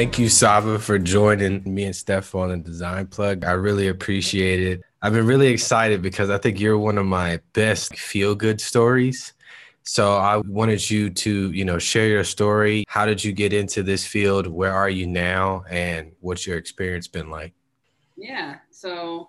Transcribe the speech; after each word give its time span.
Thank 0.00 0.18
you, 0.18 0.30
Saba, 0.30 0.78
for 0.78 0.98
joining 0.98 1.62
me 1.62 1.84
and 1.84 1.94
Steph 1.94 2.34
on 2.34 2.48
the 2.48 2.56
Design 2.56 3.06
Plug. 3.06 3.44
I 3.44 3.50
really 3.50 3.88
appreciate 3.88 4.62
it. 4.62 4.80
I've 5.02 5.12
been 5.12 5.26
really 5.26 5.48
excited 5.48 6.00
because 6.00 6.30
I 6.30 6.38
think 6.38 6.58
you're 6.58 6.78
one 6.78 6.96
of 6.96 7.04
my 7.04 7.38
best 7.52 7.94
feel 7.98 8.34
good 8.34 8.62
stories. 8.62 9.34
So 9.82 10.16
I 10.16 10.38
wanted 10.38 10.90
you 10.90 11.10
to, 11.10 11.52
you 11.52 11.66
know, 11.66 11.78
share 11.78 12.08
your 12.08 12.24
story. 12.24 12.86
How 12.88 13.04
did 13.04 13.22
you 13.22 13.32
get 13.32 13.52
into 13.52 13.82
this 13.82 14.06
field? 14.06 14.46
Where 14.46 14.72
are 14.72 14.88
you 14.88 15.06
now? 15.06 15.64
And 15.68 16.12
what's 16.20 16.46
your 16.46 16.56
experience 16.56 17.06
been 17.06 17.28
like? 17.28 17.52
Yeah. 18.16 18.56
So 18.70 19.28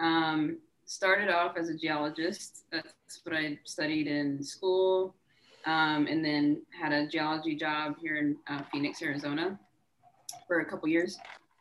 um, 0.00 0.58
started 0.84 1.30
off 1.30 1.56
as 1.56 1.70
a 1.70 1.74
geologist. 1.74 2.64
That's 2.70 3.22
what 3.22 3.34
I 3.34 3.58
studied 3.64 4.06
in 4.06 4.42
school. 4.42 5.14
Um, 5.64 6.06
and 6.08 6.22
then 6.22 6.60
had 6.78 6.92
a 6.92 7.08
geology 7.08 7.56
job 7.56 7.94
here 8.02 8.18
in 8.18 8.36
uh, 8.48 8.64
Phoenix, 8.70 9.00
Arizona 9.00 9.58
for 10.50 10.58
a 10.58 10.64
couple 10.64 10.88
years. 10.88 11.16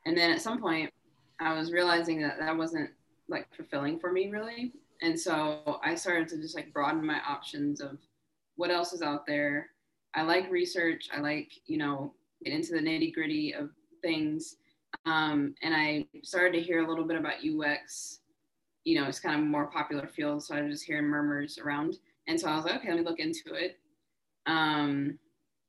And 0.07 0.17
then 0.17 0.31
at 0.31 0.41
some 0.41 0.59
point, 0.59 0.91
I 1.39 1.53
was 1.53 1.71
realizing 1.71 2.19
that 2.23 2.39
that 2.39 2.57
wasn't 2.57 2.89
like 3.27 3.45
fulfilling 3.55 3.99
for 3.99 4.11
me 4.11 4.31
really. 4.31 4.73
And 5.03 5.17
so 5.17 5.79
I 5.83 5.93
started 5.93 6.27
to 6.29 6.37
just 6.37 6.55
like 6.55 6.73
broaden 6.73 7.05
my 7.05 7.19
options 7.27 7.81
of 7.81 7.99
what 8.55 8.71
else 8.71 8.91
is 8.91 9.03
out 9.03 9.27
there. 9.27 9.67
I 10.15 10.23
like 10.23 10.49
research. 10.49 11.07
I 11.15 11.19
like, 11.19 11.51
you 11.67 11.77
know, 11.77 12.15
get 12.43 12.51
into 12.51 12.71
the 12.71 12.79
nitty 12.79 13.13
gritty 13.13 13.53
of 13.53 13.69
things. 14.01 14.55
Um, 15.05 15.53
and 15.61 15.75
I 15.75 16.07
started 16.23 16.57
to 16.57 16.63
hear 16.63 16.83
a 16.83 16.89
little 16.89 17.05
bit 17.05 17.17
about 17.17 17.45
UX. 17.45 18.21
You 18.85 18.99
know, 18.99 19.07
it's 19.07 19.19
kind 19.19 19.39
of 19.39 19.45
more 19.45 19.67
popular 19.67 20.07
field. 20.07 20.43
So 20.43 20.55
I 20.55 20.63
was 20.63 20.71
just 20.73 20.85
hearing 20.85 21.05
murmurs 21.05 21.59
around. 21.59 21.99
And 22.27 22.39
so 22.39 22.49
I 22.49 22.55
was 22.55 22.65
like, 22.65 22.77
okay, 22.77 22.89
let 22.89 22.97
me 22.97 23.05
look 23.05 23.19
into 23.19 23.53
it. 23.53 23.77
Um, 24.47 25.19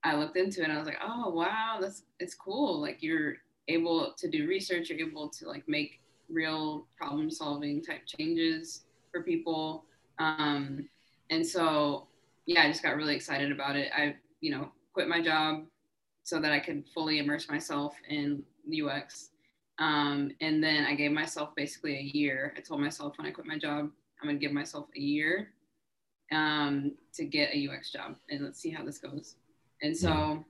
I 0.02 0.16
looked 0.16 0.36
into 0.36 0.60
it 0.60 0.64
and 0.64 0.72
I 0.72 0.78
was 0.78 0.86
like, 0.86 1.00
oh 1.02 1.30
wow, 1.30 1.78
that's 1.80 2.02
it's 2.18 2.34
cool. 2.34 2.80
Like 2.80 3.02
you're 3.02 3.36
able 3.68 4.14
to 4.16 4.28
do 4.28 4.46
research, 4.46 4.90
you're 4.90 5.06
able 5.06 5.28
to 5.28 5.48
like 5.48 5.64
make 5.68 6.00
real 6.28 6.86
problem 6.96 7.30
solving 7.30 7.82
type 7.82 8.02
changes 8.06 8.84
for 9.10 9.22
people. 9.22 9.84
Um, 10.18 10.88
and 11.30 11.46
so 11.46 12.08
yeah, 12.46 12.62
I 12.62 12.68
just 12.68 12.82
got 12.82 12.96
really 12.96 13.14
excited 13.14 13.52
about 13.52 13.76
it. 13.76 13.90
I, 13.96 14.16
you 14.40 14.50
know, 14.50 14.70
quit 14.92 15.08
my 15.08 15.22
job 15.22 15.64
so 16.22 16.40
that 16.40 16.52
I 16.52 16.60
could 16.60 16.84
fully 16.94 17.18
immerse 17.18 17.48
myself 17.48 17.94
in 18.08 18.42
UX. 18.70 19.30
Um, 19.78 20.32
and 20.40 20.62
then 20.62 20.84
I 20.84 20.94
gave 20.94 21.12
myself 21.12 21.54
basically 21.56 21.96
a 21.96 22.16
year. 22.16 22.54
I 22.56 22.60
told 22.60 22.80
myself 22.80 23.16
when 23.18 23.26
I 23.26 23.30
quit 23.30 23.46
my 23.46 23.58
job, 23.58 23.90
I'm 24.20 24.28
gonna 24.28 24.38
give 24.38 24.52
myself 24.52 24.86
a 24.96 25.00
year 25.00 25.50
um, 26.32 26.92
to 27.14 27.24
get 27.24 27.54
a 27.54 27.68
UX 27.68 27.90
job 27.90 28.16
and 28.30 28.44
let's 28.44 28.60
see 28.60 28.70
how 28.70 28.84
this 28.84 28.98
goes. 28.98 29.36
And 29.82 29.96
so 29.96 30.44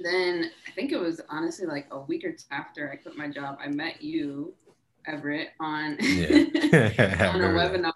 then 0.00 0.50
I 0.66 0.70
think 0.72 0.92
it 0.92 1.00
was 1.00 1.20
honestly 1.28 1.66
like 1.66 1.86
a 1.90 2.00
week 2.00 2.24
or 2.24 2.32
two 2.32 2.44
after 2.50 2.90
I 2.90 2.96
quit 2.96 3.16
my 3.16 3.28
job, 3.28 3.58
I 3.60 3.68
met 3.68 4.02
you, 4.02 4.54
Everett, 5.06 5.50
on, 5.60 5.96
yeah. 6.00 7.30
on 7.34 7.40
a 7.40 7.48
webinar, 7.48 7.92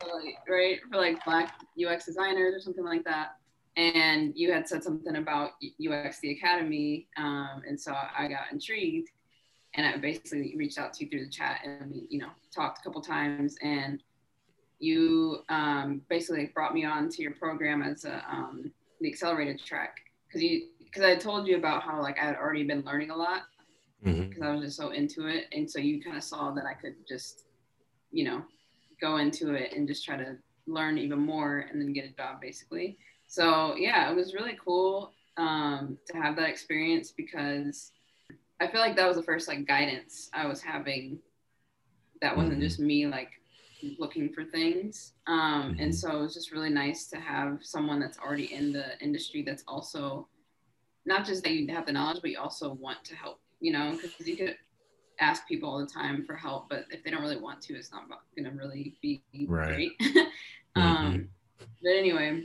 for 0.00 0.08
like, 0.14 0.36
right, 0.48 0.80
for 0.90 0.96
like 0.96 1.24
Black 1.24 1.54
UX 1.82 2.06
designers 2.06 2.54
or 2.54 2.60
something 2.60 2.84
like 2.84 3.04
that. 3.04 3.36
And 3.76 4.32
you 4.34 4.52
had 4.52 4.66
said 4.66 4.82
something 4.82 5.16
about 5.16 5.52
UXD 5.80 6.38
Academy. 6.38 7.08
Um, 7.16 7.62
and 7.68 7.78
so 7.78 7.92
I 7.92 8.28
got 8.28 8.52
intrigued 8.52 9.10
and 9.74 9.86
I 9.86 9.98
basically 9.98 10.54
reached 10.56 10.78
out 10.78 10.94
to 10.94 11.04
you 11.04 11.10
through 11.10 11.26
the 11.26 11.30
chat 11.30 11.60
and 11.64 11.90
we, 11.90 12.06
you 12.08 12.18
know, 12.18 12.30
talked 12.54 12.78
a 12.78 12.82
couple 12.82 13.02
times 13.02 13.56
and 13.62 14.02
you 14.78 15.38
um, 15.48 16.02
basically 16.08 16.50
brought 16.54 16.74
me 16.74 16.84
on 16.84 17.10
to 17.10 17.22
your 17.22 17.32
program 17.32 17.82
as 17.82 18.04
a, 18.04 18.24
um, 18.30 18.70
the 19.00 19.08
accelerated 19.08 19.62
track 19.64 19.96
because 20.26 20.42
you 20.42 20.68
because 20.84 21.02
I 21.02 21.16
told 21.16 21.46
you 21.46 21.56
about 21.56 21.82
how 21.82 22.00
like 22.00 22.18
I 22.18 22.24
had 22.24 22.36
already 22.36 22.64
been 22.64 22.82
learning 22.82 23.10
a 23.10 23.16
lot 23.16 23.42
because 24.02 24.18
mm-hmm. 24.18 24.42
I 24.42 24.52
was 24.52 24.62
just 24.62 24.76
so 24.76 24.90
into 24.90 25.26
it, 25.26 25.44
and 25.52 25.70
so 25.70 25.78
you 25.78 26.02
kind 26.02 26.16
of 26.16 26.22
saw 26.22 26.52
that 26.52 26.64
I 26.64 26.74
could 26.74 26.94
just 27.08 27.44
you 28.10 28.24
know 28.24 28.42
go 29.00 29.16
into 29.16 29.54
it 29.54 29.72
and 29.74 29.86
just 29.86 30.04
try 30.04 30.16
to 30.16 30.36
learn 30.66 30.98
even 30.98 31.18
more 31.18 31.66
and 31.70 31.80
then 31.80 31.92
get 31.92 32.04
a 32.04 32.16
job 32.16 32.40
basically. 32.40 32.98
So 33.26 33.74
yeah, 33.76 34.10
it 34.10 34.16
was 34.16 34.34
really 34.34 34.56
cool 34.62 35.12
um, 35.36 35.98
to 36.06 36.16
have 36.16 36.36
that 36.36 36.48
experience 36.48 37.12
because 37.12 37.92
I 38.60 38.68
feel 38.68 38.80
like 38.80 38.96
that 38.96 39.06
was 39.06 39.16
the 39.16 39.22
first 39.22 39.48
like 39.48 39.66
guidance 39.66 40.30
I 40.32 40.46
was 40.46 40.62
having. 40.62 41.18
That 42.22 42.36
wasn't 42.36 42.54
mm-hmm. 42.54 42.62
just 42.62 42.80
me 42.80 43.06
like 43.06 43.30
looking 43.98 44.32
for 44.32 44.44
things. 44.44 45.12
Um, 45.26 45.72
mm-hmm. 45.72 45.80
And 45.80 45.94
so 45.94 46.18
it 46.18 46.20
was 46.20 46.34
just 46.34 46.52
really 46.52 46.70
nice 46.70 47.06
to 47.08 47.16
have 47.16 47.58
someone 47.62 48.00
that's 48.00 48.18
already 48.18 48.52
in 48.52 48.72
the 48.72 48.98
industry 49.00 49.42
that's 49.42 49.64
also 49.66 50.28
not 51.04 51.24
just 51.24 51.42
that 51.44 51.52
you 51.52 51.72
have 51.72 51.86
the 51.86 51.92
knowledge, 51.92 52.20
but 52.20 52.30
you 52.30 52.38
also 52.38 52.74
want 52.74 53.04
to 53.04 53.14
help, 53.14 53.40
you 53.60 53.72
know, 53.72 53.96
because 54.00 54.26
you 54.26 54.36
could 54.36 54.56
ask 55.20 55.46
people 55.46 55.70
all 55.70 55.78
the 55.78 55.86
time 55.86 56.24
for 56.24 56.34
help, 56.34 56.68
but 56.68 56.84
if 56.90 57.02
they 57.02 57.10
don't 57.10 57.22
really 57.22 57.40
want 57.40 57.60
to, 57.62 57.74
it's 57.74 57.92
not 57.92 58.02
going 58.36 58.44
to 58.44 58.56
really 58.56 58.96
be 59.00 59.22
right. 59.46 59.74
great. 59.74 59.92
mm-hmm. 60.00 60.82
um, 60.82 61.28
but 61.82 61.90
anyway, 61.90 62.44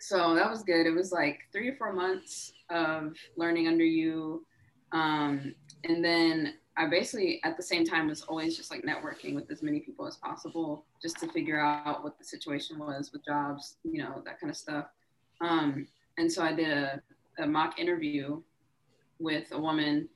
so 0.00 0.34
that 0.34 0.50
was 0.50 0.62
good. 0.62 0.86
It 0.86 0.94
was 0.94 1.12
like 1.12 1.40
three 1.52 1.68
or 1.68 1.76
four 1.76 1.92
months 1.92 2.52
of 2.70 3.14
learning 3.36 3.68
under 3.68 3.84
you. 3.84 4.44
Um, 4.92 5.54
and 5.84 6.04
then 6.04 6.54
I 6.76 6.86
basically 6.86 7.40
at 7.44 7.56
the 7.56 7.62
same 7.62 7.84
time 7.84 8.08
was 8.08 8.22
always 8.22 8.56
just 8.56 8.70
like 8.70 8.82
networking 8.82 9.34
with 9.34 9.50
as 9.50 9.62
many 9.62 9.80
people 9.80 10.06
as 10.06 10.16
possible 10.16 10.84
just 11.00 11.18
to 11.20 11.28
figure 11.28 11.60
out 11.60 12.02
what 12.02 12.18
the 12.18 12.24
situation 12.24 12.78
was 12.78 13.12
with 13.12 13.24
jobs, 13.24 13.76
you 13.84 14.02
know, 14.02 14.22
that 14.24 14.40
kind 14.40 14.50
of 14.50 14.56
stuff. 14.56 14.86
Um, 15.40 15.86
and 16.18 16.30
so 16.30 16.42
I 16.42 16.52
did 16.52 16.70
a, 16.70 17.00
a 17.38 17.46
mock 17.46 17.78
interview 17.78 18.40
with 19.20 19.52
a 19.52 19.60
woman 19.60 20.08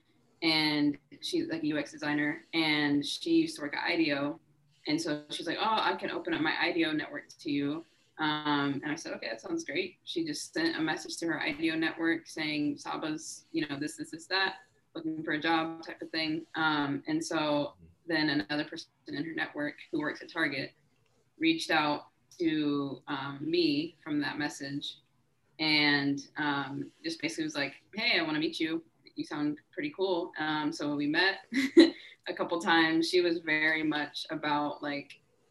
and 0.43 0.99
she's 1.21 1.49
like 1.49 1.63
a 1.63 1.79
UX 1.79 1.93
designer 1.93 2.45
and 2.55 3.05
she 3.05 3.31
used 3.31 3.57
to 3.57 3.63
work 3.63 3.77
at 3.77 3.89
IDEO. 3.93 4.41
And 4.89 5.01
so 5.01 5.23
she's 5.31 5.47
like, 5.47 5.59
oh, 5.61 5.79
I 5.81 5.95
can 5.95 6.11
open 6.11 6.35
up 6.35 6.41
my 6.41 6.55
IDEO 6.61 6.93
network 6.93 7.25
to 7.41 7.51
you. 7.51 7.85
Um, 8.19 8.81
and 8.83 8.91
I 8.91 8.97
said, 8.97 9.13
okay, 9.15 9.29
that 9.29 9.41
sounds 9.41 9.65
great. 9.65 9.97
She 10.05 10.25
just 10.25 10.53
sent 10.53 10.77
a 10.77 10.81
message 10.81 11.19
to 11.19 11.27
her 11.27 11.41
IDEO 11.41 11.77
network 11.77 12.27
saying, 12.27 12.79
Saba's, 12.79 13.45
you 13.53 13.67
know, 13.69 13.79
this, 13.79 13.97
this, 13.97 14.11
this, 14.11 14.27
that 14.27 14.55
looking 14.95 15.23
for 15.23 15.33
a 15.33 15.41
job 15.41 15.85
type 15.85 16.01
of 16.03 16.11
thing. 16.11 16.43
Um, 16.55 17.03
and 17.07 17.25
so 17.25 17.73
then 18.07 18.31
another 18.31 18.65
person 18.65 18.89
in 19.09 19.25
her 19.25 19.35
network 19.35 19.75
who 19.93 20.01
works 20.01 20.23
at 20.23 20.33
Target 20.33 20.73
reached 21.39 21.71
out 21.71 22.07
to 22.39 23.03
um, 23.09 23.39
me 23.41 23.97
from 24.03 24.21
that 24.21 24.39
message 24.39 24.99
and 25.59 26.21
um, 26.37 26.91
just 27.05 27.21
basically 27.21 27.45
was 27.45 27.55
like, 27.55 27.75
hey, 27.95 28.19
I 28.19 28.23
want 28.23 28.35
to 28.35 28.41
meet 28.41 28.61
you. 28.61 28.83
You 29.17 29.25
sound 29.25 29.59
pretty 29.73 29.93
cool. 29.97 30.33
Um, 30.39 30.73
so 30.73 30.95
we 30.95 31.07
met 31.07 31.39
a 32.29 32.35
couple 32.35 32.61
times. 32.61 33.09
She 33.09 33.21
was 33.21 33.39
very 33.39 33.83
much 33.83 34.27
about 34.31 34.83
like, 34.83 35.11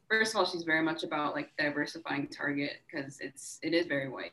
first 0.09 0.33
of 0.33 0.39
all, 0.39 0.45
she's 0.45 0.63
very 0.63 0.81
much 0.81 1.03
about 1.03 1.35
like 1.35 1.49
diversifying 1.57 2.27
Target 2.27 2.77
because 2.89 3.19
it's 3.19 3.59
it 3.61 3.73
is 3.73 3.87
very 3.87 4.07
white. 4.07 4.31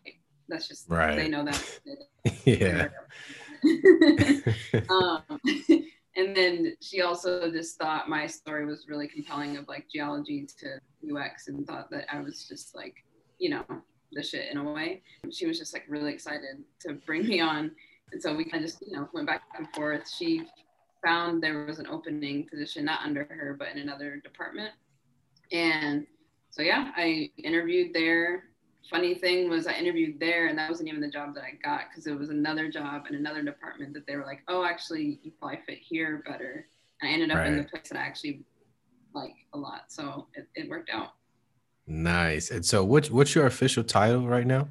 That's 0.48 0.69
just 0.69 0.88
right. 0.88 1.16
They 1.16 1.28
know 1.28 1.44
that. 1.44 1.78
yeah. 2.44 2.88
um, 4.91 5.22
and 6.16 6.36
then 6.36 6.76
she 6.80 7.00
also 7.00 7.50
just 7.50 7.78
thought 7.78 8.08
my 8.08 8.26
story 8.26 8.66
was 8.66 8.86
really 8.88 9.08
compelling 9.08 9.56
of 9.56 9.66
like 9.69 9.86
geology 9.92 10.47
to 10.60 10.78
UX 11.14 11.48
and 11.48 11.66
thought 11.66 11.91
that 11.91 12.06
I 12.12 12.20
was 12.20 12.47
just 12.48 12.74
like, 12.74 12.94
you 13.38 13.50
know, 13.50 13.64
the 14.12 14.22
shit 14.22 14.50
in 14.50 14.58
a 14.58 14.72
way. 14.72 15.03
She 15.32 15.47
was 15.47 15.58
just 15.58 15.72
like 15.72 15.84
really 15.88 16.12
excited 16.12 16.62
to 16.80 16.94
bring 17.06 17.27
me 17.27 17.41
on. 17.41 17.72
And 18.12 18.22
so 18.22 18.34
we 18.34 18.44
kind 18.44 18.65
of 18.65 18.71
just, 18.71 18.83
you 18.86 18.97
know, 18.97 19.09
went 19.12 19.27
back 19.27 19.42
and 19.59 19.66
forth. 19.74 20.09
She 20.09 20.42
found 21.04 21.42
there 21.42 21.65
was 21.66 21.78
an 21.78 21.86
opening 21.89 22.47
position, 22.48 22.84
not 22.84 23.00
under 23.03 23.24
her, 23.24 23.56
but 23.59 23.68
in 23.68 23.78
another 23.78 24.21
department. 24.22 24.72
And 25.53 26.06
so, 26.50 26.62
yeah, 26.62 26.92
I 26.97 27.30
interviewed 27.42 27.92
there 27.92 28.44
funny 28.91 29.15
thing 29.15 29.48
was 29.48 29.66
I 29.66 29.75
interviewed 29.75 30.21
there 30.21 30.47
and 30.47 30.59
that 30.59 30.69
wasn't 30.71 30.89
even 30.89 31.01
the 31.01 31.10
job 31.10 31.34
that 31.34 31.45
I 31.45 31.53
got 31.63 31.89
because 31.89 32.07
it 32.07 32.19
was 32.19 32.31
another 32.31 32.71
job 32.71 33.07
in 33.09 33.15
another 33.15 33.42
department 33.42 33.95
that 33.95 34.07
they 34.07 34.16
were 34.16 34.25
like, 34.25 34.42
oh, 34.48 34.65
actually, 34.65 35.21
you 35.22 35.33
probably 35.39 35.60
fit 35.66 35.78
here 35.78 36.22
better. 36.27 36.66
And 37.01 37.10
I 37.10 37.13
ended 37.13 37.31
up 37.31 37.39
right. 37.39 37.48
in 37.48 37.57
the 37.57 37.65
place 37.65 37.89
that 37.89 37.98
I 37.98 38.03
actually 38.03 38.42
like 39.15 39.34
a 39.53 39.59
lot. 39.59 39.84
So 39.89 40.27
it, 40.34 40.48
it 40.54 40.69
worked 40.69 40.91
out. 40.91 41.13
Nice. 41.86 42.51
And 42.51 42.65
so 42.65 42.84
what's 42.84 43.10
what's 43.10 43.34
your 43.34 43.47
official 43.47 43.84
title 43.84 44.27
right 44.27 44.47
now? 44.47 44.69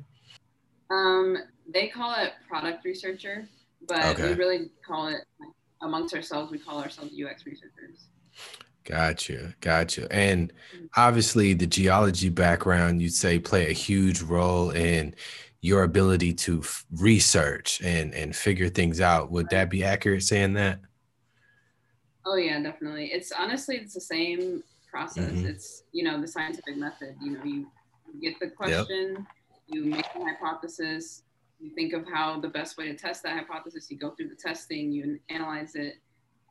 Um, 0.89 1.37
they 1.71 1.87
call 1.87 2.15
it 2.17 2.33
product 2.47 2.85
researcher, 2.85 3.47
but 3.87 4.05
okay. 4.05 4.29
we 4.29 4.33
really 4.33 4.69
call 4.85 5.07
it 5.07 5.21
amongst 5.81 6.15
ourselves, 6.15 6.51
we 6.51 6.57
call 6.57 6.81
ourselves 6.81 7.11
UX 7.13 7.45
researchers. 7.45 8.05
Gotcha, 8.85 9.55
gotcha. 9.61 10.11
And 10.11 10.51
mm. 10.75 10.89
obviously, 10.97 11.53
the 11.53 11.67
geology 11.67 12.29
background 12.29 13.01
you'd 13.01 13.13
say 13.13 13.39
play 13.39 13.69
a 13.69 13.73
huge 13.73 14.21
role 14.21 14.71
in 14.71 15.15
your 15.61 15.83
ability 15.83 16.33
to 16.33 16.59
f- 16.59 16.85
research 16.91 17.81
and 17.81 18.13
and 18.13 18.35
figure 18.35 18.69
things 18.69 18.99
out. 18.99 19.31
Would 19.31 19.49
that 19.51 19.69
be 19.69 19.83
accurate 19.83 20.23
saying 20.23 20.53
that? 20.53 20.79
Oh 22.25 22.35
yeah, 22.35 22.61
definitely. 22.61 23.07
It's 23.07 23.31
honestly 23.31 23.77
it's 23.77 23.93
the 23.93 24.01
same 24.01 24.63
process. 24.91 25.31
Mm-hmm. 25.31 25.47
It's 25.47 25.83
you 25.93 26.03
know 26.03 26.19
the 26.19 26.27
scientific 26.27 26.77
method. 26.77 27.15
You 27.21 27.31
know, 27.31 27.43
you 27.43 27.67
get 28.21 28.39
the 28.39 28.49
question, 28.49 29.13
yep. 29.13 29.25
you 29.67 29.85
make 29.85 30.05
a 30.15 30.19
hypothesis, 30.19 31.23
you 31.59 31.71
think 31.73 31.93
of 31.93 32.05
how 32.11 32.39
the 32.39 32.49
best 32.49 32.77
way 32.77 32.87
to 32.87 32.95
test 32.95 33.23
that 33.23 33.37
hypothesis. 33.37 33.89
You 33.89 33.97
go 33.97 34.11
through 34.11 34.29
the 34.29 34.35
testing, 34.35 34.91
you 34.91 35.19
analyze 35.29 35.75
it, 35.75 35.95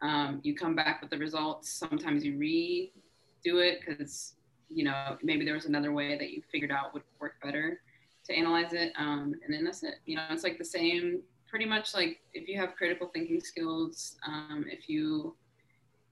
um, 0.02 0.40
you 0.43 0.54
come 0.54 0.75
back 0.75 1.00
with 1.00 1.10
the 1.10 1.19
results. 1.19 1.70
Sometimes 1.70 2.25
you 2.25 2.34
redo 2.34 3.64
it 3.64 3.81
because 3.87 4.34
you 4.69 4.84
know 4.84 5.16
maybe 5.22 5.44
there 5.44 5.54
was 5.54 5.66
another 5.66 5.93
way 5.93 6.19
that 6.19 6.31
you 6.31 6.43
figured 6.50 6.72
out 6.72 6.93
would 6.93 7.02
work 7.20 7.34
better 7.43 7.81
to 8.26 8.34
analyze 8.34 8.72
it, 8.72 8.93
um, 8.96 9.34
and 9.44 9.54
then 9.54 9.64
that's 9.64 9.82
it. 9.82 9.94
You 10.06 10.16
know, 10.16 10.22
it's 10.31 10.44
like 10.44 10.58
the 10.58 10.64
same, 10.64 11.22
pretty 11.49 11.66
much 11.66 11.94
like 11.94 12.20
if 12.34 12.49
you 12.49 12.58
have 12.58 12.75
critical 12.76 13.08
thinking 13.08 13.40
skills, 13.40 14.16
um, 14.26 14.64
if 14.69 14.88
you 14.88 15.37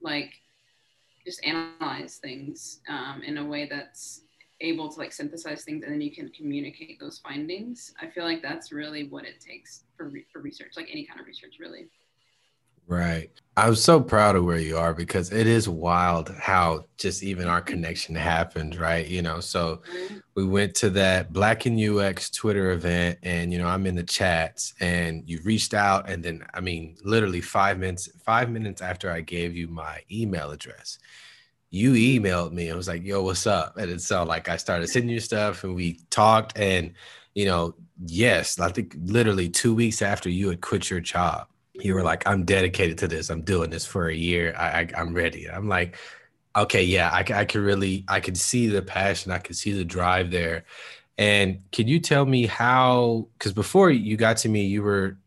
like 0.01 0.33
just 1.25 1.43
analyze 1.45 2.17
things 2.17 2.81
um, 2.89 3.21
in 3.25 3.37
a 3.37 3.45
way 3.45 3.67
that's 3.69 4.21
able 4.61 4.89
to 4.89 4.99
like 4.99 5.11
synthesize 5.11 5.63
things 5.63 5.83
and 5.83 5.91
then 5.91 6.01
you 6.01 6.11
can 6.11 6.29
communicate 6.29 6.99
those 6.99 7.17
findings 7.17 7.93
i 7.99 8.07
feel 8.07 8.23
like 8.23 8.43
that's 8.43 8.71
really 8.71 9.07
what 9.07 9.25
it 9.25 9.39
takes 9.39 9.85
for, 9.97 10.09
re- 10.09 10.25
for 10.31 10.39
research 10.39 10.73
like 10.77 10.87
any 10.91 11.03
kind 11.03 11.19
of 11.19 11.25
research 11.25 11.55
really 11.59 11.87
right 12.87 13.29
i'm 13.57 13.75
so 13.75 13.99
proud 13.99 14.35
of 14.35 14.43
where 14.43 14.59
you 14.59 14.77
are 14.77 14.93
because 14.93 15.31
it 15.31 15.47
is 15.47 15.67
wild 15.67 16.29
how 16.39 16.83
just 16.97 17.23
even 17.23 17.47
our 17.47 17.61
connection 17.61 18.15
happened 18.15 18.75
right 18.75 19.07
you 19.07 19.21
know 19.21 19.39
so 19.39 19.81
mm-hmm. 19.93 20.17
we 20.35 20.45
went 20.45 20.73
to 20.75 20.89
that 20.89 21.31
black 21.31 21.65
and 21.65 21.79
ux 21.79 22.29
twitter 22.29 22.71
event 22.71 23.17
and 23.23 23.51
you 23.51 23.59
know 23.59 23.67
i'm 23.67 23.85
in 23.85 23.95
the 23.95 24.03
chats 24.03 24.73
and 24.79 25.23
you 25.29 25.39
reached 25.43 25.73
out 25.73 26.09
and 26.09 26.23
then 26.23 26.43
i 26.53 26.59
mean 26.59 26.95
literally 27.03 27.41
five 27.41 27.77
minutes 27.79 28.09
five 28.23 28.49
minutes 28.49 28.81
after 28.81 29.11
i 29.11 29.21
gave 29.21 29.55
you 29.55 29.67
my 29.67 29.99
email 30.11 30.51
address 30.51 30.97
you 31.71 31.93
emailed 31.93 32.51
me 32.51 32.67
and 32.67 32.75
was 32.75 32.89
like, 32.89 33.03
yo, 33.03 33.23
what's 33.23 33.47
up? 33.47 33.77
And 33.77 33.89
it 33.89 34.01
so 34.01 34.23
like 34.23 34.49
I 34.49 34.57
started 34.57 34.87
sending 34.87 35.09
you 35.09 35.21
stuff 35.21 35.63
and 35.63 35.73
we 35.73 36.01
talked 36.09 36.57
and 36.57 36.93
you 37.33 37.45
know, 37.45 37.75
yes, 38.05 38.59
I 38.59 38.69
think 38.71 38.95
literally 39.03 39.49
two 39.49 39.73
weeks 39.73 40.01
after 40.01 40.29
you 40.29 40.49
had 40.49 40.61
quit 40.61 40.89
your 40.89 40.99
job, 40.99 41.47
you 41.73 41.93
were 41.93 42.03
like, 42.03 42.27
I'm 42.27 42.43
dedicated 42.43 42.97
to 42.99 43.07
this. 43.07 43.29
I'm 43.29 43.41
doing 43.41 43.69
this 43.69 43.85
for 43.85 44.07
a 44.07 44.15
year. 44.15 44.53
I, 44.57 44.89
I 44.95 45.01
am 45.01 45.13
ready. 45.13 45.49
I'm 45.49 45.67
like, 45.67 45.97
okay, 46.55 46.83
yeah, 46.83 47.09
I, 47.09 47.19
I 47.33 47.45
can 47.45 47.63
really, 47.63 48.03
I 48.07 48.19
can 48.19 48.35
see 48.35 48.67
the 48.67 48.81
passion. 48.81 49.31
I 49.31 49.37
can 49.37 49.53
see 49.53 49.71
the 49.71 49.85
drive 49.85 50.31
there. 50.31 50.65
And 51.17 51.61
can 51.71 51.87
you 51.87 51.99
tell 51.99 52.25
me 52.25 52.45
how, 52.45 53.27
because 53.37 53.53
before 53.53 53.89
you 53.91 54.17
got 54.17 54.37
to 54.37 54.49
me, 54.49 54.65
you 54.65 54.83
were, 54.83 55.17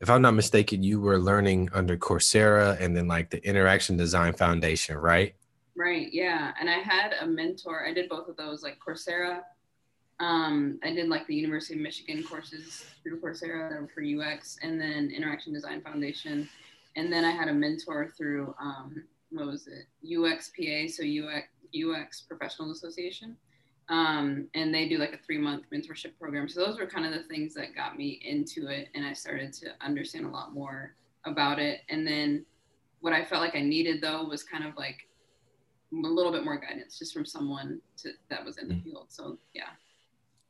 if 0.00 0.08
I'm 0.08 0.22
not 0.22 0.34
mistaken, 0.34 0.82
you 0.82 1.00
were 1.00 1.18
learning 1.18 1.70
under 1.72 1.96
Coursera 1.96 2.80
and 2.80 2.96
then 2.96 3.08
like 3.08 3.30
the 3.30 3.44
Interaction 3.46 3.96
Design 3.96 4.32
Foundation, 4.32 4.96
right? 4.96 5.34
Right. 5.76 6.12
Yeah. 6.12 6.52
And 6.60 6.68
I 6.70 6.78
had 6.78 7.14
a 7.20 7.26
mentor. 7.26 7.86
I 7.86 7.92
did 7.92 8.08
both 8.08 8.28
of 8.28 8.36
those, 8.36 8.62
like 8.62 8.78
Coursera. 8.78 9.40
Um, 10.20 10.78
I 10.84 10.92
did 10.92 11.08
like 11.08 11.26
the 11.26 11.34
University 11.34 11.74
of 11.74 11.80
Michigan 11.80 12.22
courses 12.22 12.84
through 13.02 13.20
Coursera 13.20 13.88
for 13.92 14.02
UX, 14.02 14.58
and 14.62 14.80
then 14.80 15.10
Interaction 15.10 15.52
Design 15.52 15.80
Foundation. 15.80 16.48
And 16.96 17.12
then 17.12 17.24
I 17.24 17.30
had 17.30 17.48
a 17.48 17.54
mentor 17.54 18.12
through 18.16 18.54
um, 18.60 19.04
what 19.30 19.46
was 19.46 19.66
it? 19.66 19.86
UXPA, 20.06 20.90
so 20.90 21.02
UX 21.02 21.48
UX 21.74 22.22
Professionals 22.22 22.76
Association. 22.76 23.36
Um, 23.88 24.48
and 24.54 24.72
they 24.74 24.88
do 24.88 24.98
like 24.98 25.12
a 25.12 25.18
three 25.18 25.38
month 25.38 25.64
mentorship 25.72 26.12
program. 26.18 26.48
So 26.48 26.64
those 26.64 26.78
were 26.78 26.86
kind 26.86 27.06
of 27.06 27.12
the 27.12 27.24
things 27.24 27.54
that 27.54 27.74
got 27.74 27.96
me 27.96 28.20
into 28.24 28.68
it, 28.68 28.88
and 28.94 29.04
I 29.04 29.12
started 29.12 29.52
to 29.54 29.70
understand 29.80 30.26
a 30.26 30.30
lot 30.30 30.52
more 30.52 30.94
about 31.24 31.58
it. 31.58 31.80
And 31.88 32.06
then 32.06 32.44
what 33.00 33.12
I 33.12 33.24
felt 33.24 33.42
like 33.42 33.56
I 33.56 33.62
needed 33.62 34.00
though 34.00 34.24
was 34.24 34.42
kind 34.42 34.64
of 34.64 34.76
like 34.76 35.08
a 35.92 35.96
little 35.96 36.30
bit 36.30 36.44
more 36.44 36.58
guidance 36.58 36.98
just 36.98 37.12
from 37.12 37.26
someone 37.26 37.80
to, 37.98 38.10
that 38.28 38.44
was 38.44 38.58
in 38.58 38.68
the 38.68 38.74
mm. 38.74 38.84
field. 38.84 39.06
So 39.08 39.38
yeah. 39.54 39.70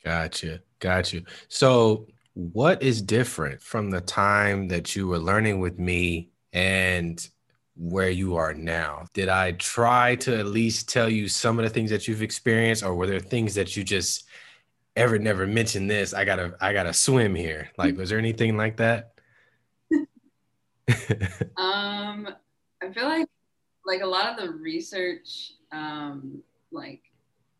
Gotcha. 0.04 0.60
Gotcha. 0.78 1.22
So 1.48 2.06
what 2.34 2.82
is 2.82 3.02
different 3.02 3.60
from 3.60 3.90
the 3.90 4.00
time 4.00 4.68
that 4.68 4.96
you 4.96 5.06
were 5.06 5.18
learning 5.18 5.60
with 5.60 5.78
me 5.78 6.30
and 6.52 7.28
where 7.76 8.10
you 8.10 8.36
are 8.36 8.54
now? 8.54 9.06
Did 9.12 9.28
I 9.28 9.52
try 9.52 10.14
to 10.16 10.38
at 10.38 10.46
least 10.46 10.88
tell 10.88 11.08
you 11.08 11.28
some 11.28 11.58
of 11.58 11.64
the 11.64 11.70
things 11.70 11.90
that 11.90 12.06
you've 12.08 12.22
experienced, 12.22 12.82
or 12.82 12.94
were 12.94 13.06
there 13.06 13.20
things 13.20 13.54
that 13.54 13.76
you 13.76 13.84
just 13.84 14.28
ever 14.96 15.18
never 15.18 15.46
mentioned 15.46 15.90
this? 15.90 16.14
I 16.14 16.24
gotta 16.24 16.56
I 16.60 16.72
gotta 16.72 16.92
swim 16.92 17.34
here. 17.34 17.70
Like, 17.76 17.96
was 17.96 18.10
there 18.10 18.18
anything 18.18 18.56
like 18.56 18.76
that? 18.78 19.12
um, 21.56 22.28
I 22.82 22.90
feel 22.92 23.04
like 23.04 23.26
like 23.86 24.02
a 24.02 24.06
lot 24.06 24.26
of 24.26 24.36
the 24.36 24.52
research, 24.52 25.52
um, 25.72 26.42
like 26.70 27.09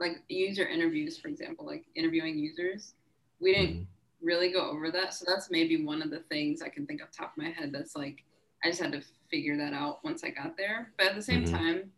like 0.01 0.23
user 0.29 0.67
interviews, 0.67 1.19
for 1.19 1.29
example, 1.29 1.67
like 1.67 1.85
interviewing 1.95 2.39
users, 2.39 2.95
we 3.41 3.55
didn't 3.55 3.75
mm-hmm. 3.75 4.27
really 4.27 4.51
go 4.51 4.71
over 4.71 4.91
that. 4.91 5.15
So 5.15 5.25
that's 5.29 5.51
maybe 5.51 5.85
one 5.85 6.03
of 6.03 6.11
the 6.11 6.21
things 6.31 6.63
I 6.63 6.69
can 6.69 6.87
think 6.87 7.03
off 7.03 7.11
top 7.11 7.33
of 7.37 7.43
my 7.43 7.51
head. 7.51 7.71
That's 7.73 7.95
like 7.95 8.25
I 8.65 8.69
just 8.69 8.81
had 8.81 8.93
to 8.93 9.03
figure 9.31 9.57
that 9.57 9.73
out 9.73 10.05
once 10.05 10.25
I 10.25 10.31
got 10.31 10.57
there. 10.57 10.93
But 10.97 11.09
at 11.09 11.15
the 11.15 11.23
same 11.23 11.45
mm-hmm. 11.45 11.55
time, 11.55 11.91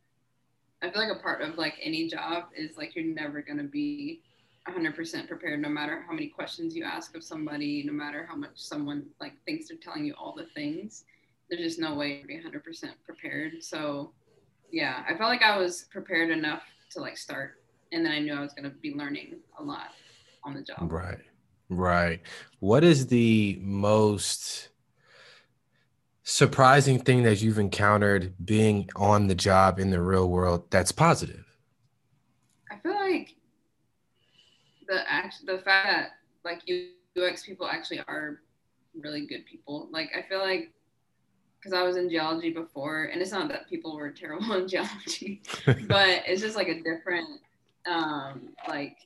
I 0.83 0.91
feel 0.91 1.07
like 1.07 1.17
a 1.17 1.23
part 1.23 1.43
of 1.43 1.59
like 1.59 1.75
any 1.81 2.09
job 2.09 2.45
is 2.57 2.77
like 2.77 2.97
you're 2.97 3.05
never 3.05 3.41
gonna 3.41 3.63
be 3.63 4.21
100% 4.69 5.29
prepared 5.29 5.61
no 5.61 5.69
matter 5.69 6.05
how 6.07 6.13
many 6.13 6.29
questions 6.29 6.77
you 6.77 6.85
ask 6.85 7.17
of 7.17 7.25
somebody 7.25 7.83
no 7.85 7.93
matter 7.93 8.25
how 8.29 8.37
much 8.37 8.53
someone 8.55 9.05
like 9.21 9.33
thinks 9.45 9.67
they're 9.67 9.77
telling 9.77 10.05
you 10.05 10.15
all 10.17 10.33
the 10.37 10.47
things 10.55 11.05
there's 11.53 11.63
just 11.63 11.79
no 11.79 11.95
way 11.95 12.21
to 12.21 12.27
be 12.27 12.41
100% 12.41 12.63
prepared. 13.05 13.63
So, 13.63 14.13
yeah, 14.71 15.05
I 15.07 15.15
felt 15.17 15.29
like 15.29 15.43
I 15.43 15.59
was 15.59 15.87
prepared 15.91 16.31
enough 16.31 16.63
to 16.93 17.01
like 17.01 17.19
start, 17.19 17.62
and 17.93 18.05
then 18.05 18.13
I 18.13 18.19
knew 18.19 18.35
I 18.35 18.41
was 18.41 18.53
going 18.53 18.69
to 18.69 18.77
be 18.77 18.95
learning 18.95 19.37
a 19.59 19.63
lot 19.63 19.89
on 20.45 20.55
the 20.55 20.63
job. 20.63 20.91
Right, 20.91 21.19
right. 21.69 22.21
What 22.61 22.85
is 22.85 23.07
the 23.07 23.59
most 23.61 24.71
surprising 26.25 26.99
thing 26.99 27.23
that 27.25 27.43
you've 27.43 27.59
encountered 27.59 28.35
being 28.45 28.89
on 28.97 29.27
the 29.27 29.35
job 29.35 29.79
in 29.79 29.91
the 29.91 30.01
real 30.01 30.29
world 30.29 30.71
that's 30.71 30.93
positive? 30.93 31.45
I 32.71 32.79
feel 32.79 32.95
like 32.95 33.35
the 34.89 35.11
act, 35.11 35.45
the 35.47 35.59
fact 35.59 35.89
that 35.89 36.11
like 36.45 36.63
UX 37.17 37.45
people 37.45 37.67
actually 37.67 38.01
are 38.09 38.41
really 38.95 39.27
good 39.27 39.45
people. 39.47 39.89
Like 39.91 40.11
I 40.17 40.23
feel 40.29 40.41
like 40.41 40.73
because 41.59 41.79
I 41.79 41.83
was 41.83 41.97
in 41.97 42.11
geology 42.11 42.51
before, 42.51 43.05
and 43.05 43.23
it's 43.23 43.31
not 43.31 43.49
that 43.49 43.69
people 43.69 43.97
were 43.97 44.11
terrible 44.11 44.53
in 44.61 44.69
geology, 44.69 45.43
but 45.67 46.23
it's 46.27 46.41
just 46.41 46.57
like 46.57 46.69
a 46.69 46.83
different, 46.83 47.41
um, 47.87 48.51
like 48.69 48.97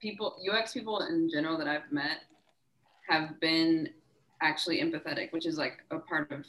people, 0.00 0.36
UX 0.50 0.72
people 0.72 1.00
in 1.00 1.30
general 1.30 1.58
that 1.58 1.68
I've 1.68 1.90
met 1.90 2.18
have 3.08 3.38
been 3.40 3.90
actually 4.40 4.80
empathetic, 4.80 5.32
which 5.32 5.46
is 5.46 5.58
like 5.58 5.78
a 5.90 5.98
part 5.98 6.30
of 6.32 6.44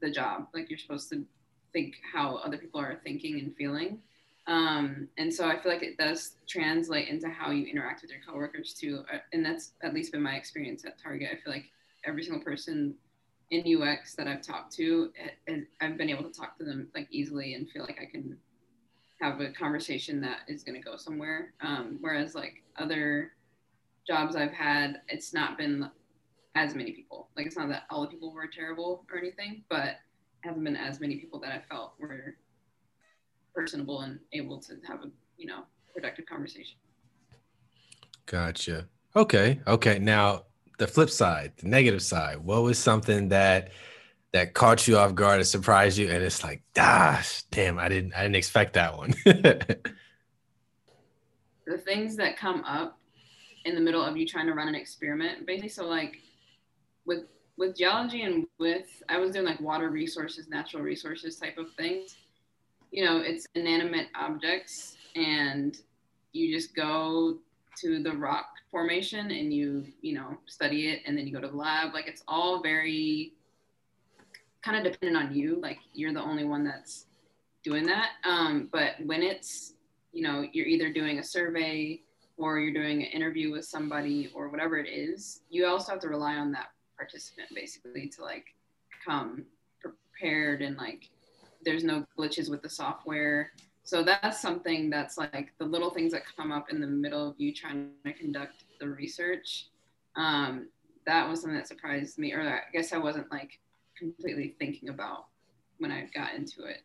the 0.00 0.10
job. 0.10 0.48
Like 0.54 0.70
you're 0.70 0.78
supposed 0.78 1.10
to 1.10 1.24
think 1.72 1.96
how 2.12 2.36
other 2.36 2.56
people 2.56 2.80
are 2.80 3.00
thinking 3.04 3.38
and 3.40 3.54
feeling. 3.56 3.98
Um, 4.46 5.08
and 5.16 5.32
so 5.32 5.48
I 5.48 5.58
feel 5.58 5.72
like 5.72 5.82
it 5.82 5.96
does 5.96 6.36
translate 6.46 7.08
into 7.08 7.28
how 7.28 7.50
you 7.50 7.66
interact 7.66 8.02
with 8.02 8.10
your 8.10 8.20
coworkers 8.26 8.74
too. 8.74 9.04
Uh, 9.12 9.18
and 9.32 9.44
that's 9.44 9.72
at 9.82 9.94
least 9.94 10.12
been 10.12 10.22
my 10.22 10.34
experience 10.34 10.84
at 10.84 11.00
Target. 11.02 11.30
I 11.32 11.36
feel 11.42 11.52
like 11.52 11.64
every 12.04 12.22
single 12.22 12.42
person 12.42 12.94
in 13.50 13.82
UX 13.82 14.14
that 14.14 14.26
I've 14.26 14.42
talked 14.42 14.72
to, 14.74 15.10
I've 15.80 15.96
been 15.96 16.10
able 16.10 16.24
to 16.24 16.30
talk 16.30 16.58
to 16.58 16.64
them 16.64 16.88
like 16.94 17.08
easily 17.10 17.54
and 17.54 17.68
feel 17.68 17.82
like 17.82 17.98
I 18.00 18.06
can 18.06 18.36
have 19.20 19.40
a 19.40 19.50
conversation 19.52 20.20
that 20.20 20.40
is 20.48 20.62
going 20.62 20.80
to 20.80 20.84
go 20.84 20.96
somewhere. 20.96 21.54
Um, 21.60 21.98
whereas 22.00 22.34
like 22.34 22.62
other 22.76 23.32
jobs 24.06 24.36
I've 24.36 24.52
had, 24.52 25.00
it's 25.08 25.32
not 25.32 25.56
been 25.56 25.88
as 26.54 26.74
many 26.74 26.92
people. 26.92 27.28
Like 27.36 27.46
it's 27.46 27.56
not 27.56 27.68
that 27.68 27.84
all 27.90 28.02
the 28.02 28.08
people 28.08 28.32
were 28.32 28.46
terrible 28.46 29.04
or 29.10 29.18
anything, 29.18 29.64
but 29.68 29.96
hasn't 30.42 30.64
been 30.64 30.76
as 30.76 31.00
many 31.00 31.16
people 31.16 31.40
that 31.40 31.52
I 31.52 31.62
felt 31.68 31.94
were 31.98 32.36
personable 33.54 34.00
and 34.00 34.18
able 34.32 34.58
to 34.60 34.74
have 34.86 35.00
a 35.00 35.10
you 35.36 35.46
know 35.46 35.64
productive 35.92 36.26
conversation. 36.26 36.76
Gotcha. 38.26 38.88
Okay. 39.16 39.60
Okay. 39.66 39.98
Now 39.98 40.44
the 40.78 40.86
flip 40.86 41.10
side, 41.10 41.52
the 41.56 41.68
negative 41.68 42.02
side. 42.02 42.38
What 42.38 42.62
was 42.62 42.78
something 42.78 43.28
that 43.28 43.70
that 44.34 44.52
caught 44.52 44.86
you 44.88 44.98
off 44.98 45.14
guard 45.14 45.38
and 45.38 45.46
surprised 45.46 45.96
you? 45.96 46.10
And 46.10 46.22
it's 46.22 46.42
like, 46.42 46.60
gosh, 46.74 47.44
damn, 47.52 47.78
I 47.78 47.88
didn't 47.88 48.14
I 48.14 48.22
didn't 48.22 48.34
expect 48.34 48.74
that 48.74 48.96
one. 48.96 49.14
the 49.24 49.78
things 51.84 52.16
that 52.16 52.36
come 52.36 52.64
up 52.64 52.98
in 53.64 53.76
the 53.76 53.80
middle 53.80 54.02
of 54.02 54.16
you 54.16 54.26
trying 54.26 54.46
to 54.46 54.52
run 54.52 54.66
an 54.66 54.74
experiment, 54.74 55.46
basically. 55.46 55.68
So 55.68 55.86
like 55.86 56.16
with 57.06 57.26
with 57.56 57.76
geology 57.76 58.22
and 58.22 58.44
with 58.58 59.04
I 59.08 59.18
was 59.18 59.30
doing 59.30 59.46
like 59.46 59.60
water 59.60 59.88
resources, 59.88 60.48
natural 60.48 60.82
resources 60.82 61.36
type 61.36 61.56
of 61.56 61.72
things. 61.78 62.16
You 62.90 63.04
know, 63.04 63.18
it's 63.18 63.46
inanimate 63.54 64.08
objects 64.16 64.96
and 65.14 65.76
you 66.32 66.52
just 66.52 66.74
go 66.74 67.38
to 67.78 68.02
the 68.02 68.12
rock 68.12 68.46
formation 68.72 69.30
and 69.30 69.54
you 69.54 69.86
you 70.02 70.14
know 70.14 70.36
study 70.46 70.88
it 70.88 71.02
and 71.06 71.16
then 71.16 71.24
you 71.24 71.32
go 71.32 71.40
to 71.40 71.48
the 71.48 71.56
lab 71.56 71.94
like 71.94 72.08
it's 72.08 72.22
all 72.26 72.62
very 72.62 73.32
kind 74.64 74.76
of 74.76 74.92
dependent 74.92 75.22
on 75.22 75.34
you 75.34 75.60
like 75.60 75.78
you're 75.92 76.12
the 76.12 76.22
only 76.22 76.44
one 76.44 76.64
that's 76.64 77.06
doing 77.62 77.84
that 77.86 78.10
um, 78.24 78.68
but 78.72 78.92
when 79.04 79.22
it's 79.22 79.74
you 80.12 80.22
know 80.22 80.44
you're 80.52 80.66
either 80.66 80.92
doing 80.92 81.18
a 81.18 81.22
survey 81.24 82.00
or 82.36 82.58
you're 82.58 82.72
doing 82.72 83.02
an 83.02 83.08
interview 83.08 83.52
with 83.52 83.64
somebody 83.64 84.30
or 84.34 84.48
whatever 84.48 84.76
it 84.78 84.88
is, 84.88 85.42
you 85.50 85.66
also 85.66 85.92
have 85.92 86.00
to 86.00 86.08
rely 86.08 86.34
on 86.34 86.50
that 86.52 86.68
participant 86.96 87.48
basically 87.54 88.08
to 88.08 88.22
like 88.22 88.46
come 89.04 89.44
prepared 89.80 90.62
and 90.62 90.76
like 90.76 91.10
there's 91.64 91.84
no 91.84 92.04
glitches 92.18 92.50
with 92.50 92.62
the 92.62 92.68
software. 92.68 93.52
So 93.84 94.02
that's 94.02 94.40
something 94.40 94.90
that's 94.90 95.18
like 95.18 95.52
the 95.58 95.64
little 95.64 95.90
things 95.90 96.12
that 96.12 96.22
come 96.36 96.50
up 96.50 96.70
in 96.70 96.80
the 96.80 96.86
middle 96.86 97.28
of 97.28 97.34
you 97.38 97.52
trying 97.52 97.90
to 98.04 98.12
conduct 98.12 98.64
the 98.80 98.88
research. 98.88 99.68
Um, 100.16 100.68
that 101.06 101.28
was 101.28 101.42
something 101.42 101.56
that 101.56 101.68
surprised 101.68 102.18
me, 102.18 102.32
or 102.32 102.40
I 102.40 102.60
guess 102.72 102.92
I 102.92 102.98
wasn't 102.98 103.30
like 103.30 103.58
completely 103.98 104.54
thinking 104.58 104.88
about 104.88 105.26
when 105.78 105.90
I 105.90 106.08
got 106.14 106.34
into 106.34 106.64
it. 106.64 106.82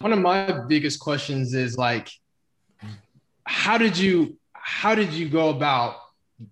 One 0.00 0.12
of 0.12 0.18
my 0.18 0.66
biggest 0.68 1.00
questions 1.00 1.54
is 1.54 1.76
like, 1.78 2.10
how 3.44 3.78
did 3.78 3.96
you 3.96 4.36
how 4.52 4.94
did 4.94 5.12
you 5.12 5.28
go 5.28 5.50
about 5.50 5.96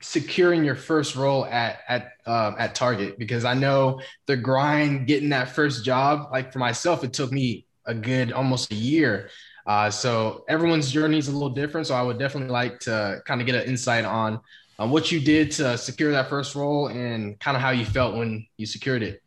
securing 0.01 0.65
your 0.65 0.77
first 0.77 1.17
role 1.17 1.45
at 1.47 1.81
at 1.89 2.13
um, 2.27 2.55
at 2.59 2.75
Target? 2.75 3.19
Because 3.19 3.45
I 3.45 3.55
know 3.55 4.01
the 4.27 4.37
grind 4.37 5.07
getting 5.07 5.31
that 5.31 5.51
first 5.51 5.85
job. 5.85 6.29
Like 6.33 6.53
for 6.53 6.59
myself, 6.59 7.05
it 7.05 7.13
took 7.13 7.33
me 7.33 7.67
a 7.87 7.95
good 7.95 8.33
almost 8.33 8.73
a 8.73 8.77
year. 8.77 9.29
Uh, 9.67 9.91
so 9.91 10.45
everyone's 10.49 10.91
journey 10.91 11.19
is 11.19 11.29
a 11.29 11.33
little 11.33 11.51
different. 11.51 11.87
So 11.87 11.95
I 11.95 12.03
would 12.03 12.19
definitely 12.19 12.53
like 12.53 12.81
to 12.81 13.21
kind 13.27 13.41
of 13.41 13.47
get 13.47 13.57
an 13.57 13.69
insight 13.69 14.05
on 14.05 14.41
um, 14.79 14.91
what 14.91 15.11
you 15.11 15.21
did 15.21 15.51
to 15.53 15.79
secure 15.79 16.13
that 16.13 16.29
first 16.29 16.55
role 16.55 16.89
and 16.89 17.39
kind 17.41 17.57
of 17.57 17.63
how 17.63 17.71
you 17.71 17.85
felt 17.85 18.17
when 18.17 18.47
you 18.57 18.67
secured 18.67 19.03
it. 19.03 19.23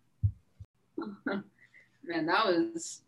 Man, 2.04 2.26
that 2.26 2.46
was 2.46 3.02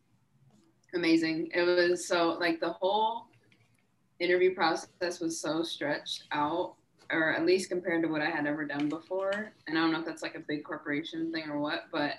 amazing. 0.93 1.49
It 1.53 1.61
was 1.61 2.07
so 2.07 2.37
like 2.39 2.59
the 2.59 2.73
whole 2.73 3.27
interview 4.19 4.53
process 4.53 5.19
was 5.19 5.39
so 5.39 5.63
stretched 5.63 6.23
out, 6.31 6.75
or 7.11 7.33
at 7.33 7.45
least 7.45 7.69
compared 7.69 8.03
to 8.03 8.09
what 8.09 8.21
I 8.21 8.29
had 8.29 8.45
ever 8.45 8.65
done 8.65 8.89
before. 8.89 9.51
And 9.67 9.77
I 9.77 9.81
don't 9.81 9.91
know 9.91 9.99
if 9.99 10.05
that's 10.05 10.21
like 10.21 10.35
a 10.35 10.39
big 10.39 10.63
corporation 10.63 11.31
thing 11.31 11.49
or 11.49 11.59
what, 11.59 11.85
but 11.91 12.13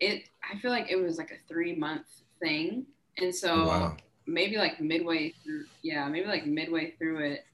it 0.00 0.28
I 0.48 0.58
feel 0.58 0.70
like 0.70 0.90
it 0.90 0.96
was 0.96 1.18
like 1.18 1.30
a 1.30 1.48
three 1.48 1.74
month 1.74 2.06
thing. 2.40 2.86
And 3.18 3.34
so 3.34 3.52
oh, 3.54 3.66
wow. 3.66 3.96
maybe 4.26 4.56
like 4.56 4.80
midway 4.80 5.32
through, 5.42 5.64
yeah, 5.82 6.08
maybe 6.08 6.26
like 6.26 6.46
midway 6.46 6.92
through 6.98 7.24
it, 7.24 7.44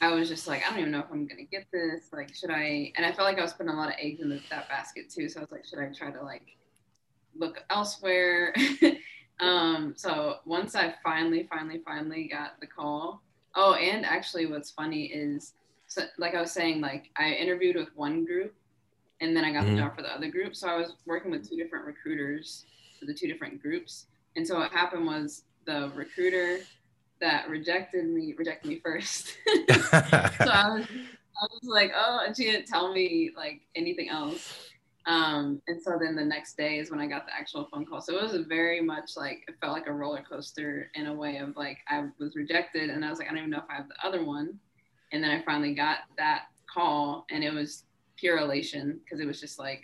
I 0.00 0.12
was 0.12 0.28
just 0.28 0.46
like, 0.46 0.64
I 0.66 0.70
don't 0.70 0.80
even 0.80 0.92
know 0.92 1.00
if 1.00 1.06
I'm 1.10 1.26
gonna 1.26 1.44
get 1.44 1.66
this. 1.72 2.04
Like, 2.12 2.34
should 2.34 2.50
I? 2.50 2.92
And 2.96 3.04
I 3.04 3.12
felt 3.12 3.28
like 3.28 3.38
I 3.38 3.42
was 3.42 3.52
putting 3.52 3.72
a 3.72 3.76
lot 3.76 3.88
of 3.88 3.94
eggs 4.00 4.20
in 4.20 4.30
the, 4.30 4.40
that 4.50 4.68
basket 4.68 5.10
too. 5.10 5.28
So 5.28 5.40
I 5.40 5.42
was 5.42 5.52
like, 5.52 5.66
should 5.66 5.78
I 5.78 5.92
try 5.92 6.10
to 6.10 6.22
like 6.22 6.56
look 7.36 7.64
elsewhere? 7.70 8.54
um, 9.40 9.94
so 9.96 10.36
once 10.44 10.74
I 10.74 10.94
finally, 11.02 11.48
finally, 11.50 11.80
finally 11.84 12.28
got 12.28 12.60
the 12.60 12.66
call. 12.66 13.22
Oh, 13.54 13.74
and 13.74 14.04
actually, 14.04 14.46
what's 14.46 14.70
funny 14.70 15.06
is, 15.06 15.54
so, 15.86 16.02
like 16.18 16.34
I 16.34 16.40
was 16.40 16.52
saying, 16.52 16.80
like 16.80 17.10
I 17.16 17.32
interviewed 17.32 17.76
with 17.76 17.88
one 17.96 18.24
group, 18.24 18.54
and 19.20 19.36
then 19.36 19.44
I 19.44 19.52
got 19.52 19.64
mm-hmm. 19.64 19.76
the 19.76 19.82
job 19.82 19.96
for 19.96 20.02
the 20.02 20.14
other 20.14 20.30
group. 20.30 20.54
So 20.54 20.68
I 20.68 20.76
was 20.76 20.94
working 21.06 21.30
with 21.30 21.48
two 21.48 21.56
different 21.56 21.84
recruiters 21.84 22.64
for 22.98 23.06
the 23.06 23.14
two 23.14 23.26
different 23.26 23.60
groups. 23.60 24.06
And 24.36 24.46
so 24.46 24.58
what 24.58 24.72
happened 24.72 25.06
was 25.06 25.42
the 25.66 25.90
recruiter 25.94 26.60
that 27.20 27.48
rejected 27.48 28.06
me 28.06 28.34
rejected 28.36 28.68
me 28.68 28.80
first. 28.82 29.36
so 29.46 29.74
I 29.90 30.74
was 30.74 30.86
I 31.40 31.46
was 31.50 31.62
like, 31.64 31.92
oh, 31.94 32.20
and 32.26 32.36
she 32.36 32.44
didn't 32.44 32.66
tell 32.66 32.92
me 32.92 33.30
like 33.36 33.62
anything 33.74 34.08
else. 34.08 34.69
Um, 35.06 35.62
and 35.66 35.80
so 35.82 35.98
then 36.00 36.14
the 36.14 36.24
next 36.24 36.56
day 36.56 36.78
is 36.78 36.90
when 36.90 37.00
I 37.00 37.06
got 37.06 37.26
the 37.26 37.34
actual 37.34 37.68
phone 37.72 37.86
call. 37.86 38.00
So 38.00 38.16
it 38.16 38.22
was 38.22 38.34
very 38.46 38.80
much 38.80 39.12
like 39.16 39.44
it 39.48 39.54
felt 39.60 39.72
like 39.72 39.86
a 39.86 39.92
roller 39.92 40.22
coaster 40.28 40.90
in 40.94 41.06
a 41.06 41.14
way 41.14 41.38
of 41.38 41.56
like 41.56 41.78
I 41.88 42.06
was 42.18 42.36
rejected 42.36 42.90
and 42.90 43.04
I 43.04 43.10
was 43.10 43.18
like, 43.18 43.28
I 43.28 43.30
don't 43.30 43.38
even 43.38 43.50
know 43.50 43.58
if 43.58 43.70
I 43.70 43.76
have 43.76 43.88
the 43.88 44.06
other 44.06 44.24
one. 44.24 44.58
And 45.12 45.24
then 45.24 45.30
I 45.30 45.42
finally 45.42 45.74
got 45.74 45.98
that 46.18 46.44
call 46.72 47.24
and 47.30 47.42
it 47.42 47.52
was 47.52 47.84
pure 48.16 48.38
elation 48.38 49.00
because 49.02 49.20
it 49.20 49.26
was 49.26 49.40
just 49.40 49.58
like, 49.58 49.82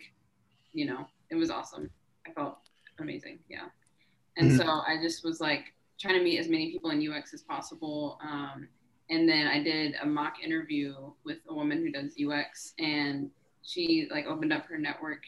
you 0.73 0.87
know, 0.87 1.07
it 1.31 1.35
was 1.35 1.51
awesome. 1.51 1.91
I 2.27 2.33
felt 2.33 2.59
amazing. 3.01 3.39
Yeah. 3.49 3.65
And 4.37 4.51
mm-hmm. 4.51 4.59
so 4.59 4.67
I 4.67 4.99
just 5.03 5.25
was 5.25 5.41
like, 5.41 5.73
trying 5.99 6.19
to 6.19 6.25
meet 6.25 6.39
as 6.39 6.49
many 6.49 6.71
people 6.71 6.91
in 6.91 7.13
UX 7.13 7.33
as 7.33 7.43
possible. 7.43 8.19
Um, 8.23 8.69
and 9.09 9.29
then 9.29 9.47
I 9.47 9.63
did 9.63 9.95
a 10.03 10.07
mock 10.07 10.35
interview 10.45 10.95
with 11.25 11.39
a 11.49 11.55
woman 11.55 11.79
who 11.79 11.91
does 11.91 12.15
UX, 12.21 12.75
and 12.79 13.31
she 13.67 14.09
like 14.11 14.27
opened 14.27 14.53
up 14.53 14.65
her 14.67 14.79
network 14.79 15.23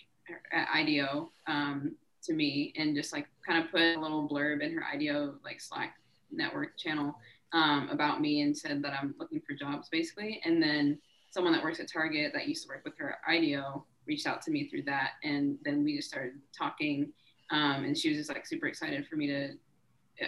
at 0.52 0.68
IDEO 0.74 1.30
um, 1.46 1.94
to 2.22 2.32
me, 2.32 2.72
and 2.76 2.94
just 2.94 3.12
like 3.12 3.26
kind 3.46 3.62
of 3.62 3.70
put 3.70 3.80
a 3.80 4.00
little 4.00 4.28
blurb 4.28 4.62
in 4.62 4.72
her 4.74 4.84
IDEO 4.84 5.34
like 5.44 5.60
Slack 5.60 5.94
network 6.30 6.78
channel 6.78 7.18
um, 7.52 7.88
about 7.90 8.20
me, 8.20 8.42
and 8.42 8.56
said 8.56 8.82
that 8.82 8.92
I'm 8.92 9.14
looking 9.18 9.40
for 9.46 9.54
jobs 9.54 9.88
basically. 9.90 10.40
And 10.44 10.62
then 10.62 10.98
someone 11.30 11.52
that 11.52 11.62
works 11.62 11.80
at 11.80 11.90
Target 11.92 12.32
that 12.32 12.48
used 12.48 12.62
to 12.62 12.68
work 12.68 12.82
with 12.84 12.96
her 12.98 13.10
at 13.10 13.18
IDEO 13.28 13.84
reached 14.06 14.26
out 14.26 14.40
to 14.42 14.50
me 14.50 14.68
through 14.68 14.82
that, 14.82 15.12
and 15.24 15.58
then 15.64 15.84
we 15.84 15.96
just 15.96 16.08
started 16.08 16.34
talking. 16.56 17.12
Um, 17.50 17.84
and 17.84 17.96
she 17.96 18.10
was 18.10 18.18
just 18.18 18.28
like 18.28 18.46
super 18.46 18.66
excited 18.66 19.06
for 19.06 19.16
me 19.16 19.26
to 19.26 19.54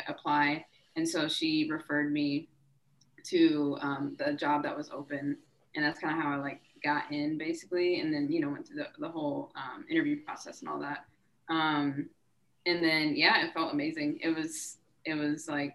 apply. 0.09 0.65
And 0.97 1.09
so 1.09 1.29
she 1.29 1.69
referred 1.71 2.13
me 2.13 2.49
to 3.25 3.77
um, 3.81 4.17
the 4.19 4.33
job 4.33 4.63
that 4.63 4.77
was 4.77 4.91
open. 4.91 5.37
And 5.75 5.85
that's 5.85 6.01
kind 6.01 6.17
of 6.17 6.23
how 6.23 6.33
I 6.33 6.37
like 6.37 6.63
got 6.83 7.11
in 7.11 7.39
basically. 7.39 8.01
And 8.01 8.13
then, 8.13 8.31
you 8.31 8.41
know, 8.41 8.51
went 8.51 8.67
through 8.67 8.77
the, 8.77 8.89
the 8.99 9.09
whole 9.09 9.53
um, 9.57 9.85
interview 9.91 10.23
process 10.25 10.61
and 10.61 10.69
all 10.69 10.81
that. 10.81 11.05
Um, 11.49 12.09
and 12.67 12.83
then, 12.83 13.15
yeah, 13.17 13.45
it 13.45 13.53
felt 13.53 13.73
amazing. 13.73 14.21
It 14.23 14.35
was, 14.37 14.79
it 15.05 15.15
was 15.15 15.49
like, 15.49 15.75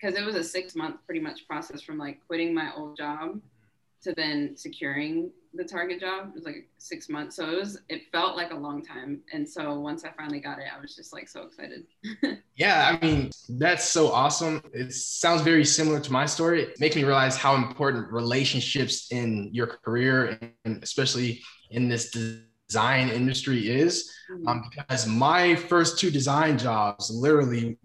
cause 0.00 0.14
it 0.14 0.24
was 0.24 0.36
a 0.36 0.44
six 0.44 0.74
month 0.76 0.96
pretty 1.06 1.20
much 1.20 1.46
process 1.48 1.82
from 1.82 1.98
like 1.98 2.24
quitting 2.26 2.54
my 2.54 2.72
old 2.76 2.96
job 2.96 3.40
to 4.02 4.14
then 4.14 4.56
securing 4.56 5.30
the 5.54 5.64
target 5.64 6.00
job. 6.00 6.28
It 6.28 6.34
was 6.34 6.44
like 6.44 6.68
six 6.78 7.08
months. 7.08 7.36
So 7.36 7.50
it 7.50 7.58
was 7.58 7.80
it 7.88 8.02
felt 8.12 8.36
like 8.36 8.52
a 8.52 8.56
long 8.56 8.84
time. 8.84 9.20
And 9.32 9.48
so 9.48 9.78
once 9.80 10.04
i 10.04 10.10
finally 10.16 10.40
got 10.40 10.58
it 10.58 10.66
i 10.74 10.80
was 10.80 10.94
just 10.94 11.12
like 11.12 11.28
so 11.28 11.42
excited. 11.42 11.84
Yeah 12.54 12.98
i 13.00 13.04
mean 13.04 13.30
that's 13.48 13.84
so 13.84 14.10
awesome. 14.10 14.62
It 14.72 14.92
sounds 14.92 15.42
very 15.42 15.64
similar 15.64 16.00
to 16.00 16.12
my 16.12 16.26
story. 16.26 16.62
It 16.62 16.80
makes 16.80 16.96
me 16.96 17.04
realize 17.04 17.36
how 17.36 17.54
important 17.54 18.12
relationships 18.12 19.10
in 19.10 19.50
your 19.52 19.66
career 19.66 20.38
and 20.64 20.82
especially 20.82 21.40
in 21.70 21.88
this 21.88 22.10
design 22.10 23.08
industry 23.08 23.68
is 23.68 24.12
mm-hmm. 24.30 24.46
um, 24.48 24.70
because 24.70 25.06
my 25.06 25.54
first 25.54 25.98
two 25.98 26.10
design 26.10 26.58
jobs 26.58 27.10
literally 27.10 27.78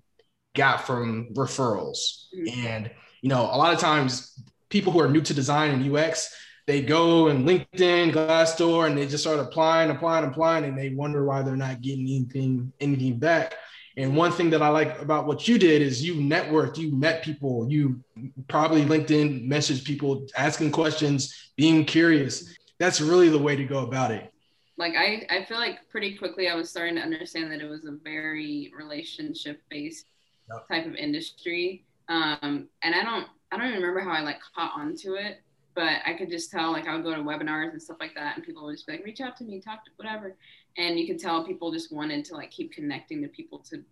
got 0.55 0.85
from 0.85 1.29
referrals. 1.33 2.27
Mm-hmm. 2.35 2.67
and 2.67 2.91
you 3.21 3.29
know 3.29 3.43
a 3.43 3.57
lot 3.57 3.73
of 3.73 3.79
times 3.79 4.43
people 4.73 4.91
who 4.91 4.99
are 4.99 5.07
new 5.07 5.21
to 5.21 5.33
design 5.33 5.71
and 5.71 5.95
ux 5.95 6.35
they 6.65 6.81
go 6.81 7.27
and 7.27 7.45
LinkedIn, 7.45 8.13
Glassdoor, 8.13 8.87
and 8.87 8.97
they 8.97 9.05
just 9.05 9.23
start 9.23 9.39
applying, 9.39 9.89
applying, 9.89 10.25
applying, 10.25 10.63
and 10.63 10.77
they 10.77 10.89
wonder 10.89 11.25
why 11.25 11.41
they're 11.41 11.57
not 11.57 11.81
getting 11.81 12.07
anything, 12.07 12.71
anything 12.79 13.19
back. 13.19 13.55
And 13.97 14.15
one 14.15 14.31
thing 14.31 14.49
that 14.51 14.61
I 14.61 14.69
like 14.69 14.99
about 15.01 15.27
what 15.27 15.47
you 15.47 15.59
did 15.59 15.81
is 15.81 16.03
you 16.03 16.15
networked, 16.15 16.77
you 16.77 16.95
met 16.95 17.23
people, 17.23 17.69
you 17.69 18.01
probably 18.47 18.83
LinkedIn 18.83 19.47
messaged 19.47 19.83
people, 19.83 20.25
asking 20.37 20.71
questions, 20.71 21.51
being 21.57 21.85
curious. 21.85 22.57
That's 22.79 23.01
really 23.01 23.29
the 23.29 23.37
way 23.37 23.55
to 23.55 23.65
go 23.65 23.79
about 23.79 24.11
it. 24.11 24.33
Like 24.77 24.93
I, 24.95 25.27
I 25.29 25.43
feel 25.43 25.57
like 25.57 25.79
pretty 25.89 26.15
quickly 26.15 26.47
I 26.47 26.55
was 26.55 26.69
starting 26.69 26.95
to 26.95 27.01
understand 27.01 27.51
that 27.51 27.61
it 27.61 27.69
was 27.69 27.85
a 27.85 27.97
very 28.03 28.71
relationship 28.75 29.61
based 29.69 30.07
yep. 30.49 30.67
type 30.67 30.87
of 30.87 30.95
industry. 30.95 31.83
Um, 32.09 32.69
and 32.81 32.95
I 32.95 33.03
don't, 33.03 33.27
I 33.53 33.57
don't 33.57 33.67
even 33.67 33.81
remember 33.81 34.01
how 34.01 34.11
I 34.11 34.21
like 34.21 34.39
caught 34.55 34.73
onto 34.75 35.13
it 35.13 35.41
but 35.75 35.99
I 36.05 36.13
could 36.13 36.29
just 36.29 36.51
tell 36.51 36.71
like 36.71 36.87
I 36.87 36.93
would 36.93 37.03
go 37.03 37.15
to 37.15 37.21
webinars 37.21 37.71
and 37.71 37.81
stuff 37.81 37.97
like 37.99 38.13
that, 38.15 38.35
and 38.35 38.45
people 38.45 38.65
would 38.65 38.75
just 38.75 38.85
be 38.85 38.93
like, 38.93 39.05
reach 39.05 39.21
out 39.21 39.37
to 39.37 39.43
me, 39.43 39.59
talk 39.59 39.83
to 39.85 39.91
whatever, 39.95 40.35
and 40.77 40.99
you 40.99 41.07
could 41.07 41.19
tell 41.19 41.45
people 41.45 41.71
just 41.71 41.91
wanted 41.91 42.25
to 42.25 42.35
like 42.35 42.51
keep 42.51 42.71
connecting 42.71 43.21
to 43.21 43.27
people 43.27 43.59
to, 43.69 43.83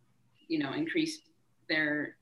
you 0.48 0.60
know, 0.60 0.74
increase 0.74 1.22
their 1.70 2.16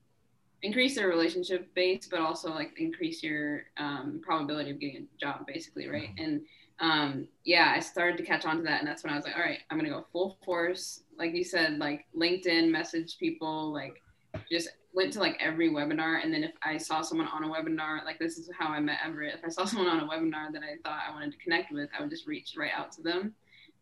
increase 0.62 0.96
their 0.96 1.08
relationship 1.08 1.74
base, 1.74 2.08
but 2.10 2.20
also 2.20 2.54
like 2.54 2.74
increase 2.78 3.24
your 3.24 3.64
um, 3.78 4.20
probability 4.22 4.72
of 4.72 4.80
getting 4.80 5.08
a 5.08 5.20
job, 5.20 5.46
basically, 5.48 5.88
right? 5.88 6.10
Mm-hmm. 6.16 6.24
And 6.24 6.42
um, 6.82 7.28
yeah, 7.46 7.74
I 7.76 7.80
started 7.80 8.18
to 8.18 8.24
catch 8.24 8.46
on 8.46 8.58
to 8.58 8.64
that, 8.64 8.80
and 8.80 8.88
that's 8.88 9.04
when 9.04 9.12
I 9.12 9.16
was 9.16 9.26
like, 9.26 9.36
all 9.36 9.42
right, 9.42 9.60
I'm 9.70 9.78
gonna 9.78 9.90
go 9.90 10.06
full 10.12 10.38
force, 10.46 11.04
like 11.18 11.34
you 11.34 11.44
said, 11.44 11.78
like 11.78 12.06
LinkedIn, 12.16 12.70
message 12.70 13.18
people, 13.18 13.74
like 13.74 14.02
just 14.50 14.70
went 14.94 15.14
to 15.14 15.20
like 15.20 15.38
every 15.40 15.70
webinar 15.70 16.24
and 16.24 16.34
then 16.34 16.44
if 16.44 16.52
I 16.64 16.78
saw 16.78 17.02
someone 17.02 17.28
on 17.28 17.44
a 17.44 17.48
webinar, 17.48 18.04
like 18.06 18.18
this 18.20 18.38
is 18.38 18.50
how 18.58 18.70
I 18.70 18.80
met 18.80 19.00
Everett. 19.06 19.36
If 19.36 19.46
I 19.46 19.50
saw 19.50 19.66
someone 19.66 19.88
on 19.88 20.00
a 20.00 20.08
webinar 20.08 20.52
that 20.52 20.64
I 20.64 20.78
thought 20.84 21.04
I 21.08 21.12
wanted 21.12 21.32
to 21.34 21.38
connect 21.38 21.72
with, 21.72 21.90
I 21.98 22.02
would 22.02 22.10
just 22.10 22.28
reach 22.28 22.56
right 22.58 22.72
out 22.76 22.92
to 22.94 23.02
them. 23.02 23.34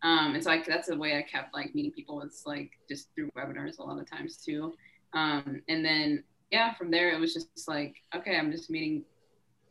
Um, 0.04 0.36
and 0.36 0.44
so 0.44 0.52
I, 0.52 0.64
that's 0.66 0.90
the 0.90 0.98
way 0.98 1.18
I 1.18 1.24
kept 1.24 1.54
like 1.54 1.74
meeting 1.74 1.92
people. 1.92 2.22
It's 2.22 2.46
like 2.46 2.72
just 2.88 3.10
through 3.16 3.30
webinars 3.38 3.80
a 3.80 3.84
lot 3.84 4.00
of 4.00 4.10
times 4.10 4.38
too. 4.38 4.74
Um, 5.14 5.62
and 5.68 5.84
then 5.84 6.24
yeah, 6.52 6.74
from 6.76 6.92
there 6.92 7.12
it 7.12 7.20
was 7.20 7.34
just 7.34 7.68
like 7.68 7.96
okay, 8.16 8.38
I'm 8.38 8.52
just 8.52 8.70
meeting, 8.70 9.04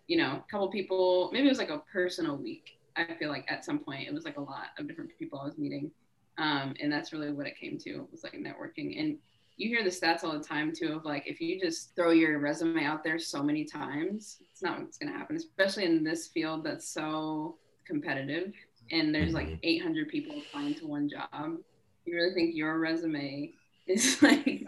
you 0.07 0.17
know, 0.17 0.43
a 0.47 0.51
couple 0.51 0.69
people. 0.69 1.31
Maybe 1.33 1.47
it 1.47 1.51
was 1.51 1.59
like 1.59 1.71
a 1.71 1.83
personal 1.93 2.37
week. 2.37 2.79
I 2.97 3.15
feel 3.19 3.29
like 3.29 3.45
at 3.49 3.65
some 3.65 3.79
point 3.79 4.09
it 4.09 4.15
was 4.15 4.25
like 4.25 4.39
a 4.39 4.41
lot 4.43 4.69
of 4.79 4.89
different 4.89 5.11
people 5.19 5.39
I 5.39 5.45
was 5.45 5.59
meeting, 5.59 5.91
um, 6.39 6.75
and 6.81 6.91
that's 6.91 7.13
really 7.13 7.31
what 7.31 7.47
it 7.47 7.59
came 7.59 7.79
to. 7.79 8.09
Was 8.11 8.25
like 8.25 8.33
networking 8.33 8.99
and 8.99 9.19
you 9.57 9.69
hear 9.69 9.83
the 9.85 9.91
stats 9.91 10.25
all 10.25 10.33
the 10.39 10.45
time 10.45 10.73
too 10.75 10.93
of 10.95 11.05
like 11.05 11.27
if 11.27 11.41
you 11.41 11.59
just 11.61 11.95
throw 11.97 12.11
your 12.11 12.39
resume 12.39 12.85
out 12.85 13.03
there 13.05 13.19
so 13.19 13.43
many 13.43 13.65
times, 13.65 14.39
it's 14.53 14.63
not 14.63 14.81
what's 14.81 14.99
gonna 14.99 15.17
happen, 15.17 15.37
especially 15.37 15.85
in 15.85 16.05
this 16.05 16.29
field 16.29 16.65
that's 16.65 16.89
so 16.89 17.59
competitive 17.87 18.53
and 18.91 19.15
there's 19.15 19.35
like 19.35 19.49
Mhm. 19.49 19.59
800 19.63 20.09
people 20.09 20.43
applying 20.47 20.75
to 20.77 20.87
one 20.87 21.09
job. 21.09 21.59
You 22.05 22.15
really 22.17 22.35
think 22.35 22.55
your 22.55 22.79
resume 22.79 23.53
is 23.87 24.23
like 24.23 24.67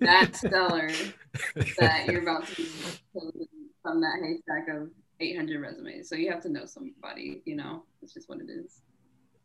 that 0.00 0.36
stellar 0.36 0.88
that 1.78 2.08
you're 2.08 2.22
about 2.22 2.46
to 2.48 2.54
be 2.56 2.64
chosen 3.14 3.46
from 3.82 4.00
that 4.00 4.20
haystack 4.22 4.68
of 4.74 4.90
800 5.20 5.60
resumes. 5.60 6.08
So 6.08 6.16
you 6.16 6.30
have 6.30 6.42
to 6.42 6.48
know 6.48 6.64
somebody, 6.66 7.42
you 7.44 7.56
know, 7.56 7.84
it's 8.02 8.14
just 8.14 8.28
what 8.28 8.40
it 8.40 8.50
is. 8.50 8.80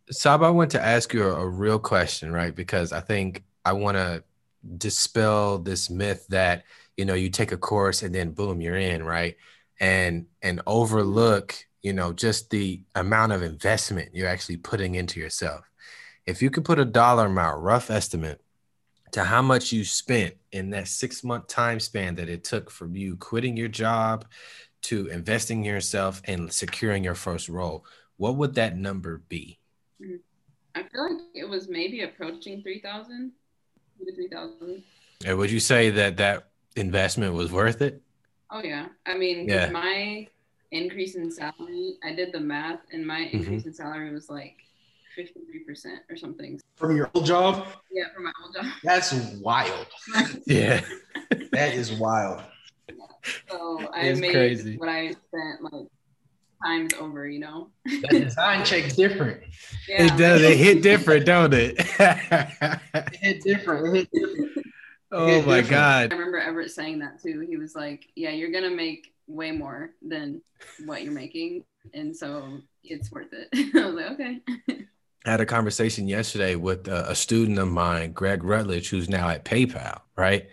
Sab, 0.10 0.42
I 0.42 0.50
want 0.50 0.72
to 0.72 0.82
ask 0.84 1.14
you 1.14 1.24
a, 1.24 1.36
a 1.42 1.48
real 1.48 1.80
question, 1.80 2.32
right? 2.32 2.56
Because 2.56 2.94
I 2.94 3.02
think 3.02 3.44
I 3.66 3.74
want 3.74 3.98
to 3.98 4.24
dispel 4.78 5.60
this 5.60 5.90
myth 5.90 6.26
that 6.30 6.64
you 6.96 7.06
know 7.06 7.14
you 7.14 7.30
take 7.30 7.52
a 7.52 7.58
course 7.58 8.04
and 8.04 8.14
then 8.14 8.32
boom, 8.32 8.62
you're 8.62 8.78
in, 8.78 9.04
right? 9.04 9.36
And 9.80 10.28
and 10.42 10.62
overlook, 10.68 11.56
you 11.82 11.94
know, 11.94 12.14
just 12.14 12.50
the 12.50 12.82
amount 12.96 13.32
of 13.32 13.44
investment 13.44 14.10
you're 14.14 14.28
actually 14.28 14.58
putting 14.58 14.96
into 14.96 15.20
yourself. 15.20 15.70
If 16.26 16.42
you 16.42 16.50
could 16.50 16.66
put 16.66 16.80
a 16.80 16.86
dollar 16.86 17.28
amount, 17.28 17.62
rough 17.62 17.90
estimate, 17.90 18.42
to 19.12 19.24
how 19.24 19.42
much 19.42 19.72
you 19.72 19.84
spent 19.84 20.36
in 20.52 20.72
that 20.72 20.88
six 20.88 21.24
month 21.24 21.48
time 21.48 21.80
span 21.80 22.16
that 22.16 22.30
it 22.30 22.44
took 22.44 22.70
from 22.70 22.96
you 22.96 23.16
quitting 23.16 23.56
your 23.56 23.70
job 23.70 24.26
to 24.84 25.08
investing 25.08 25.60
in 25.60 25.66
yourself 25.66 26.22
and 26.26 26.52
securing 26.52 27.04
your 27.04 27.16
first 27.16 27.50
role, 27.50 27.86
what 28.18 28.36
would 28.36 28.56
that 28.56 28.78
number 28.78 29.22
be? 29.30 29.60
Hmm. 30.04 30.16
I 30.76 30.84
feel 30.84 31.12
like 31.12 31.24
it 31.34 31.50
was 31.50 31.68
maybe 31.68 32.02
approaching 32.02 32.62
3,000, 32.62 33.32
to 34.06 34.16
3,000. 34.16 34.84
And 35.25 35.38
would 35.38 35.51
you 35.51 35.60
say 35.60 35.89
that 35.92 36.18
that 36.18 36.50
investment 36.75 37.34
was 37.34 37.51
worth 37.51 37.82
it? 37.82 38.01
Oh 38.51 38.62
yeah. 38.63 38.88
I 39.06 39.18
mean, 39.18 39.48
Yeah. 39.48 39.70
my 39.72 40.27
increase 40.72 41.16
in 41.16 41.32
salary, 41.32 41.98
I 42.04 42.13
did 42.13 42.32
the 42.32 42.39
math 42.39 42.80
and 42.92 43.06
my 43.06 43.22
Mm-hmm. 43.22 43.38
increase 43.38 43.66
in 43.66 43.74
salary 43.74 44.13
was 44.13 44.30
like 44.30 44.56
53% 45.18 46.00
or 46.10 46.16
something. 46.16 46.60
From 46.75 46.96
your 46.96 47.10
old 47.16 47.25
job, 47.25 47.66
Yeah, 47.92 48.06
from 48.13 48.25
my 48.25 48.32
old 48.44 48.54
job. 48.54 48.66
that's 48.84 49.12
wild. 49.42 49.88
Yeah. 50.46 50.82
That 51.51 51.74
is 51.74 51.92
wild. 51.94 52.44
So 53.50 53.89
I 53.94 54.01
It's 54.08 54.20
made 54.20 54.32
crazy. 54.32 54.77
what 54.77 54.89
I 54.89 55.10
spent 55.12 55.62
like 55.62 55.88
times 56.64 56.94
over, 57.00 57.28
you 57.28 57.40
know? 57.40 57.70
That 57.86 58.10
design 58.12 58.66
check's 58.66 58.96
different. 58.96 59.42
Yeah, 59.88 60.06
it 60.06 60.18
does. 60.18 60.42
It 60.42 60.58
hit 60.58 60.82
different, 60.82 61.26
don't 61.26 61.54
it? 61.54 61.78
It 62.00 63.16
hit 63.16 63.44
different. 63.44 63.96
It 63.96 64.00
hit 64.00 64.10
different. 64.12 64.68
oh 65.12 65.28
hit 65.28 65.48
my 65.48 65.62
different. 65.62 65.70
God. 65.70 66.14
I 66.14 66.16
remember 66.16 66.40
Everett 66.40 66.72
saying 66.72 67.00
that 67.00 67.22
too. 67.22 67.46
He 67.48 67.58
was 67.58 67.76
like, 67.76 68.08
"Yeah, 68.16 68.32
you're 68.32 68.52
gonna 68.52 68.70
make 68.70 69.14
way 69.28 69.52
more 69.52 69.92
than 70.02 70.42
what 70.86 71.04
you're 71.04 71.14
making, 71.14 71.64
and 71.94 72.16
so 72.16 72.60
it's 72.84 73.12
worth 73.12 73.32
it." 73.32 73.48
I 73.76 73.86
was 73.86 73.96
like, 73.96 74.12
"Okay." 74.12 74.42
I 75.26 75.32
had 75.32 75.42
a 75.42 75.46
conversation 75.46 76.08
yesterday 76.08 76.56
with 76.56 76.88
a, 76.88 77.12
a 77.12 77.16
student 77.16 77.60
of 77.60 77.68
mine, 77.68 78.14
Greg 78.14 78.44
Rutledge, 78.44 78.90
who's 78.90 79.10
now 79.10 79.28
at 79.30 79.44
PayPal, 79.44 80.00
right? 80.16 80.48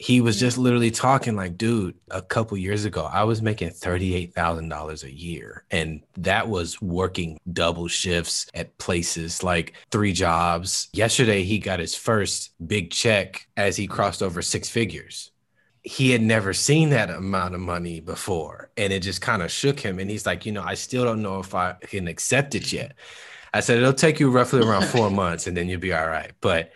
He 0.00 0.20
was 0.20 0.38
just 0.38 0.58
literally 0.58 0.92
talking 0.92 1.34
like, 1.34 1.58
dude, 1.58 1.96
a 2.10 2.22
couple 2.22 2.56
years 2.56 2.84
ago, 2.84 3.04
I 3.04 3.24
was 3.24 3.42
making 3.42 3.70
$38,000 3.70 5.02
a 5.02 5.12
year. 5.12 5.64
And 5.72 6.02
that 6.16 6.48
was 6.48 6.80
working 6.80 7.38
double 7.52 7.88
shifts 7.88 8.46
at 8.54 8.78
places 8.78 9.42
like 9.42 9.74
three 9.90 10.12
jobs. 10.12 10.88
Yesterday, 10.92 11.42
he 11.42 11.58
got 11.58 11.80
his 11.80 11.96
first 11.96 12.52
big 12.64 12.92
check 12.92 13.48
as 13.56 13.76
he 13.76 13.88
crossed 13.88 14.22
over 14.22 14.40
six 14.40 14.68
figures. 14.68 15.32
He 15.82 16.10
had 16.12 16.22
never 16.22 16.52
seen 16.52 16.90
that 16.90 17.10
amount 17.10 17.54
of 17.54 17.60
money 17.60 17.98
before. 17.98 18.70
And 18.76 18.92
it 18.92 19.00
just 19.00 19.20
kind 19.20 19.42
of 19.42 19.50
shook 19.50 19.80
him. 19.80 19.98
And 19.98 20.08
he's 20.08 20.26
like, 20.26 20.46
you 20.46 20.52
know, 20.52 20.62
I 20.62 20.74
still 20.74 21.04
don't 21.04 21.22
know 21.22 21.40
if 21.40 21.54
I 21.56 21.72
can 21.72 22.06
accept 22.06 22.54
it 22.54 22.72
yet. 22.72 22.94
I 23.52 23.60
said 23.60 23.78
it'll 23.78 23.92
take 23.92 24.20
you 24.20 24.30
roughly 24.30 24.60
around 24.60 24.84
four 24.84 25.10
months 25.22 25.48
and 25.48 25.56
then 25.56 25.68
you'll 25.68 25.80
be 25.80 25.92
all 25.92 26.06
right. 26.06 26.32
But 26.40 26.70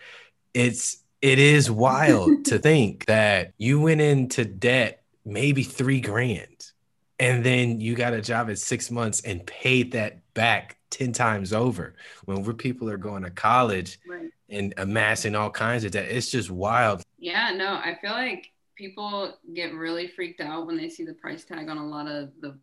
it's 0.53 1.02
it 1.23 1.39
is 1.39 1.71
wild 1.71 2.45
to 2.49 2.59
think 2.59 3.05
that 3.05 3.53
you 3.57 3.79
went 3.79 4.01
into 4.01 4.43
debt 4.45 5.01
maybe 5.25 5.63
three 5.63 6.01
grand 6.01 6.71
and 7.19 7.43
then 7.43 7.79
you 7.79 7.95
got 7.95 8.13
a 8.13 8.21
job 8.21 8.49
at 8.49 8.59
six 8.59 8.91
months 8.91 9.21
and 9.21 9.45
paid 9.47 9.93
that 9.93 10.19
back 10.33 10.77
10 10.89 11.13
times 11.13 11.53
over 11.53 11.95
when 12.25 12.43
we're 12.43 12.53
people 12.53 12.89
are 12.89 12.97
going 12.97 13.23
to 13.23 13.29
college 13.29 13.99
Right. 14.07 14.29
and 14.49 14.73
amassing 14.77 15.33
all 15.33 15.49
kinds 15.49 15.83
of 15.85 15.91
debt. 15.91 16.09
It's 16.09 16.29
just 16.29 16.51
wild. 16.51 17.01
Yeah, 17.17 17.51
no, 17.55 17.67
I 17.75 17.97
feel 18.01 18.11
like 18.11 18.51
people 18.75 19.37
get 19.53 19.73
really 19.73 20.07
freaked 20.07 20.41
out 20.41 20.67
when 20.67 20.75
they 20.75 20.89
see 20.89 21.05
the 21.05 21.13
price 21.13 21.45
tag 21.45 21.69
on 21.69 21.77
a 21.77 21.87
lot 21.87 22.07
of 22.07 22.29
the 22.41 22.57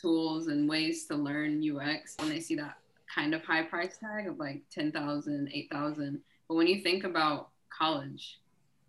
tools 0.00 0.46
and 0.46 0.68
ways 0.68 1.04
to 1.06 1.14
learn 1.16 1.62
UX 1.62 2.16
when 2.18 2.30
they 2.30 2.40
see 2.40 2.54
that 2.54 2.78
kind 3.14 3.34
of 3.34 3.44
high 3.44 3.62
price 3.62 3.98
tag 3.98 4.26
of 4.26 4.38
like 4.38 4.62
10,000, 4.72 5.50
8,000. 5.52 6.20
But 6.48 6.54
when 6.54 6.66
you 6.66 6.80
think 6.80 7.04
about 7.04 7.49
college, 7.80 8.38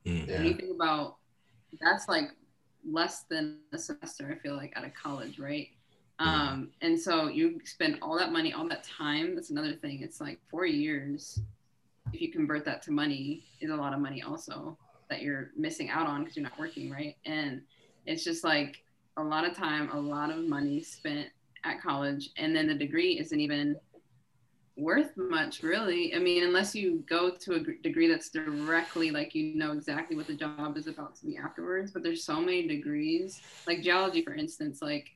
Mm. 0.06 0.28
when 0.28 0.46
you 0.46 0.54
think 0.56 0.72
about 0.76 1.18
that's 1.80 2.08
like 2.10 2.32
less 2.84 3.24
than 3.24 3.60
a 3.72 3.78
semester, 3.78 4.36
I 4.36 4.42
feel 4.42 4.56
like, 4.56 4.74
out 4.76 4.84
of 4.84 4.94
college, 4.96 5.38
right? 5.40 5.70
Um, 6.20 6.72
and 6.82 7.00
so 7.00 7.28
you 7.30 7.60
spend 7.66 7.98
all 8.02 8.18
that 8.18 8.32
money, 8.32 8.54
all 8.54 8.68
that 8.70 8.84
time. 8.84 9.34
That's 9.36 9.50
another 9.52 9.74
thing. 9.74 10.02
It's 10.02 10.20
like 10.22 10.40
four 10.50 10.66
years. 10.66 11.40
If 12.14 12.22
you 12.22 12.32
convert 12.32 12.66
that 12.66 12.82
to 12.84 12.92
money, 12.92 13.44
is 13.60 13.70
a 13.72 13.76
lot 13.76 13.94
of 13.94 14.00
money 14.00 14.22
also 14.22 14.78
that 15.10 15.22
you're 15.22 15.52
missing 15.56 15.90
out 15.90 16.08
on 16.08 16.22
because 16.22 16.36
you're 16.36 16.44
not 16.44 16.60
working, 16.60 16.92
right? 16.92 17.16
And 17.26 17.62
it's 18.06 18.24
just 18.24 18.44
like 18.44 18.84
a 19.18 19.24
lot 19.24 19.46
of 19.46 19.56
time, 19.56 19.90
a 19.92 20.00
lot 20.00 20.30
of 20.32 20.46
money 20.46 20.82
spent 20.82 21.28
at 21.64 21.82
college, 21.82 22.32
and 22.38 22.56
then 22.56 22.68
the 22.68 22.76
degree 22.76 23.20
isn't 23.20 23.40
even 23.40 23.76
worth 24.82 25.16
much 25.16 25.62
really. 25.62 26.16
I 26.16 26.20
mean 26.20 26.44
unless 26.44 26.76
you 26.76 27.04
go 27.08 27.30
to 27.30 27.54
a 27.54 27.60
degree 27.60 28.08
that's 28.08 28.30
directly 28.30 29.12
like 29.12 29.36
you 29.36 29.56
know 29.56 29.72
exactly 29.72 30.16
what 30.18 30.28
the 30.28 30.34
job 30.34 30.76
is 30.76 30.88
about 30.88 31.16
to 31.18 31.26
be 31.26 31.38
afterwards 31.38 31.92
but 31.92 32.02
there's 32.02 32.24
so 32.24 32.42
many 32.42 32.68
degrees. 32.68 33.42
Like 33.68 33.82
geology 33.82 34.24
for 34.24 34.34
instance 34.34 34.82
like 34.82 35.12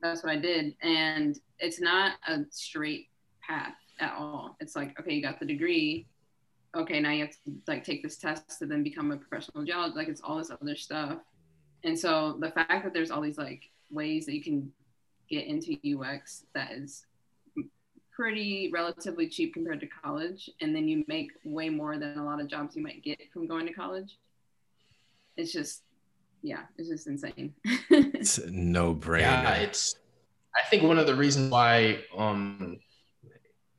that's 0.00 0.24
what 0.24 0.32
i 0.32 0.36
did 0.36 0.74
and 0.82 1.38
it's 1.58 1.80
not 1.80 2.14
a 2.26 2.40
straight 2.50 3.08
path 3.46 3.74
at 4.00 4.14
all. 4.18 4.56
It's 4.60 4.74
like 4.74 4.98
okay 4.98 5.14
you 5.14 5.22
got 5.22 5.38
the 5.38 5.46
degree. 5.46 6.06
Okay 6.74 6.98
now 6.98 7.10
you 7.10 7.20
have 7.26 7.30
to 7.30 7.52
like 7.68 7.84
take 7.84 8.02
this 8.02 8.16
test 8.16 8.58
to 8.58 8.66
then 8.66 8.82
become 8.82 9.12
a 9.12 9.16
professional 9.16 9.64
geologist 9.64 9.96
like 9.96 10.08
it's 10.08 10.22
all 10.22 10.38
this 10.38 10.50
other 10.50 10.76
stuff. 10.76 11.18
And 11.84 11.98
so 11.98 12.38
the 12.40 12.50
fact 12.50 12.84
that 12.84 12.94
there's 12.94 13.10
all 13.10 13.20
these 13.20 13.38
like 13.38 13.68
ways 13.90 14.24
that 14.24 14.34
you 14.34 14.42
can 14.42 14.72
get 15.28 15.46
into 15.46 15.76
ux 15.98 16.44
that 16.54 16.72
is 16.72 17.06
pretty 18.14 18.70
relatively 18.72 19.28
cheap 19.28 19.54
compared 19.54 19.80
to 19.80 19.86
college 19.86 20.50
and 20.60 20.74
then 20.76 20.86
you 20.88 21.04
make 21.08 21.30
way 21.44 21.68
more 21.70 21.98
than 21.98 22.18
a 22.18 22.24
lot 22.24 22.40
of 22.40 22.46
jobs 22.48 22.76
you 22.76 22.82
might 22.82 23.02
get 23.02 23.18
from 23.32 23.46
going 23.46 23.66
to 23.66 23.72
college 23.72 24.18
it's 25.36 25.52
just 25.52 25.82
yeah 26.42 26.62
it's 26.76 26.88
just 26.88 27.06
insane 27.06 27.54
It's 27.90 28.38
no 28.46 28.94
brainer. 28.94 29.20
Yeah, 29.20 29.54
it's. 29.56 29.96
I 30.54 30.62
think 30.68 30.82
one 30.82 30.98
of 30.98 31.06
the 31.06 31.14
reasons 31.14 31.50
why 31.50 32.00
um, 32.16 32.78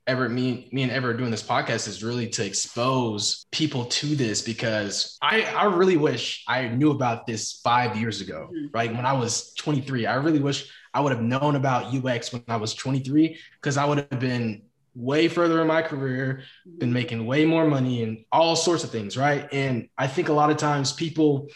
Everett, 0.05 0.31
me, 0.31 0.67
me 0.73 0.83
and 0.83 0.91
Everett 0.91 1.17
doing 1.17 1.31
this 1.31 1.43
podcast 1.43 1.87
is 1.87 2.03
really 2.03 2.27
to 2.29 2.45
expose 2.45 3.45
people 3.51 3.85
to 3.85 4.15
this 4.15 4.41
because 4.41 5.17
I, 5.21 5.43
I 5.43 5.65
really 5.65 5.95
wish 5.97 6.43
I 6.47 6.67
knew 6.67 6.91
about 6.91 7.25
this 7.25 7.61
five 7.63 7.95
years 7.95 8.19
ago, 8.21 8.49
Mhm. 8.53 8.69
right? 8.73 8.93
When 8.93 9.05
I 9.05 9.13
was 9.13 9.53
23, 9.53 10.05
I 10.07 10.15
really 10.15 10.39
wish 10.39 10.69
I 10.93 11.01
would 11.01 11.11
have 11.11 11.21
known 11.21 11.55
about 11.55 11.93
UX 11.93 12.31
when 12.31 12.43
I 12.47 12.57
was 12.57 12.73
23 12.73 13.37
because 13.55 13.77
I 13.77 13.85
would 13.85 13.99
have 13.99 14.19
been 14.19 14.63
way 14.95 15.27
further 15.27 15.61
in 15.61 15.67
my 15.67 15.81
career, 15.81 16.43
been 16.77 16.89
mm-hmm. 16.89 16.93
making 16.93 17.25
way 17.25 17.45
more 17.45 17.67
money 17.67 18.03
and 18.03 18.23
all 18.31 18.55
sorts 18.55 18.83
of 18.83 18.91
things, 18.91 19.17
right? 19.17 19.47
And 19.51 19.89
I 19.97 20.07
think 20.07 20.29
a 20.29 20.33
lot 20.33 20.51
of 20.51 20.57
times 20.57 20.93
people, 20.93 21.47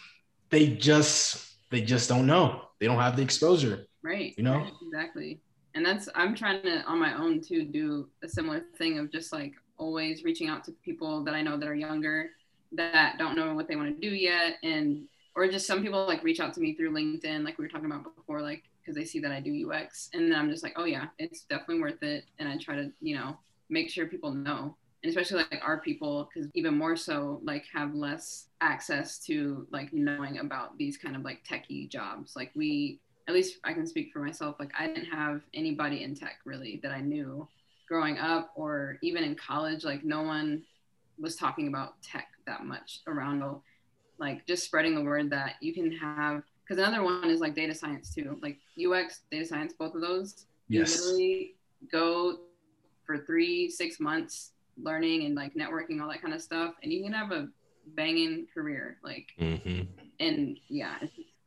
they 0.50 0.70
just, 0.70 1.54
they 1.70 1.82
just 1.82 2.10
don't 2.10 2.26
know. 2.26 2.62
They 2.80 2.88
don't 2.88 3.00
have 3.00 3.16
the 3.16 3.24
exposure. 3.24 3.86
right 4.02 4.34
You 4.38 4.44
know? 4.44 4.58
right, 4.58 4.74
exactly 4.82 5.40
and 5.78 5.86
that's 5.86 6.10
i'm 6.16 6.36
trying 6.36 6.62
to 6.64 6.82
on 6.84 7.00
my 7.00 7.16
own 7.16 7.40
to 7.40 7.64
do 7.64 8.10
a 8.24 8.28
similar 8.28 8.66
thing 8.78 8.98
of 8.98 9.12
just 9.12 9.32
like 9.32 9.54
always 9.78 10.24
reaching 10.24 10.50
out 10.50 10.64
to 10.64 10.72
people 10.84 11.24
that 11.24 11.36
i 11.36 11.42
know 11.42 11.56
that 11.56 11.70
are 11.70 11.76
younger 11.76 12.32
that 12.72 13.16
don't 13.20 13.36
know 13.36 13.54
what 13.54 13.68
they 13.68 13.76
want 13.76 13.94
to 13.94 14.10
do 14.10 14.14
yet 14.14 14.56
and 14.64 15.08
or 15.36 15.48
just 15.48 15.68
some 15.68 15.84
people 15.84 16.06
like 16.08 16.24
reach 16.24 16.40
out 16.40 16.54
to 16.54 16.60
me 16.60 16.74
through 16.74 16.92
linkedin 16.92 17.46
like 17.46 17.58
we 17.60 17.64
were 17.64 17.70
talking 17.70 17.86
about 17.86 18.04
before 18.16 18.42
like 18.42 18.64
because 18.88 18.96
they 18.96 19.06
see 19.06 19.20
that 19.20 19.32
i 19.32 19.40
do 19.40 19.70
ux 19.70 20.10
and 20.14 20.32
then 20.32 20.40
i'm 20.40 20.50
just 20.50 20.64
like 20.64 20.74
oh 20.78 20.86
yeah 20.86 21.08
it's 21.20 21.42
definitely 21.42 21.82
worth 21.82 22.02
it. 22.02 22.24
And 22.40 22.48
i 22.48 22.58
try 22.58 22.76
to 22.76 22.92
you 23.02 23.16
know 23.16 23.38
make 23.70 23.90
sure 23.90 24.08
people 24.08 24.34
know 24.34 24.76
and 25.04 25.10
especially 25.10 25.46
like 25.52 25.62
our 25.62 25.80
people 25.82 26.30
because 26.34 26.50
even 26.56 26.78
more 26.78 26.96
so 26.96 27.42
like 27.44 27.66
have 27.74 27.94
less 27.94 28.48
access 28.62 29.20
to 29.20 29.68
like 29.72 29.94
knowing 29.94 30.40
about 30.40 30.78
these 30.78 30.98
kind 30.98 31.16
of 31.16 31.22
like 31.22 31.46
techie 31.46 31.88
jobs. 31.88 32.36
Like 32.36 32.52
we 32.56 33.00
at 33.28 33.34
least 33.34 33.60
i 33.64 33.74
can 33.74 33.86
speak 33.86 34.12
for 34.12 34.20
myself 34.20 34.56
like 34.60 34.72
i 34.78 34.88
didn't 34.88 35.06
have 35.06 35.42
anybody 35.54 36.04
in 36.04 36.16
tech 36.16 36.40
really 36.46 36.80
that 36.82 36.92
i 36.92 37.02
knew 37.02 37.48
growing 37.88 38.18
up 38.18 38.52
or 38.56 38.98
even 39.02 39.24
in 39.24 39.36
college 39.36 39.84
like 39.84 40.04
no 40.04 40.22
one 40.22 40.64
was 41.20 41.36
talking 41.36 41.68
about 41.68 42.02
tech 42.02 42.28
that 42.46 42.66
much 42.66 43.02
around 43.08 43.44
like 44.20 44.46
just 44.48 44.64
spreading 44.64 44.96
the 44.96 45.02
word 45.02 45.30
that 45.30 45.56
you 45.62 45.74
can 45.74 45.92
have 45.92 46.42
because 46.68 46.82
another 46.82 47.04
one 47.04 47.30
is 47.30 47.40
like 47.40 47.56
data 47.56 47.74
science 47.74 48.14
too 48.14 48.38
like 48.42 48.58
ux 48.88 49.22
data 49.32 49.46
science 49.46 49.74
both 49.78 49.96
of 49.96 50.02
those 50.02 50.46
yes. 50.70 50.96
you 50.96 51.02
literally 51.02 51.56
go 51.92 52.40
for 53.06 53.18
three 53.20 53.70
six 53.70 54.00
months 54.00 54.52
learning 54.82 55.26
and 55.26 55.36
like 55.36 55.54
networking 55.56 56.02
all 56.02 56.10
that 56.10 56.22
kind 56.22 56.34
of 56.34 56.42
stuff 56.42 56.74
and 56.84 56.92
you 56.92 57.04
can 57.04 57.14
have 57.14 57.32
a 57.32 57.48
banging 57.96 58.46
career 58.54 58.98
like 59.04 59.30
mm-hmm. 59.40 59.84
and 60.20 60.60
yeah 60.68 60.96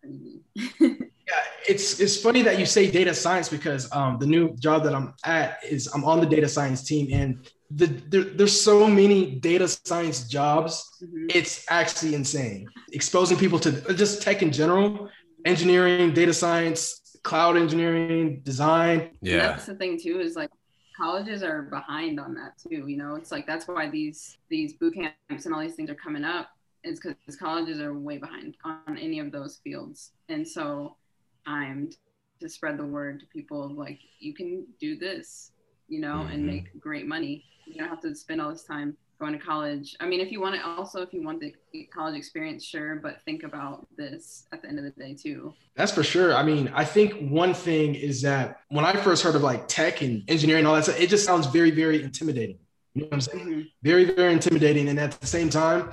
yeah 0.05 1.43
it's 1.69 2.01
it's 2.01 2.21
funny 2.21 2.43
that 2.43 2.59
you 2.59 2.67
say 2.67 2.91
data 2.91 3.15
science 3.15 3.49
because 3.49 3.91
um, 3.93 4.19
the 4.19 4.27
new 4.27 4.55
job 4.57 4.83
that 4.83 4.95
i'm 4.95 5.15
at 5.25 5.59
is 5.69 5.89
i'm 5.95 6.05
on 6.05 6.21
the 6.21 6.27
data 6.27 6.49
science 6.49 6.83
team 6.83 7.09
and 7.13 7.51
the, 7.71 7.87
there, 7.87 8.25
there's 8.25 8.61
so 8.61 8.87
many 8.87 9.37
data 9.37 9.69
science 9.69 10.27
jobs. 10.27 10.99
Mm-hmm. 11.03 11.27
it's 11.31 11.65
actually 11.71 12.15
insane. 12.15 12.67
Exposing 12.93 13.39
people 13.39 13.59
to 13.61 13.95
just 13.95 14.23
tech 14.23 14.43
in 14.43 14.53
general 14.53 15.09
engineering 15.45 16.13
data 16.13 16.35
science 16.35 17.19
cloud 17.23 17.57
engineering 17.57 18.41
design. 18.43 19.11
Yeah. 19.23 19.35
And 19.35 19.43
that's 19.43 19.67
the 19.67 19.75
thing 19.75 19.99
too 19.99 20.21
is 20.21 20.37
like 20.37 20.51
colleges 20.97 21.43
are 21.43 21.63
behind 21.63 22.19
on 22.19 22.35
that 22.35 22.59
too 22.59 22.89
you 22.89 22.97
know? 22.97 23.15
It's 23.15 23.31
like 23.31 23.47
that's 23.47 23.69
why 23.69 23.89
these 23.89 24.39
these 24.49 24.75
boot 24.75 24.95
camps 24.95 25.47
and 25.47 25.55
all 25.55 25.61
these 25.61 25.75
things 25.75 25.91
are 25.91 25.95
coming 25.95 26.25
up 26.25 26.49
is 26.85 27.01
because 27.01 27.37
colleges 27.37 27.81
are 27.81 27.95
way 27.95 28.19
behind 28.19 28.57
on 28.65 28.99
any 28.99 29.19
of 29.19 29.33
those 29.33 29.61
fields 29.63 30.13
and 30.29 30.47
so 30.47 30.97
i'm 31.47 31.91
to 32.41 32.49
spread 32.49 32.79
the 32.79 32.85
word 32.85 33.21
to 33.21 33.27
people 33.27 33.65
of 33.65 33.73
like 33.73 33.99
you 34.19 34.33
can 34.33 34.67
do 34.79 34.97
this 34.97 35.53
you 35.89 36.01
know 36.01 36.17
mm-hmm. 36.17 36.33
and 36.33 36.47
make 36.47 36.81
great 36.81 37.07
money 37.07 37.45
you 37.67 37.75
don't 37.75 37.89
have 37.89 38.01
to 38.01 38.15
spend 38.15 38.41
all 38.41 38.51
this 38.51 38.65
time 38.65 38.97
going 39.21 39.35
to 39.35 39.39
college. 39.39 39.95
I 40.01 40.07
mean, 40.07 40.21
if 40.21 40.33
you 40.33 40.41
want 40.41 40.57
to 40.57 40.67
also, 40.67 41.03
if 41.03 41.13
you 41.13 41.23
want 41.23 41.41
the 41.41 41.55
college 41.95 42.17
experience, 42.17 42.65
sure, 42.65 42.97
but 42.97 43.23
think 43.25 43.43
about 43.43 43.87
this 43.97 44.47
at 44.53 44.63
the 44.63 44.69
end 44.69 44.79
of 44.79 44.85
the 44.85 44.91
day 44.91 45.15
too. 45.15 45.55
That's 45.77 45.93
for 45.93 46.03
sure. 46.03 46.35
I 46.35 46.43
mean, 46.43 46.73
I 46.75 46.85
think 46.85 47.31
one 47.31 47.53
thing 47.55 47.95
is 47.95 48.23
that 48.23 48.61
when 48.71 48.85
I 48.85 48.95
first 48.95 49.23
heard 49.23 49.37
of 49.37 49.43
like 49.43 49.69
tech 49.69 50.01
and 50.01 50.25
engineering 50.29 50.61
and 50.61 50.69
all 50.69 50.75
that 50.75 50.85
stuff, 50.85 50.99
it 50.99 51.09
just 51.09 51.25
sounds 51.25 51.47
very, 51.47 51.71
very 51.71 52.03
intimidating. 52.03 52.59
You 52.95 53.03
know 53.03 53.09
what 53.09 53.15
I'm 53.15 53.21
saying? 53.21 53.47
Mm-hmm. 53.47 53.61
Very, 53.83 54.05
very 54.05 54.33
intimidating. 54.33 54.89
And 54.89 54.99
at 54.99 55.13
the 55.13 55.27
same 55.27 55.51
time, 55.51 55.91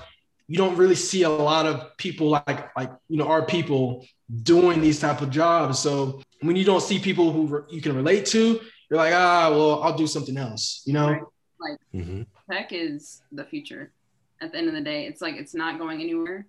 you 0.47 0.57
don't 0.57 0.75
really 0.77 0.95
see 0.95 1.23
a 1.23 1.29
lot 1.29 1.65
of 1.65 1.97
people 1.97 2.29
like 2.29 2.75
like 2.75 2.91
you 3.09 3.17
know 3.17 3.27
our 3.27 3.45
people 3.45 4.05
doing 4.43 4.81
these 4.81 4.99
type 4.99 5.21
of 5.21 5.29
jobs. 5.29 5.79
So 5.79 6.21
when 6.41 6.55
you 6.55 6.63
don't 6.63 6.81
see 6.81 6.99
people 6.99 7.31
who 7.31 7.47
re- 7.47 7.61
you 7.69 7.81
can 7.81 7.95
relate 7.95 8.25
to, 8.27 8.59
you're 8.89 8.97
like, 8.97 9.13
ah, 9.13 9.49
well, 9.49 9.83
I'll 9.83 9.97
do 9.97 10.07
something 10.07 10.37
else. 10.37 10.81
You 10.85 10.93
know. 10.93 11.31
Like 11.59 11.77
mm-hmm. 11.93 12.21
tech 12.51 12.71
is 12.71 13.21
the 13.31 13.43
future. 13.43 13.91
At 14.41 14.51
the 14.51 14.59
end 14.59 14.67
of 14.67 14.73
the 14.73 14.81
day, 14.81 15.05
it's 15.05 15.21
like 15.21 15.35
it's 15.35 15.55
not 15.55 15.79
going 15.79 16.01
anywhere. 16.01 16.45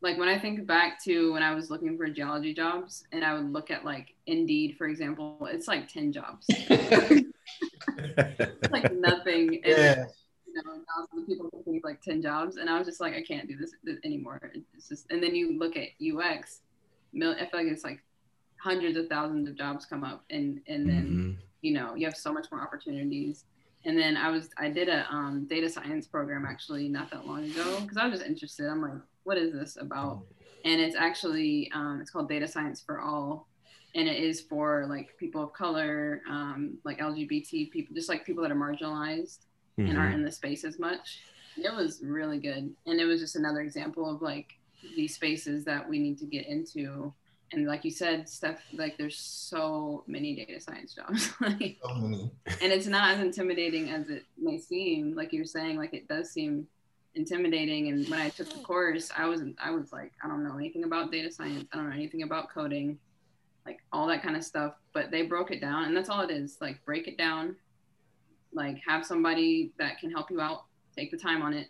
Like 0.00 0.18
when 0.18 0.28
I 0.28 0.38
think 0.38 0.66
back 0.66 1.02
to 1.04 1.32
when 1.32 1.44
I 1.44 1.54
was 1.54 1.70
looking 1.70 1.96
for 1.96 2.08
geology 2.08 2.52
jobs, 2.52 3.04
and 3.12 3.24
I 3.24 3.34
would 3.34 3.52
look 3.52 3.70
at 3.70 3.84
like 3.84 4.14
Indeed, 4.26 4.76
for 4.76 4.88
example, 4.88 5.48
it's 5.50 5.68
like 5.68 5.88
ten 5.88 6.12
jobs. 6.12 6.46
like 8.70 8.92
nothing. 8.92 9.62
Yeah. 9.64 10.06
You 10.54 10.62
know, 10.64 10.82
thousands 10.94 11.22
of 11.22 11.26
people 11.26 11.50
looking 11.52 11.80
like 11.82 12.02
ten 12.02 12.20
jobs, 12.22 12.56
and 12.56 12.68
I 12.68 12.78
was 12.78 12.86
just 12.86 13.00
like, 13.00 13.14
I 13.14 13.22
can't 13.22 13.48
do 13.48 13.56
this 13.56 13.72
anymore. 14.04 14.52
It's 14.74 14.88
just, 14.88 15.10
and 15.10 15.22
then 15.22 15.34
you 15.34 15.58
look 15.58 15.76
at 15.76 15.88
UX, 16.00 16.60
I 17.14 17.18
feel 17.18 17.30
like 17.52 17.66
it's 17.66 17.84
like 17.84 18.02
hundreds 18.60 18.96
of 18.96 19.08
thousands 19.08 19.48
of 19.48 19.56
jobs 19.56 19.84
come 19.86 20.04
up, 20.04 20.24
and 20.30 20.60
and 20.66 20.88
then 20.88 21.04
mm-hmm. 21.04 21.40
you 21.62 21.72
know 21.72 21.94
you 21.94 22.06
have 22.06 22.16
so 22.16 22.32
much 22.32 22.46
more 22.50 22.60
opportunities 22.60 23.44
and 23.84 23.98
then 23.98 24.16
I 24.16 24.30
was 24.30 24.50
I 24.56 24.68
did 24.68 24.88
a 24.88 25.06
um, 25.10 25.46
data 25.48 25.68
science 25.68 26.06
program 26.06 26.46
actually 26.46 26.88
not 26.88 27.10
that 27.10 27.26
long 27.26 27.44
ago 27.44 27.80
because 27.80 27.96
I 27.96 28.06
was 28.06 28.18
just 28.18 28.28
interested. 28.28 28.68
I'm 28.68 28.80
like, 28.80 28.92
what 29.24 29.38
is 29.38 29.52
this 29.52 29.76
about? 29.80 30.22
And 30.64 30.80
it's 30.80 30.96
actually 30.96 31.70
um, 31.74 31.98
it's 32.00 32.10
called 32.10 32.28
Data 32.28 32.46
Science 32.46 32.80
for 32.80 33.00
All, 33.00 33.48
and 33.94 34.08
it 34.08 34.22
is 34.22 34.40
for 34.40 34.86
like 34.88 35.16
people 35.18 35.42
of 35.42 35.52
color, 35.52 36.22
um, 36.28 36.78
like 36.84 37.00
LGBT 37.00 37.70
people, 37.70 37.94
just 37.94 38.08
like 38.08 38.24
people 38.24 38.42
that 38.42 38.52
are 38.52 38.56
marginalized 38.56 39.46
mm-hmm. 39.78 39.90
and 39.90 39.98
aren't 39.98 40.14
in 40.14 40.24
the 40.24 40.32
space 40.32 40.64
as 40.64 40.78
much. 40.78 41.20
It 41.56 41.74
was 41.74 42.00
really 42.02 42.38
good, 42.38 42.74
and 42.86 43.00
it 43.00 43.04
was 43.04 43.20
just 43.20 43.36
another 43.36 43.60
example 43.60 44.08
of 44.08 44.22
like 44.22 44.54
these 44.96 45.14
spaces 45.14 45.64
that 45.64 45.88
we 45.88 45.98
need 45.98 46.18
to 46.18 46.26
get 46.26 46.46
into 46.46 47.12
and 47.52 47.66
like 47.66 47.84
you 47.84 47.90
said, 47.90 48.28
Steph, 48.28 48.62
like 48.72 48.96
there's 48.96 49.18
so 49.18 50.04
many 50.06 50.34
data 50.34 50.60
science 50.60 50.94
jobs. 50.94 51.32
like, 51.40 51.78
so 51.84 51.94
many. 51.94 52.30
and 52.46 52.72
it's 52.72 52.86
not 52.86 53.14
as 53.14 53.20
intimidating 53.20 53.90
as 53.90 54.08
it 54.08 54.24
may 54.38 54.58
seem. 54.58 55.14
Like 55.14 55.32
you're 55.32 55.44
saying, 55.44 55.76
like 55.76 55.92
it 55.92 56.08
does 56.08 56.30
seem 56.30 56.66
intimidating. 57.14 57.88
And 57.88 58.08
when 58.08 58.20
I 58.20 58.30
took 58.30 58.48
the 58.48 58.60
course, 58.60 59.10
I 59.16 59.28
wasn't 59.28 59.56
I 59.62 59.70
was 59.70 59.92
like, 59.92 60.12
I 60.24 60.28
don't 60.28 60.44
know 60.44 60.56
anything 60.56 60.84
about 60.84 61.12
data 61.12 61.30
science. 61.30 61.66
I 61.72 61.76
don't 61.76 61.90
know 61.90 61.94
anything 61.94 62.22
about 62.22 62.50
coding, 62.50 62.98
like 63.66 63.80
all 63.92 64.06
that 64.06 64.22
kind 64.22 64.36
of 64.36 64.44
stuff. 64.44 64.74
But 64.94 65.10
they 65.10 65.22
broke 65.22 65.50
it 65.50 65.60
down, 65.60 65.84
and 65.84 65.96
that's 65.96 66.08
all 66.08 66.22
it 66.22 66.30
is. 66.30 66.56
Like 66.60 66.82
break 66.86 67.06
it 67.06 67.18
down, 67.18 67.56
like 68.52 68.78
have 68.86 69.04
somebody 69.04 69.72
that 69.78 69.98
can 69.98 70.10
help 70.10 70.30
you 70.30 70.40
out. 70.40 70.64
Take 70.96 71.10
the 71.10 71.16
time 71.16 71.42
on 71.42 71.54
it, 71.54 71.68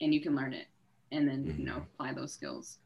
and 0.00 0.12
you 0.12 0.20
can 0.20 0.34
learn 0.34 0.52
it, 0.52 0.66
and 1.12 1.28
then 1.28 1.54
you 1.58 1.64
know 1.64 1.72
mm-hmm. 1.72 1.82
apply 1.94 2.12
those 2.14 2.32
skills. 2.32 2.78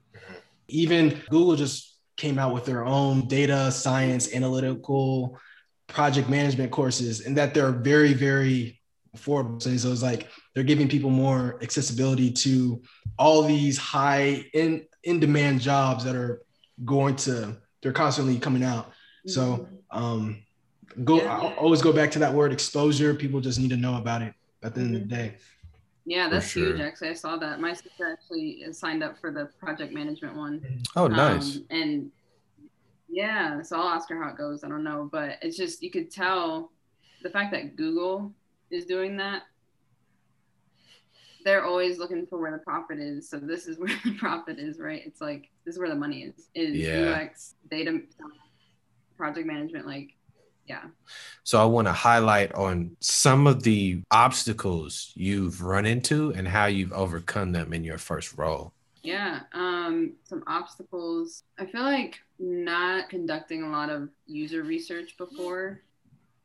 Even 0.68 1.20
Google 1.30 1.56
just 1.56 1.96
came 2.16 2.38
out 2.38 2.52
with 2.52 2.66
their 2.66 2.84
own 2.84 3.26
data 3.28 3.70
science 3.70 4.34
analytical 4.34 5.38
project 5.86 6.28
management 6.28 6.70
courses 6.70 7.26
and 7.26 7.36
that 7.36 7.54
they're 7.54 7.72
very 7.72 8.12
very 8.12 8.80
affordable 9.16 9.60
so 9.60 9.90
it's 9.90 10.02
like 10.02 10.28
they're 10.54 10.62
giving 10.62 10.86
people 10.88 11.10
more 11.10 11.58
accessibility 11.62 12.30
to 12.30 12.80
all 13.18 13.42
these 13.42 13.76
high 13.76 14.44
in 14.54 14.84
in 15.02 15.18
demand 15.18 15.60
jobs 15.60 16.04
that 16.04 16.14
are 16.14 16.42
going 16.84 17.16
to 17.16 17.56
they're 17.82 17.92
constantly 17.92 18.38
coming 18.38 18.62
out 18.62 18.92
so 19.26 19.42
mm-hmm. 19.92 19.98
um 19.98 20.42
go 21.04 21.16
yeah. 21.16 21.38
I 21.38 21.54
always 21.54 21.82
go 21.82 21.92
back 21.92 22.10
to 22.12 22.18
that 22.20 22.32
word 22.32 22.52
exposure 22.52 23.14
people 23.14 23.40
just 23.40 23.58
need 23.58 23.70
to 23.70 23.76
know 23.76 23.96
about 23.96 24.22
it 24.22 24.34
at 24.62 24.74
the 24.74 24.80
end 24.80 24.96
of 24.96 25.08
the 25.08 25.14
mm-hmm. 25.14 25.22
day 25.28 25.36
yeah, 26.10 26.28
that's 26.28 26.48
sure. 26.48 26.66
huge. 26.66 26.80
Actually, 26.80 27.10
I 27.10 27.14
saw 27.14 27.36
that. 27.36 27.60
My 27.60 27.72
sister 27.72 28.10
actually 28.12 28.64
signed 28.72 29.04
up 29.04 29.18
for 29.20 29.30
the 29.30 29.48
project 29.60 29.92
management 29.92 30.36
one. 30.36 30.82
Oh, 30.96 31.06
nice. 31.06 31.56
Um, 31.56 31.66
and 31.70 32.10
yeah, 33.08 33.62
so 33.62 33.78
I'll 33.78 33.88
ask 33.88 34.08
her 34.08 34.20
how 34.20 34.30
it 34.30 34.36
goes. 34.36 34.64
I 34.64 34.68
don't 34.68 34.84
know, 34.84 35.08
but 35.10 35.38
it's 35.42 35.56
just 35.56 35.82
you 35.82 35.90
could 35.90 36.10
tell 36.10 36.72
the 37.22 37.30
fact 37.30 37.52
that 37.52 37.76
Google 37.76 38.32
is 38.70 38.86
doing 38.86 39.16
that. 39.18 39.42
They're 41.44 41.64
always 41.64 41.98
looking 41.98 42.26
for 42.26 42.38
where 42.38 42.50
the 42.50 42.58
profit 42.58 42.98
is. 42.98 43.28
So 43.28 43.38
this 43.38 43.66
is 43.66 43.78
where 43.78 43.94
the 44.04 44.14
profit 44.14 44.58
is, 44.58 44.80
right? 44.80 45.02
It's 45.04 45.20
like 45.20 45.48
this 45.64 45.74
is 45.74 45.78
where 45.78 45.88
the 45.88 45.94
money 45.94 46.22
is. 46.22 46.48
Is 46.54 46.76
yeah. 46.76 47.20
UX 47.22 47.54
data 47.70 48.00
project 49.16 49.46
management 49.46 49.86
like 49.86 50.14
yeah. 50.66 50.84
So 51.42 51.60
I 51.60 51.64
want 51.64 51.88
to 51.88 51.92
highlight 51.92 52.54
on 52.54 52.96
some 53.00 53.46
of 53.46 53.62
the 53.64 54.02
obstacles 54.10 55.12
you've 55.14 55.62
run 55.62 55.84
into 55.84 56.32
and 56.32 56.46
how 56.46 56.66
you've 56.66 56.92
overcome 56.92 57.52
them 57.52 57.72
in 57.72 57.82
your 57.82 57.98
first 57.98 58.38
role. 58.38 58.72
Yeah, 59.02 59.40
um, 59.52 60.12
some 60.24 60.44
obstacles. 60.46 61.42
I 61.58 61.66
feel 61.66 61.82
like 61.82 62.20
not 62.38 63.08
conducting 63.08 63.62
a 63.62 63.70
lot 63.70 63.90
of 63.90 64.10
user 64.26 64.62
research 64.62 65.16
before 65.16 65.80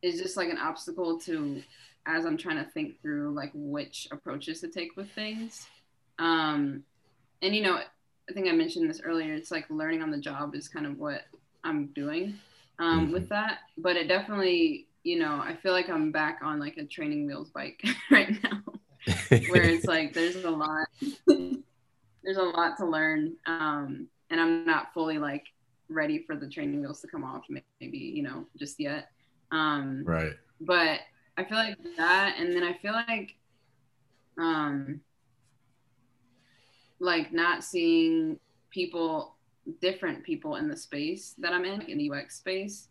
is 0.01 0.19
just 0.19 0.37
like 0.37 0.49
an 0.49 0.57
obstacle 0.57 1.19
to 1.19 1.61
as 2.07 2.25
I'm 2.25 2.37
trying 2.37 2.63
to 2.63 2.69
think 2.71 3.01
through 3.01 3.33
like 3.33 3.51
which 3.53 4.07
approaches 4.11 4.61
to 4.61 4.69
take 4.69 4.95
with 4.95 5.09
things. 5.11 5.67
Um, 6.17 6.83
and 7.41 7.55
you 7.55 7.61
know, 7.61 7.75
I 7.75 8.33
think 8.33 8.47
I 8.47 8.53
mentioned 8.53 8.89
this 8.89 9.01
earlier. 9.03 9.33
It's 9.33 9.51
like 9.51 9.69
learning 9.69 10.01
on 10.01 10.11
the 10.11 10.17
job 10.17 10.55
is 10.55 10.67
kind 10.67 10.85
of 10.85 10.97
what 10.97 11.23
I'm 11.63 11.87
doing 11.87 12.39
um, 12.79 13.05
mm-hmm. 13.05 13.13
with 13.13 13.29
that. 13.29 13.59
But 13.77 13.95
it 13.95 14.07
definitely, 14.07 14.87
you 15.03 15.19
know, 15.19 15.35
I 15.35 15.55
feel 15.61 15.71
like 15.71 15.89
I'm 15.89 16.11
back 16.11 16.39
on 16.43 16.59
like 16.59 16.77
a 16.77 16.85
training 16.85 17.25
wheels 17.25 17.49
bike 17.49 17.83
right 18.11 18.31
now, 18.43 18.61
where 19.49 19.63
it's 19.63 19.85
like 19.85 20.13
there's 20.13 20.43
a 20.43 20.49
lot, 20.49 20.87
there's 21.27 22.37
a 22.37 22.43
lot 22.43 22.77
to 22.77 22.85
learn, 22.85 23.35
um, 23.45 24.07
and 24.29 24.39
I'm 24.39 24.65
not 24.65 24.93
fully 24.93 25.17
like 25.17 25.45
ready 25.89 26.23
for 26.25 26.35
the 26.35 26.49
training 26.49 26.81
wheels 26.81 27.01
to 27.01 27.07
come 27.07 27.23
off, 27.23 27.43
maybe 27.79 27.97
you 27.97 28.23
know, 28.23 28.45
just 28.57 28.79
yet. 28.79 29.09
Um, 29.51 30.03
right. 30.05 30.33
But 30.61 31.01
I 31.37 31.43
feel 31.43 31.57
like 31.57 31.77
that, 31.97 32.35
and 32.39 32.55
then 32.55 32.63
I 32.63 32.73
feel 32.81 32.93
like, 32.93 33.35
um, 34.39 35.01
like 36.99 37.33
not 37.33 37.63
seeing 37.63 38.39
people 38.71 39.34
different 39.81 40.23
people 40.23 40.55
in 40.55 40.67
the 40.67 40.77
space 40.77 41.35
that 41.37 41.53
I'm 41.53 41.65
in, 41.65 41.81
in 41.81 41.97
the 41.97 42.11
UX 42.11 42.37
space. 42.37 42.89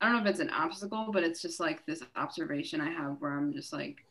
I 0.00 0.06
don't 0.06 0.16
know 0.16 0.22
if 0.22 0.26
it's 0.26 0.40
an 0.40 0.50
obstacle, 0.50 1.08
but 1.12 1.24
it's 1.24 1.40
just 1.40 1.60
like 1.60 1.84
this 1.86 2.02
observation 2.16 2.80
I 2.80 2.90
have 2.90 3.16
where 3.20 3.32
I'm 3.32 3.52
just 3.52 3.72
like, 3.72 4.04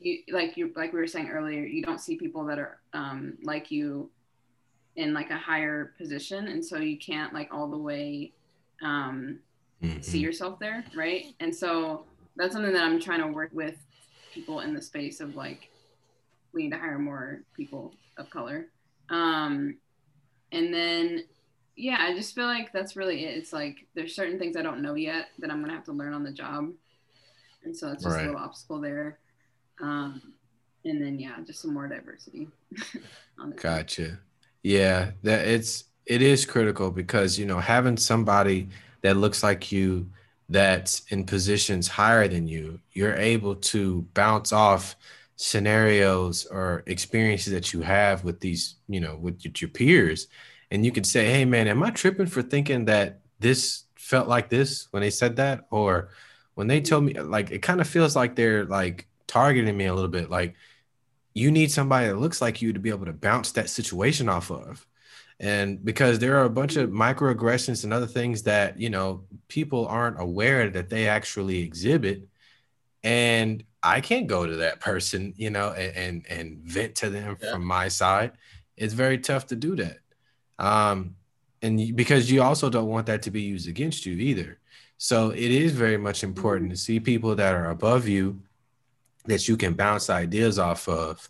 you 0.00 0.18
like 0.32 0.56
you 0.56 0.72
like 0.74 0.92
we 0.92 0.98
were 0.98 1.06
saying 1.06 1.28
earlier, 1.28 1.62
you 1.64 1.82
don't 1.82 2.00
see 2.00 2.16
people 2.16 2.44
that 2.46 2.58
are 2.58 2.78
um, 2.92 3.38
like 3.44 3.70
you 3.70 4.10
in 4.96 5.14
like 5.14 5.30
a 5.30 5.36
higher 5.36 5.92
position, 5.96 6.48
and 6.48 6.64
so 6.64 6.78
you 6.78 6.98
can't 6.98 7.32
like 7.32 7.48
all 7.52 7.68
the 7.68 7.78
way 7.78 8.32
um, 8.82 9.38
mm-hmm. 9.82 10.00
see 10.00 10.18
yourself 10.18 10.58
there, 10.58 10.84
right? 10.94 11.26
And 11.38 11.54
so 11.54 12.04
that's 12.36 12.52
something 12.52 12.72
that 12.72 12.82
I'm 12.82 13.00
trying 13.00 13.20
to 13.20 13.28
work 13.28 13.50
with 13.52 13.76
people 14.34 14.60
in 14.60 14.74
the 14.74 14.82
space 14.82 15.20
of 15.20 15.36
like 15.36 15.68
we 16.52 16.64
need 16.64 16.72
to 16.72 16.78
hire 16.78 16.98
more 16.98 17.42
people 17.56 17.94
of 18.16 18.28
color. 18.30 18.66
Um, 19.08 19.76
and 20.52 20.72
then, 20.72 21.24
yeah, 21.76 21.96
I 22.00 22.14
just 22.14 22.34
feel 22.34 22.46
like 22.46 22.72
that's 22.72 22.94
really 22.94 23.24
it. 23.24 23.36
It's 23.36 23.52
like 23.52 23.86
there's 23.94 24.14
certain 24.14 24.38
things 24.38 24.56
I 24.56 24.62
don't 24.62 24.82
know 24.82 24.94
yet 24.94 25.28
that 25.38 25.50
I'm 25.50 25.60
gonna 25.60 25.74
have 25.74 25.84
to 25.84 25.92
learn 25.92 26.12
on 26.12 26.22
the 26.22 26.32
job, 26.32 26.70
and 27.64 27.76
so 27.76 27.90
it's 27.90 28.04
just 28.04 28.14
right. 28.14 28.24
a 28.24 28.26
little 28.26 28.40
obstacle 28.40 28.80
there. 28.80 29.18
Um, 29.80 30.34
and 30.84 31.00
then 31.00 31.18
yeah, 31.18 31.36
just 31.46 31.62
some 31.62 31.74
more 31.74 31.88
diversity. 31.88 32.48
gotcha. 33.56 34.06
Team. 34.06 34.18
Yeah, 34.62 35.10
that 35.22 35.48
it's 35.48 35.84
it 36.06 36.22
is 36.22 36.44
critical 36.44 36.90
because 36.90 37.38
you 37.38 37.46
know 37.46 37.58
having 37.58 37.96
somebody 37.96 38.68
that 39.00 39.16
looks 39.16 39.42
like 39.42 39.72
you 39.72 40.06
that's 40.48 41.02
in 41.08 41.24
positions 41.24 41.88
higher 41.88 42.28
than 42.28 42.46
you, 42.46 42.78
you're 42.92 43.14
able 43.14 43.54
to 43.54 44.02
bounce 44.14 44.52
off 44.52 44.96
scenarios 45.36 46.46
or 46.46 46.82
experiences 46.86 47.52
that 47.52 47.72
you 47.72 47.80
have 47.80 48.24
with 48.24 48.40
these, 48.40 48.76
you 48.88 49.00
know, 49.00 49.16
with 49.16 49.60
your 49.60 49.70
peers. 49.70 50.28
And 50.70 50.84
you 50.84 50.92
can 50.92 51.04
say, 51.04 51.26
hey, 51.26 51.44
man, 51.44 51.68
am 51.68 51.82
I 51.82 51.90
tripping 51.90 52.26
for 52.26 52.42
thinking 52.42 52.86
that 52.86 53.20
this 53.40 53.84
felt 53.96 54.28
like 54.28 54.48
this 54.48 54.88
when 54.90 55.02
they 55.02 55.10
said 55.10 55.36
that? 55.36 55.66
Or 55.70 56.10
when 56.54 56.66
they 56.66 56.80
told 56.80 57.04
me, 57.04 57.14
like, 57.14 57.50
it 57.50 57.60
kind 57.60 57.80
of 57.80 57.88
feels 57.88 58.16
like 58.16 58.36
they're 58.36 58.64
like 58.64 59.06
targeting 59.26 59.76
me 59.76 59.86
a 59.86 59.94
little 59.94 60.10
bit. 60.10 60.30
Like, 60.30 60.54
you 61.34 61.50
need 61.50 61.70
somebody 61.70 62.08
that 62.08 62.18
looks 62.18 62.40
like 62.42 62.62
you 62.62 62.72
to 62.72 62.80
be 62.80 62.90
able 62.90 63.06
to 63.06 63.12
bounce 63.12 63.52
that 63.52 63.70
situation 63.70 64.28
off 64.28 64.50
of 64.50 64.86
and 65.42 65.84
because 65.84 66.20
there 66.20 66.38
are 66.38 66.44
a 66.44 66.50
bunch 66.50 66.76
of 66.76 66.90
microaggressions 66.90 67.82
and 67.82 67.92
other 67.92 68.06
things 68.06 68.44
that 68.44 68.80
you 68.80 68.88
know 68.88 69.24
people 69.48 69.86
aren't 69.86 70.20
aware 70.20 70.70
that 70.70 70.88
they 70.88 71.08
actually 71.08 71.62
exhibit 71.62 72.22
and 73.02 73.64
i 73.82 74.00
can't 74.00 74.26
go 74.26 74.46
to 74.46 74.56
that 74.56 74.80
person 74.80 75.32
you 75.36 75.50
know 75.50 75.70
and 75.72 75.96
and, 75.96 76.26
and 76.28 76.58
vent 76.58 76.94
to 76.94 77.10
them 77.10 77.36
yeah. 77.40 77.52
from 77.52 77.64
my 77.64 77.88
side 77.88 78.32
it's 78.76 78.94
very 78.94 79.18
tough 79.18 79.46
to 79.46 79.56
do 79.56 79.76
that 79.76 79.98
um 80.58 81.14
and 81.62 81.96
because 81.96 82.30
you 82.30 82.42
also 82.42 82.68
don't 82.68 82.88
want 82.88 83.06
that 83.06 83.22
to 83.22 83.30
be 83.30 83.42
used 83.42 83.68
against 83.68 84.06
you 84.06 84.14
either 84.14 84.58
so 84.98 85.30
it 85.30 85.50
is 85.50 85.72
very 85.72 85.96
much 85.96 86.22
important 86.22 86.66
mm-hmm. 86.66 86.74
to 86.74 86.80
see 86.80 87.00
people 87.00 87.34
that 87.34 87.54
are 87.54 87.70
above 87.70 88.06
you 88.08 88.40
that 89.24 89.46
you 89.46 89.56
can 89.56 89.74
bounce 89.74 90.10
ideas 90.10 90.58
off 90.58 90.88
of 90.88 91.28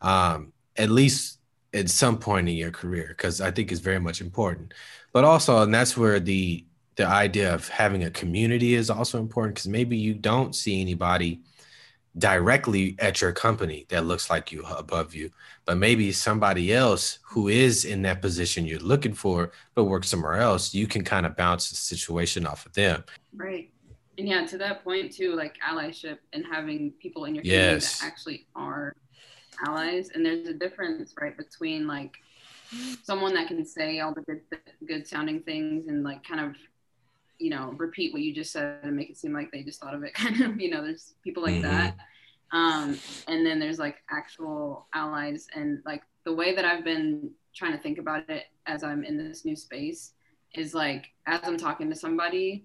um 0.00 0.52
at 0.76 0.90
least 0.90 1.38
at 1.74 1.90
some 1.90 2.16
point 2.16 2.48
in 2.48 2.54
your 2.54 2.70
career 2.70 3.06
because 3.08 3.40
I 3.40 3.50
think 3.50 3.72
it's 3.72 3.80
very 3.80 3.98
much 3.98 4.20
important. 4.20 4.72
But 5.12 5.24
also, 5.24 5.62
and 5.62 5.74
that's 5.74 5.96
where 5.96 6.20
the 6.20 6.64
the 6.96 7.06
idea 7.06 7.52
of 7.52 7.68
having 7.68 8.04
a 8.04 8.10
community 8.10 8.74
is 8.74 8.88
also 8.88 9.18
important 9.18 9.56
because 9.56 9.66
maybe 9.66 9.96
you 9.96 10.14
don't 10.14 10.54
see 10.54 10.80
anybody 10.80 11.40
directly 12.16 12.96
at 12.98 13.20
your 13.20 13.32
company 13.32 13.86
that 13.88 14.06
looks 14.06 14.30
like 14.30 14.52
you 14.52 14.62
above 14.64 15.14
you, 15.14 15.30
but 15.64 15.76
maybe 15.76 16.12
somebody 16.12 16.72
else 16.72 17.18
who 17.22 17.48
is 17.48 17.84
in 17.84 18.02
that 18.02 18.22
position 18.22 18.64
you're 18.66 18.78
looking 18.78 19.14
for 19.14 19.50
but 19.74 19.84
works 19.84 20.08
somewhere 20.08 20.36
else, 20.36 20.74
you 20.74 20.86
can 20.86 21.02
kind 21.02 21.26
of 21.26 21.36
bounce 21.36 21.70
the 21.70 21.76
situation 21.76 22.46
off 22.46 22.66
of 22.66 22.72
them. 22.74 23.02
Right. 23.34 23.70
And 24.16 24.28
yeah, 24.28 24.46
to 24.46 24.58
that 24.58 24.84
point 24.84 25.12
too, 25.12 25.34
like 25.34 25.56
allyship 25.68 26.18
and 26.32 26.44
having 26.46 26.92
people 27.00 27.24
in 27.24 27.34
your 27.34 27.42
community 27.42 27.74
yes. 27.74 28.00
that 28.00 28.06
actually 28.06 28.46
are 28.54 28.94
allies 29.66 30.10
and 30.14 30.24
there's 30.24 30.48
a 30.48 30.54
difference 30.54 31.14
right 31.20 31.36
between 31.36 31.86
like 31.86 32.16
someone 33.02 33.34
that 33.34 33.46
can 33.46 33.64
say 33.64 34.00
all 34.00 34.12
the 34.12 34.22
good 34.22 34.40
good 34.86 35.06
sounding 35.06 35.40
things 35.40 35.86
and 35.86 36.02
like 36.02 36.24
kind 36.24 36.40
of 36.40 36.56
you 37.38 37.50
know 37.50 37.74
repeat 37.76 38.12
what 38.12 38.22
you 38.22 38.34
just 38.34 38.52
said 38.52 38.78
and 38.82 38.96
make 38.96 39.10
it 39.10 39.16
seem 39.16 39.32
like 39.32 39.50
they 39.50 39.62
just 39.62 39.80
thought 39.80 39.94
of 39.94 40.02
it 40.02 40.14
kind 40.14 40.40
of 40.40 40.60
you 40.60 40.70
know 40.70 40.82
there's 40.82 41.14
people 41.22 41.42
like 41.42 41.54
mm-hmm. 41.54 41.62
that 41.62 41.96
um 42.52 42.98
and 43.28 43.44
then 43.44 43.58
there's 43.58 43.78
like 43.78 43.96
actual 44.10 44.86
allies 44.94 45.46
and 45.54 45.80
like 45.84 46.02
the 46.24 46.32
way 46.32 46.54
that 46.54 46.64
i've 46.64 46.84
been 46.84 47.30
trying 47.54 47.72
to 47.72 47.82
think 47.82 47.98
about 47.98 48.28
it 48.28 48.44
as 48.66 48.82
i'm 48.82 49.04
in 49.04 49.16
this 49.16 49.44
new 49.44 49.56
space 49.56 50.12
is 50.54 50.74
like 50.74 51.06
as 51.26 51.40
i'm 51.44 51.56
talking 51.56 51.90
to 51.90 51.96
somebody 51.96 52.64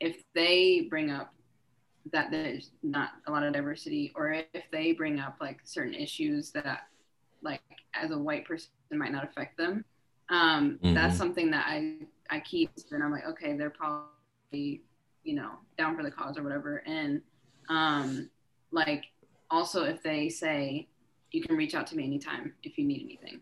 if 0.00 0.22
they 0.34 0.86
bring 0.90 1.10
up 1.10 1.32
that 2.12 2.30
there's 2.30 2.70
not 2.82 3.10
a 3.26 3.30
lot 3.30 3.42
of 3.42 3.52
diversity 3.52 4.12
or 4.14 4.32
if 4.32 4.62
they 4.70 4.92
bring 4.92 5.18
up 5.18 5.36
like 5.40 5.58
certain 5.64 5.94
issues 5.94 6.50
that 6.52 6.82
like 7.42 7.60
as 7.94 8.10
a 8.10 8.18
white 8.18 8.44
person 8.44 8.68
might 8.92 9.12
not 9.12 9.24
affect 9.24 9.56
them 9.56 9.84
um, 10.28 10.78
mm-hmm. 10.82 10.94
that's 10.94 11.16
something 11.16 11.50
that 11.50 11.66
i 11.68 11.96
i 12.30 12.40
keep 12.40 12.70
and 12.90 13.02
i'm 13.02 13.12
like 13.12 13.26
okay 13.26 13.56
they're 13.56 13.70
probably 13.70 14.82
you 15.26 15.34
know 15.34 15.50
down 15.76 15.96
for 15.96 16.02
the 16.02 16.10
cause 16.10 16.38
or 16.38 16.42
whatever. 16.42 16.82
And 16.86 17.20
um 17.68 18.30
like 18.70 19.04
also 19.50 19.84
if 19.84 20.02
they 20.02 20.28
say 20.28 20.88
you 21.32 21.42
can 21.42 21.56
reach 21.56 21.74
out 21.74 21.86
to 21.88 21.96
me 21.96 22.04
anytime 22.04 22.54
if 22.62 22.78
you 22.78 22.84
need 22.84 23.02
anything. 23.02 23.40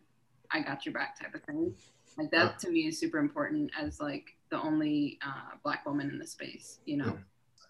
I 0.51 0.61
got 0.61 0.87
your 0.87 0.95
back 0.95 1.21
type 1.21 1.35
of 1.35 1.43
thing. 1.43 1.75
Like 2.17 2.31
that 2.31 2.59
to 2.61 2.71
me 2.71 2.87
is 2.87 2.99
super 2.99 3.19
important 3.19 3.71
as 3.79 4.01
like 4.01 4.25
the 4.51 4.61
only 4.61 5.19
uh, 5.27 5.57
black 5.63 5.85
woman 5.85 6.11
in 6.11 6.19
the 6.19 6.27
space 6.27 6.79
you 6.87 6.97
know? 6.97 7.19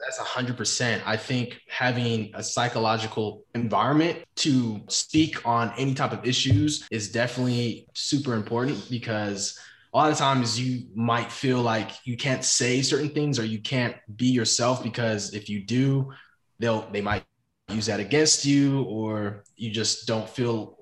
That's 0.01 0.19
100%. 0.19 1.03
I 1.07 1.17
think 1.17 1.61
having 1.69 2.33
a 2.35 2.43
psychological 2.43 3.45
environment 3.55 4.19
to 4.37 4.83
speak 4.89 5.47
on 5.47 5.73
any 5.79 5.95
type 5.95 6.13
of 6.13 6.27
issues 6.27 6.87
is 6.91 7.11
definitely 7.11 7.87
super 7.95 8.35
important 8.35 8.91
because 8.91 9.59
a 9.95 9.97
lot 9.97 10.11
of 10.11 10.19
times 10.19 10.61
you 10.61 10.89
might 10.95 11.31
feel 11.31 11.63
like 11.63 11.93
you 12.05 12.17
can't 12.17 12.45
say 12.45 12.83
certain 12.83 13.11
things 13.11 13.39
or 13.39 13.45
you 13.45 13.61
can't 13.61 13.95
be 14.17 14.27
yourself 14.27 14.83
because 14.83 15.33
if 15.33 15.49
you 15.49 15.65
do, 15.65 16.13
they'll 16.59 16.91
they 16.91 17.01
might 17.01 17.25
use 17.69 17.87
that 17.87 18.01
against 18.01 18.45
you 18.45 18.83
or 18.83 19.45
you 19.57 19.71
just 19.71 20.09
don't 20.09 20.29
feel 20.29 20.77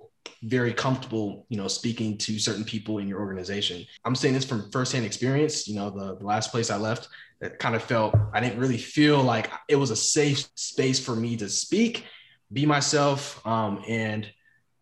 very 0.45 0.73
comfortable, 0.73 1.47
you 1.51 1.59
know, 1.59 1.69
speaking 1.69 2.17
to 2.19 2.39
certain 2.39 2.65
people 2.65 2.99
in 2.99 3.07
your 3.07 3.21
organization. 3.21 3.85
I'm 4.05 4.15
saying 4.15 4.35
this 4.35 4.47
from 4.47 4.71
firsthand 4.71 5.05
experience. 5.05 5.69
You 5.69 5.77
know, 5.77 5.91
the, 5.91 6.17
the 6.17 6.25
last 6.25 6.51
place 6.51 6.71
I 6.71 6.77
left, 6.77 7.09
it 7.43 7.59
kind 7.59 7.77
of 7.77 7.83
felt 7.83 8.15
I 8.33 8.41
didn't 8.41 8.59
really 8.59 8.79
feel 8.79 9.23
like 9.23 9.51
it 9.69 9.77
was 9.77 9.91
a 9.91 9.97
safe 9.97 10.49
space 10.57 10.99
for 10.99 11.15
me 11.15 11.37
to 11.37 11.49
speak, 11.51 12.07
be 12.53 12.65
myself, 12.65 13.47
um, 13.47 13.85
and 13.87 14.29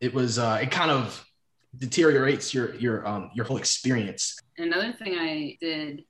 it 0.00 0.14
was 0.14 0.38
uh, 0.38 0.60
it 0.62 0.70
kind 0.70 0.90
of 0.90 1.26
deteriorates 1.78 2.52
your 2.52 2.74
your 2.76 3.06
um, 3.06 3.30
your 3.34 3.44
whole 3.44 3.56
experience. 3.56 4.38
Another 4.58 4.92
thing 4.92 5.14
I 5.18 5.56
did 5.60 6.04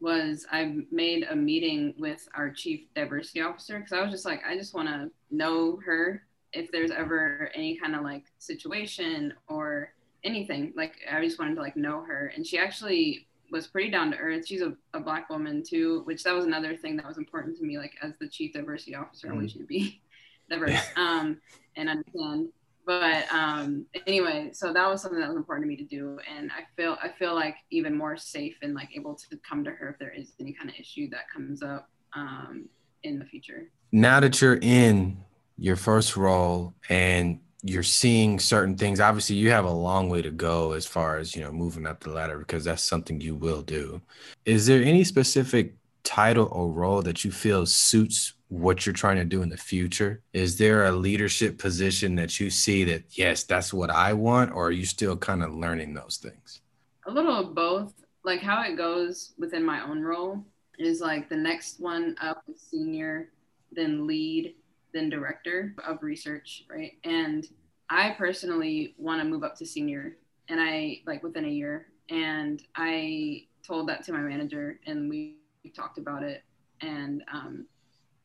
was 0.00 0.46
I 0.50 0.76
made 0.90 1.26
a 1.30 1.36
meeting 1.36 1.94
with 1.98 2.28
our 2.34 2.50
chief 2.50 2.82
diversity 2.94 3.40
officer 3.40 3.78
because 3.78 3.92
I 3.92 4.02
was 4.02 4.10
just 4.10 4.24
like 4.24 4.42
I 4.46 4.56
just 4.56 4.74
want 4.74 4.88
to 4.88 5.10
know 5.30 5.78
her 5.84 6.22
if 6.52 6.70
there's 6.70 6.90
ever 6.90 7.50
any 7.54 7.76
kind 7.76 7.94
of 7.94 8.02
like 8.02 8.24
situation 8.38 9.32
or 9.48 9.92
anything 10.24 10.72
like 10.76 10.94
I 11.10 11.22
just 11.24 11.38
wanted 11.38 11.54
to 11.54 11.60
like 11.60 11.76
know 11.76 12.02
her 12.02 12.32
and 12.34 12.46
she 12.46 12.58
actually 12.58 13.26
was 13.50 13.66
pretty 13.66 13.90
down 13.90 14.10
to 14.10 14.16
earth. 14.16 14.46
She's 14.46 14.62
a, 14.62 14.74
a 14.92 15.00
black 15.00 15.30
woman 15.30 15.62
too, 15.62 16.02
which 16.04 16.22
that 16.24 16.34
was 16.34 16.44
another 16.44 16.76
thing 16.76 16.96
that 16.96 17.06
was 17.06 17.18
important 17.18 17.56
to 17.58 17.64
me. 17.64 17.78
Like 17.78 17.94
as 18.02 18.12
the 18.18 18.28
chief 18.28 18.52
diversity 18.52 18.94
officer, 18.94 19.28
mm-hmm. 19.28 19.36
I 19.36 19.38
want 19.38 19.54
you 19.54 19.60
to 19.60 19.66
be 19.66 20.00
diverse 20.50 20.80
um, 20.96 21.40
and 21.76 21.88
understand. 21.88 22.48
But 22.86 23.30
um, 23.32 23.86
anyway, 24.06 24.50
so 24.52 24.72
that 24.72 24.88
was 24.88 25.02
something 25.02 25.18
that 25.20 25.28
was 25.28 25.36
important 25.36 25.64
to 25.64 25.68
me 25.68 25.76
to 25.76 25.84
do, 25.84 26.20
and 26.32 26.52
I 26.52 26.62
feel 26.76 26.96
I 27.02 27.08
feel 27.18 27.34
like 27.34 27.56
even 27.70 27.96
more 27.96 28.16
safe 28.16 28.54
and 28.62 28.74
like 28.74 28.90
able 28.94 29.16
to 29.16 29.36
come 29.48 29.64
to 29.64 29.72
her 29.72 29.90
if 29.90 29.98
there 29.98 30.14
is 30.16 30.32
any 30.38 30.52
kind 30.52 30.70
of 30.70 30.76
issue 30.78 31.10
that 31.10 31.28
comes 31.34 31.62
up 31.62 31.90
um, 32.14 32.68
in 33.02 33.18
the 33.18 33.24
future. 33.24 33.70
Now 33.90 34.20
that 34.20 34.40
you're 34.40 34.60
in 34.62 35.18
your 35.58 35.76
first 35.76 36.16
role 36.16 36.74
and 36.88 37.40
you're 37.62 37.82
seeing 37.82 38.38
certain 38.38 38.76
things 38.76 39.00
obviously 39.00 39.34
you 39.34 39.50
have 39.50 39.64
a 39.64 39.70
long 39.70 40.08
way 40.08 40.22
to 40.22 40.30
go 40.30 40.72
as 40.72 40.86
far 40.86 41.16
as 41.16 41.34
you 41.34 41.42
know 41.42 41.50
moving 41.50 41.86
up 41.86 42.00
the 42.00 42.10
ladder 42.10 42.38
because 42.38 42.64
that's 42.64 42.82
something 42.82 43.20
you 43.20 43.34
will 43.34 43.62
do 43.62 44.00
is 44.44 44.66
there 44.66 44.82
any 44.82 45.02
specific 45.02 45.74
title 46.06 46.48
or 46.52 46.70
role 46.70 47.02
that 47.02 47.24
you 47.24 47.30
feel 47.30 47.66
suits 47.66 48.34
what 48.48 48.86
you're 48.86 48.92
trying 48.92 49.16
to 49.16 49.24
do 49.24 49.42
in 49.42 49.48
the 49.48 49.56
future 49.56 50.22
is 50.32 50.56
there 50.56 50.84
a 50.84 50.92
leadership 50.92 51.58
position 51.58 52.14
that 52.14 52.38
you 52.38 52.48
see 52.48 52.84
that 52.84 53.02
yes 53.10 53.42
that's 53.42 53.72
what 53.72 53.90
i 53.90 54.12
want 54.12 54.52
or 54.52 54.68
are 54.68 54.70
you 54.70 54.84
still 54.84 55.16
kind 55.16 55.42
of 55.42 55.54
learning 55.54 55.92
those 55.92 56.18
things 56.22 56.60
a 57.06 57.10
little 57.10 57.36
of 57.36 57.54
both 57.54 57.92
like 58.24 58.40
how 58.40 58.62
it 58.62 58.76
goes 58.76 59.32
within 59.38 59.64
my 59.64 59.82
own 59.82 60.00
role 60.02 60.44
is 60.78 61.00
like 61.00 61.28
the 61.28 61.36
next 61.36 61.80
one 61.80 62.14
up 62.20 62.42
is 62.48 62.60
senior 62.60 63.30
then 63.72 64.06
lead 64.06 64.54
then 64.96 65.10
director 65.10 65.74
of 65.86 66.02
research, 66.02 66.64
right? 66.68 66.92
And 67.04 67.46
I 67.90 68.14
personally 68.18 68.94
want 68.98 69.20
to 69.20 69.28
move 69.28 69.44
up 69.44 69.54
to 69.56 69.66
senior 69.66 70.16
and 70.48 70.60
I 70.60 71.02
like 71.06 71.22
within 71.22 71.44
a 71.44 71.48
year. 71.48 71.88
And 72.08 72.62
I 72.74 73.44
told 73.64 73.88
that 73.88 74.04
to 74.04 74.12
my 74.12 74.20
manager 74.20 74.80
and 74.86 75.08
we, 75.08 75.36
we 75.66 75.72
talked 75.72 75.98
about 75.98 76.22
it. 76.22 76.44
And 76.80 77.24
um, 77.32 77.66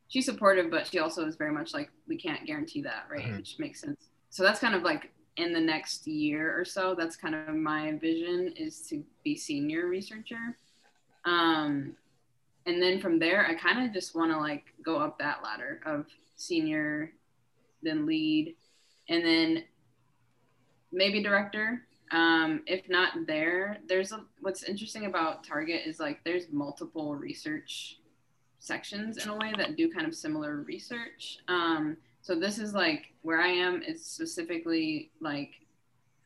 she's 0.08 0.26
supportive, 0.26 0.70
but 0.70 0.86
she 0.86 1.00
also 1.00 1.26
is 1.26 1.36
very 1.36 1.52
much 1.52 1.74
like, 1.74 1.90
we 2.08 2.16
can't 2.16 2.46
guarantee 2.46 2.84
that, 2.84 3.08
right? 3.10 3.26
Mm-hmm. 3.26 3.38
Which 3.38 3.58
makes 3.58 3.82
sense. 3.82 4.10
So 4.30 4.44
that's 4.44 4.60
kind 4.60 4.76
of 4.76 4.84
like 4.84 5.12
in 5.38 5.52
the 5.52 5.60
next 5.60 6.06
year 6.06 6.58
or 6.58 6.64
so, 6.64 6.94
that's 6.94 7.16
kind 7.16 7.34
of 7.34 7.56
my 7.56 7.94
vision 7.94 8.54
is 8.56 8.82
to 8.90 9.04
be 9.24 9.36
senior 9.36 9.88
researcher. 9.88 10.56
Um, 11.26 11.96
and 12.68 12.80
then 12.80 13.02
from 13.02 13.18
there, 13.18 13.48
I 13.48 13.56
kind 13.56 13.84
of 13.84 13.92
just 13.92 14.16
want 14.16 14.32
to 14.32 14.38
like 14.38 14.66
go 14.86 14.98
up 14.98 15.18
that 15.18 15.42
ladder 15.44 15.82
of 15.86 16.06
senior, 16.36 17.12
then 17.82 18.06
lead, 18.06 18.56
and 19.10 19.26
then 19.26 19.64
maybe 20.92 21.24
director. 21.24 21.82
Um, 22.12 22.64
if 22.68 22.90
not 22.90 23.14
there, 23.26 23.78
there's 23.88 24.12
a, 24.12 24.26
what's 24.42 24.64
interesting 24.64 25.06
about 25.06 25.44
Target 25.44 25.82
is 25.86 26.00
like 26.00 26.24
there's 26.24 26.52
multiple 26.52 27.16
research 27.16 28.00
sections 28.60 29.18
in 29.24 29.30
a 29.30 29.36
way 29.36 29.54
that 29.58 29.76
do 29.76 29.90
kind 29.92 30.06
of 30.06 30.14
similar 30.14 30.58
research. 30.58 31.40
Um, 31.48 31.98
so 32.22 32.40
this 32.40 32.60
is 32.60 32.74
like 32.74 33.14
where 33.22 33.42
I 33.42 33.48
am 33.48 33.82
is 33.82 34.06
specifically 34.06 35.12
like 35.20 35.54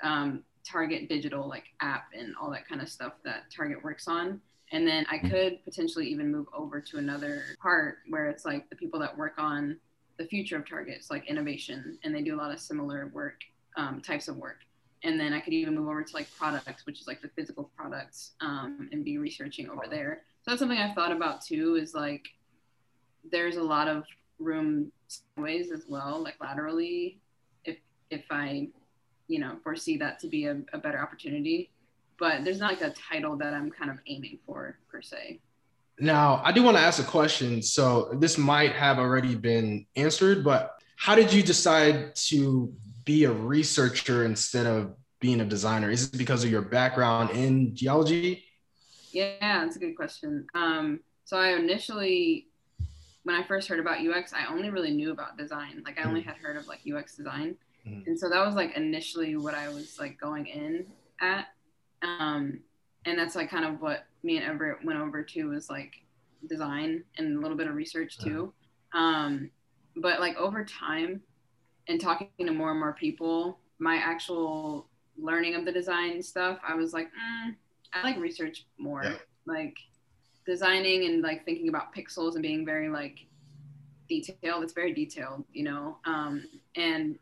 um, 0.03 0.43
Target 0.65 1.07
digital 1.07 1.47
like 1.47 1.65
app 1.81 2.07
and 2.17 2.35
all 2.41 2.49
that 2.51 2.67
kind 2.67 2.81
of 2.81 2.89
stuff 2.89 3.13
that 3.23 3.51
Target 3.55 3.83
works 3.83 4.07
on. 4.07 4.41
And 4.71 4.87
then 4.87 5.05
I 5.09 5.19
could 5.19 5.63
potentially 5.63 6.07
even 6.07 6.31
move 6.31 6.47
over 6.51 6.81
to 6.81 6.97
another 6.97 7.43
part 7.61 7.99
where 8.09 8.27
it's 8.27 8.43
like 8.43 8.69
the 8.69 8.75
people 8.75 8.99
that 8.99 9.15
work 9.15 9.33
on 9.37 9.77
the 10.17 10.25
future 10.25 10.57
of 10.57 10.67
Targets, 10.67 11.11
like 11.11 11.29
innovation, 11.29 11.99
and 12.03 12.13
they 12.13 12.21
do 12.21 12.35
a 12.35 12.39
lot 12.39 12.51
of 12.51 12.59
similar 12.59 13.11
work, 13.13 13.41
um, 13.77 14.01
types 14.01 14.27
of 14.27 14.37
work. 14.37 14.64
And 15.05 15.19
then 15.19 15.33
I 15.33 15.39
could 15.39 15.53
even 15.53 15.75
move 15.75 15.87
over 15.87 16.03
to 16.03 16.13
like 16.13 16.27
products, 16.35 16.85
which 16.85 16.99
is 16.99 17.07
like 17.07 17.21
the 17.21 17.29
physical 17.29 17.71
products, 17.77 18.33
um, 18.41 18.89
and 18.91 19.05
be 19.05 19.17
researching 19.19 19.69
over 19.69 19.83
there. 19.89 20.23
So 20.41 20.51
that's 20.51 20.59
something 20.59 20.77
I've 20.77 20.95
thought 20.95 21.11
about 21.11 21.45
too. 21.45 21.75
Is 21.75 21.93
like 21.93 22.25
there's 23.31 23.57
a 23.57 23.63
lot 23.63 23.87
of 23.87 24.03
room 24.39 24.91
ways 25.37 25.71
as 25.71 25.85
well, 25.87 26.21
like 26.21 26.35
laterally, 26.41 27.19
if 27.63 27.77
if 28.09 28.25
I, 28.31 28.69
you 29.27 29.39
know, 29.39 29.57
foresee 29.63 29.95
that 29.97 30.19
to 30.19 30.27
be 30.27 30.47
a, 30.47 30.57
a 30.73 30.79
better 30.79 30.99
opportunity. 30.99 31.71
But 32.17 32.43
there's 32.43 32.59
not 32.59 32.71
like 32.71 32.81
a 32.81 32.91
title 32.91 33.35
that 33.37 33.53
I'm 33.53 33.69
kind 33.69 33.91
of 33.91 33.97
aiming 34.07 34.39
for 34.45 34.79
per 34.89 35.01
se. 35.01 35.39
Now, 35.99 36.41
I 36.43 36.51
do 36.51 36.63
want 36.63 36.77
to 36.77 36.83
ask 36.83 37.01
a 37.01 37.05
question. 37.05 37.61
So 37.61 38.09
this 38.19 38.37
might 38.37 38.71
have 38.73 38.99
already 38.99 39.35
been 39.35 39.85
answered, 39.95 40.43
but 40.43 40.81
how 40.97 41.15
did 41.15 41.31
you 41.31 41.43
decide 41.43 42.15
to 42.15 42.73
be 43.05 43.23
a 43.23 43.31
researcher 43.31 44.25
instead 44.25 44.65
of 44.65 44.95
being 45.19 45.41
a 45.41 45.45
designer? 45.45 45.89
Is 45.89 46.05
it 46.05 46.17
because 46.17 46.43
of 46.43 46.51
your 46.51 46.61
background 46.61 47.29
in 47.31 47.75
geology? 47.75 48.43
Yeah, 49.11 49.35
that's 49.39 49.75
a 49.75 49.79
good 49.79 49.95
question. 49.95 50.45
Um, 50.53 50.99
so 51.23 51.37
I 51.37 51.49
initially, 51.55 52.47
when 53.23 53.35
I 53.35 53.43
first 53.43 53.67
heard 53.67 53.79
about 53.79 54.05
UX, 54.05 54.33
I 54.33 54.51
only 54.51 54.69
really 54.69 54.91
knew 54.91 55.11
about 55.11 55.37
design. 55.37 55.81
Like 55.85 55.99
I 55.99 56.03
only 56.03 56.21
mm-hmm. 56.21 56.29
had 56.29 56.37
heard 56.37 56.57
of 56.57 56.67
like 56.67 56.81
UX 56.85 57.15
design, 57.15 57.55
mm-hmm. 57.87 58.01
and 58.07 58.19
so 58.19 58.29
that 58.29 58.45
was 58.45 58.55
like 58.55 58.75
initially 58.75 59.37
what 59.37 59.53
I 59.53 59.69
was 59.69 59.97
like 59.99 60.19
going 60.19 60.47
in 60.47 60.85
at. 61.21 61.47
Um, 62.01 62.59
and 63.05 63.17
that's 63.17 63.35
like 63.35 63.49
kind 63.49 63.65
of 63.65 63.81
what 63.81 64.05
me 64.23 64.37
and 64.37 64.45
Everett 64.45 64.83
went 64.83 64.99
over 64.99 65.23
to 65.23 65.45
was 65.45 65.69
like 65.69 65.93
design 66.47 67.03
and 67.17 67.37
a 67.37 67.41
little 67.41 67.57
bit 67.57 67.67
of 67.67 67.75
research 67.75 68.17
too. 68.17 68.53
Uh-huh. 68.93 68.99
Um, 68.99 69.51
but 69.95 70.19
like 70.19 70.35
over 70.37 70.65
time 70.65 71.21
and 71.87 71.99
talking 71.99 72.29
to 72.39 72.51
more 72.51 72.71
and 72.71 72.79
more 72.79 72.93
people, 72.93 73.59
my 73.79 73.95
actual 73.95 74.87
learning 75.17 75.55
of 75.55 75.65
the 75.65 75.71
design 75.71 76.21
stuff, 76.21 76.59
I 76.67 76.75
was 76.75 76.93
like, 76.93 77.07
mm, 77.07 77.55
I 77.93 78.03
like 78.03 78.17
research 78.17 78.65
more. 78.77 79.03
Yeah. 79.03 79.15
Like 79.45 79.77
designing 80.45 81.05
and 81.05 81.21
like 81.21 81.45
thinking 81.45 81.69
about 81.69 81.93
pixels 81.93 82.33
and 82.33 82.41
being 82.41 82.65
very 82.65 82.89
like 82.89 83.19
detailed. 84.09 84.63
It's 84.63 84.73
very 84.73 84.93
detailed, 84.93 85.43
you 85.53 85.63
know. 85.63 85.97
Um, 86.05 86.45
and 86.75 87.17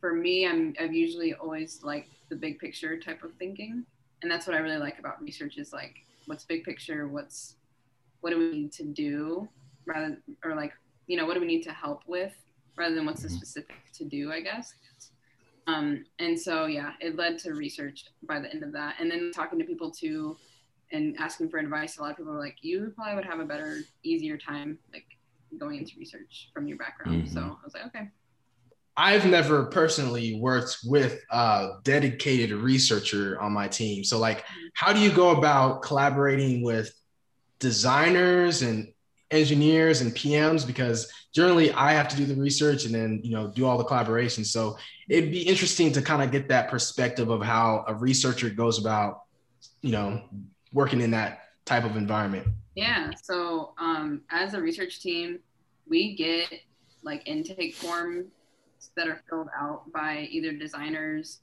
for 0.00 0.12
me, 0.12 0.46
I'm 0.46 0.74
I've 0.80 0.94
usually 0.94 1.34
always 1.34 1.82
like 1.82 2.08
the 2.28 2.36
big 2.36 2.58
picture 2.58 2.98
type 2.98 3.22
of 3.22 3.34
thinking, 3.34 3.84
and 4.22 4.30
that's 4.30 4.46
what 4.46 4.56
I 4.56 4.60
really 4.60 4.78
like 4.78 4.98
about 4.98 5.20
research 5.22 5.58
is 5.58 5.72
like 5.72 5.96
what's 6.26 6.44
big 6.44 6.64
picture, 6.64 7.08
what's 7.08 7.56
what 8.20 8.30
do 8.30 8.38
we 8.38 8.50
need 8.50 8.72
to 8.72 8.84
do 8.84 9.48
rather 9.86 10.18
or 10.44 10.54
like 10.54 10.72
you 11.06 11.16
know 11.16 11.26
what 11.26 11.34
do 11.34 11.40
we 11.40 11.46
need 11.46 11.62
to 11.62 11.72
help 11.72 12.02
with 12.06 12.34
rather 12.76 12.94
than 12.94 13.06
what's 13.06 13.22
the 13.22 13.28
mm-hmm. 13.28 13.36
specific 13.36 13.76
to 13.92 14.04
do 14.04 14.32
i 14.32 14.40
guess 14.40 14.74
um, 15.68 16.04
and 16.20 16.38
so 16.38 16.66
yeah 16.66 16.92
it 17.00 17.16
led 17.16 17.38
to 17.38 17.52
research 17.52 18.04
by 18.22 18.38
the 18.38 18.50
end 18.52 18.62
of 18.62 18.72
that 18.72 18.94
and 19.00 19.10
then 19.10 19.32
talking 19.34 19.58
to 19.58 19.64
people 19.64 19.90
too 19.90 20.36
and 20.92 21.16
asking 21.18 21.48
for 21.48 21.58
advice 21.58 21.98
a 21.98 22.02
lot 22.02 22.12
of 22.12 22.16
people 22.16 22.32
were 22.32 22.38
like 22.38 22.56
you 22.60 22.92
probably 22.94 23.16
would 23.16 23.24
have 23.24 23.40
a 23.40 23.44
better 23.44 23.80
easier 24.04 24.38
time 24.38 24.78
like 24.92 25.06
going 25.58 25.78
into 25.78 25.92
research 25.98 26.50
from 26.54 26.68
your 26.68 26.76
background 26.76 27.24
mm-hmm. 27.24 27.34
so 27.34 27.40
i 27.40 27.64
was 27.64 27.74
like 27.74 27.86
okay 27.86 28.08
I've 28.96 29.26
never 29.26 29.66
personally 29.66 30.40
worked 30.40 30.78
with 30.84 31.20
a 31.30 31.72
dedicated 31.82 32.52
researcher 32.52 33.38
on 33.40 33.52
my 33.52 33.68
team. 33.68 34.04
So, 34.04 34.18
like, 34.18 34.38
mm-hmm. 34.38 34.66
how 34.72 34.92
do 34.92 35.00
you 35.00 35.10
go 35.10 35.30
about 35.30 35.82
collaborating 35.82 36.62
with 36.62 36.90
designers 37.58 38.62
and 38.62 38.88
engineers 39.30 40.00
and 40.00 40.12
PMs 40.14 40.66
because 40.66 41.10
generally 41.34 41.72
I 41.72 41.92
have 41.92 42.08
to 42.08 42.16
do 42.16 42.24
the 42.24 42.34
research 42.34 42.84
and 42.84 42.94
then 42.94 43.20
you 43.24 43.32
know 43.32 43.48
do 43.48 43.66
all 43.66 43.78
the 43.78 43.84
collaboration. 43.84 44.44
So 44.44 44.76
it'd 45.08 45.30
be 45.30 45.42
interesting 45.42 45.92
to 45.92 46.02
kind 46.02 46.22
of 46.22 46.30
get 46.30 46.48
that 46.48 46.70
perspective 46.70 47.30
of 47.30 47.42
how 47.42 47.84
a 47.88 47.94
researcher 47.94 48.50
goes 48.50 48.78
about 48.78 49.22
you 49.82 49.92
know 49.92 50.22
working 50.72 51.00
in 51.00 51.10
that 51.12 51.40
type 51.64 51.84
of 51.84 51.96
environment. 51.96 52.46
Yeah. 52.74 53.10
So 53.22 53.72
um, 53.78 54.22
as 54.30 54.54
a 54.54 54.60
research 54.60 55.00
team, 55.00 55.40
we 55.88 56.14
get 56.14 56.52
like 57.02 57.26
intake 57.26 57.74
forms 57.74 58.26
that 58.96 59.08
are 59.08 59.20
filled 59.28 59.48
out 59.58 59.90
by 59.92 60.28
either 60.30 60.52
designers, 60.52 61.40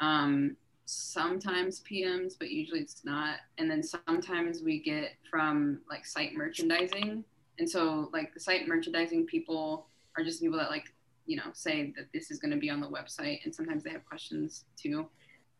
um, 0.00 0.56
sometimes 0.90 1.82
PMs, 1.88 2.34
but 2.38 2.50
usually 2.50 2.80
it's 2.80 3.04
not. 3.04 3.36
And 3.58 3.70
then 3.70 3.82
sometimes 3.82 4.62
we 4.62 4.80
get 4.80 5.12
from 5.30 5.80
like 5.88 6.04
site 6.04 6.34
merchandising. 6.34 7.24
And 7.58 7.70
so 7.70 8.10
like 8.12 8.34
the 8.34 8.40
site 8.40 8.66
merchandising 8.66 9.26
people 9.26 9.86
are 10.18 10.24
just 10.24 10.40
people 10.40 10.58
that 10.58 10.70
like, 10.70 10.92
you 11.26 11.36
know, 11.36 11.44
say 11.52 11.92
that 11.96 12.06
this 12.12 12.32
is 12.32 12.40
going 12.40 12.50
to 12.50 12.56
be 12.56 12.70
on 12.70 12.80
the 12.80 12.88
website. 12.88 13.44
And 13.44 13.54
sometimes 13.54 13.84
they 13.84 13.90
have 13.90 14.04
questions 14.04 14.64
too. 14.76 15.06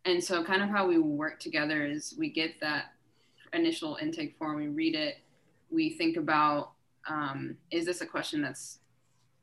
And 0.04 0.22
so 0.22 0.42
kind 0.42 0.62
of 0.62 0.68
how 0.68 0.88
we 0.88 0.98
work 0.98 1.38
together 1.38 1.84
is 1.86 2.14
we 2.18 2.30
get 2.30 2.58
that 2.60 2.86
initial 3.52 3.98
intake 4.00 4.36
form, 4.36 4.56
we 4.56 4.68
read 4.68 4.96
it, 4.96 5.18
we 5.70 5.90
think 5.90 6.16
about, 6.16 6.72
um, 7.08 7.56
is 7.70 7.84
this 7.84 8.00
a 8.00 8.06
question 8.06 8.42
that's 8.42 8.78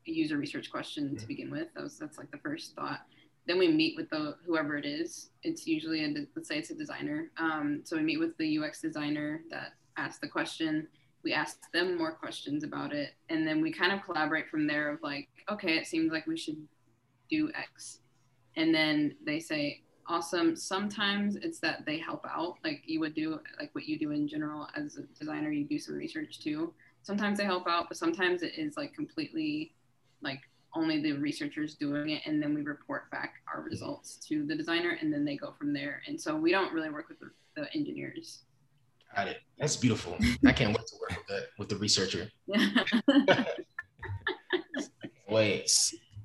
a 0.06 0.10
user 0.10 0.36
research 0.36 0.70
question 0.70 1.16
to 1.16 1.26
begin 1.26 1.50
with? 1.50 1.68
That 1.74 1.84
was, 1.84 1.98
that's 1.98 2.18
like 2.18 2.30
the 2.30 2.38
first 2.38 2.74
thought 2.74 3.00
then 3.48 3.58
we 3.58 3.68
meet 3.68 3.96
with 3.96 4.10
the 4.10 4.36
whoever 4.46 4.76
it 4.76 4.84
is. 4.84 5.30
It's 5.42 5.66
usually 5.66 6.04
a 6.04 6.14
let's 6.36 6.48
say 6.48 6.58
it's 6.58 6.70
a 6.70 6.74
designer. 6.74 7.30
Um, 7.38 7.80
so 7.82 7.96
we 7.96 8.02
meet 8.02 8.20
with 8.20 8.36
the 8.36 8.58
UX 8.58 8.82
designer 8.82 9.40
that 9.50 9.72
asked 9.96 10.20
the 10.20 10.28
question. 10.28 10.86
We 11.24 11.32
ask 11.32 11.58
them 11.72 11.96
more 11.96 12.12
questions 12.12 12.62
about 12.62 12.92
it, 12.92 13.14
and 13.30 13.46
then 13.46 13.60
we 13.62 13.72
kind 13.72 13.92
of 13.92 14.04
collaborate 14.04 14.48
from 14.50 14.66
there. 14.66 14.90
Of 14.90 15.02
like, 15.02 15.28
okay, 15.50 15.78
it 15.78 15.86
seems 15.86 16.12
like 16.12 16.26
we 16.26 16.36
should 16.36 16.58
do 17.30 17.50
X, 17.54 18.00
and 18.56 18.72
then 18.74 19.16
they 19.24 19.40
say, 19.40 19.82
awesome. 20.06 20.54
Sometimes 20.54 21.36
it's 21.36 21.58
that 21.60 21.86
they 21.86 21.98
help 21.98 22.26
out, 22.28 22.56
like 22.62 22.82
you 22.84 23.00
would 23.00 23.14
do, 23.14 23.40
like 23.58 23.74
what 23.74 23.86
you 23.86 23.98
do 23.98 24.10
in 24.10 24.28
general 24.28 24.68
as 24.76 24.98
a 24.98 25.02
designer. 25.18 25.50
You 25.50 25.64
do 25.64 25.78
some 25.78 25.94
research 25.94 26.40
too. 26.40 26.74
Sometimes 27.02 27.38
they 27.38 27.44
help 27.44 27.66
out, 27.66 27.86
but 27.88 27.96
sometimes 27.96 28.42
it 28.42 28.52
is 28.58 28.76
like 28.76 28.92
completely 28.92 29.72
like 30.20 30.42
only 30.74 31.00
the 31.02 31.12
researchers 31.12 31.74
doing 31.74 32.10
it 32.10 32.22
and 32.26 32.42
then 32.42 32.54
we 32.54 32.62
report 32.62 33.10
back 33.10 33.34
our 33.52 33.62
results 33.62 34.16
to 34.28 34.46
the 34.46 34.54
designer 34.54 34.98
and 35.00 35.12
then 35.12 35.24
they 35.24 35.36
go 35.36 35.54
from 35.58 35.72
there. 35.72 36.02
And 36.06 36.20
so 36.20 36.36
we 36.36 36.50
don't 36.50 36.72
really 36.72 36.90
work 36.90 37.08
with 37.08 37.18
the, 37.18 37.30
the 37.56 37.74
engineers. 37.74 38.42
Got 39.16 39.28
it. 39.28 39.38
That's 39.58 39.76
beautiful. 39.76 40.16
I 40.46 40.52
can't 40.52 40.76
wait 40.76 40.86
to 40.86 40.96
work 41.00 41.10
with 41.10 41.26
the 41.26 41.46
with 41.58 41.68
the 41.68 41.76
researcher. 41.76 42.30
Wait. 45.28 45.70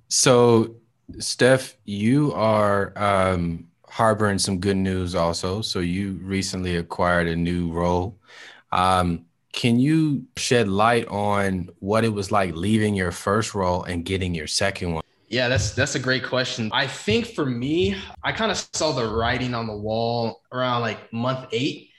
So 0.09 0.75
steph 1.19 1.75
you 1.85 2.33
are 2.33 2.93
um, 2.97 3.67
harboring 3.87 4.39
some 4.39 4.59
good 4.59 4.77
news 4.77 5.15
also. 5.15 5.61
So 5.61 5.79
you 5.79 6.19
recently 6.21 6.77
acquired 6.77 7.27
a 7.27 7.35
new 7.35 7.71
role. 7.71 8.17
Um, 8.71 9.25
can 9.53 9.79
you 9.79 10.25
shed 10.35 10.67
light 10.67 11.07
on 11.07 11.69
what 11.79 12.03
it 12.03 12.09
was 12.09 12.31
like 12.31 12.55
leaving 12.55 12.95
your 12.95 13.11
first 13.11 13.55
role 13.55 13.83
and 13.83 14.03
getting 14.03 14.33
your 14.35 14.47
second 14.47 14.93
one? 14.93 15.03
Yeah, 15.29 15.47
that's 15.47 15.71
that's 15.71 15.95
a 15.95 15.99
great 15.99 16.23
question. 16.23 16.69
I 16.73 16.85
think 16.85 17.27
for 17.27 17.45
me, 17.45 17.95
I 18.23 18.31
kind 18.31 18.51
of 18.51 18.67
saw 18.73 18.91
the 18.91 19.07
writing 19.07 19.53
on 19.53 19.67
the 19.67 19.77
wall 19.77 20.41
around 20.51 20.81
like 20.81 21.11
month 21.13 21.47
8 21.51 21.89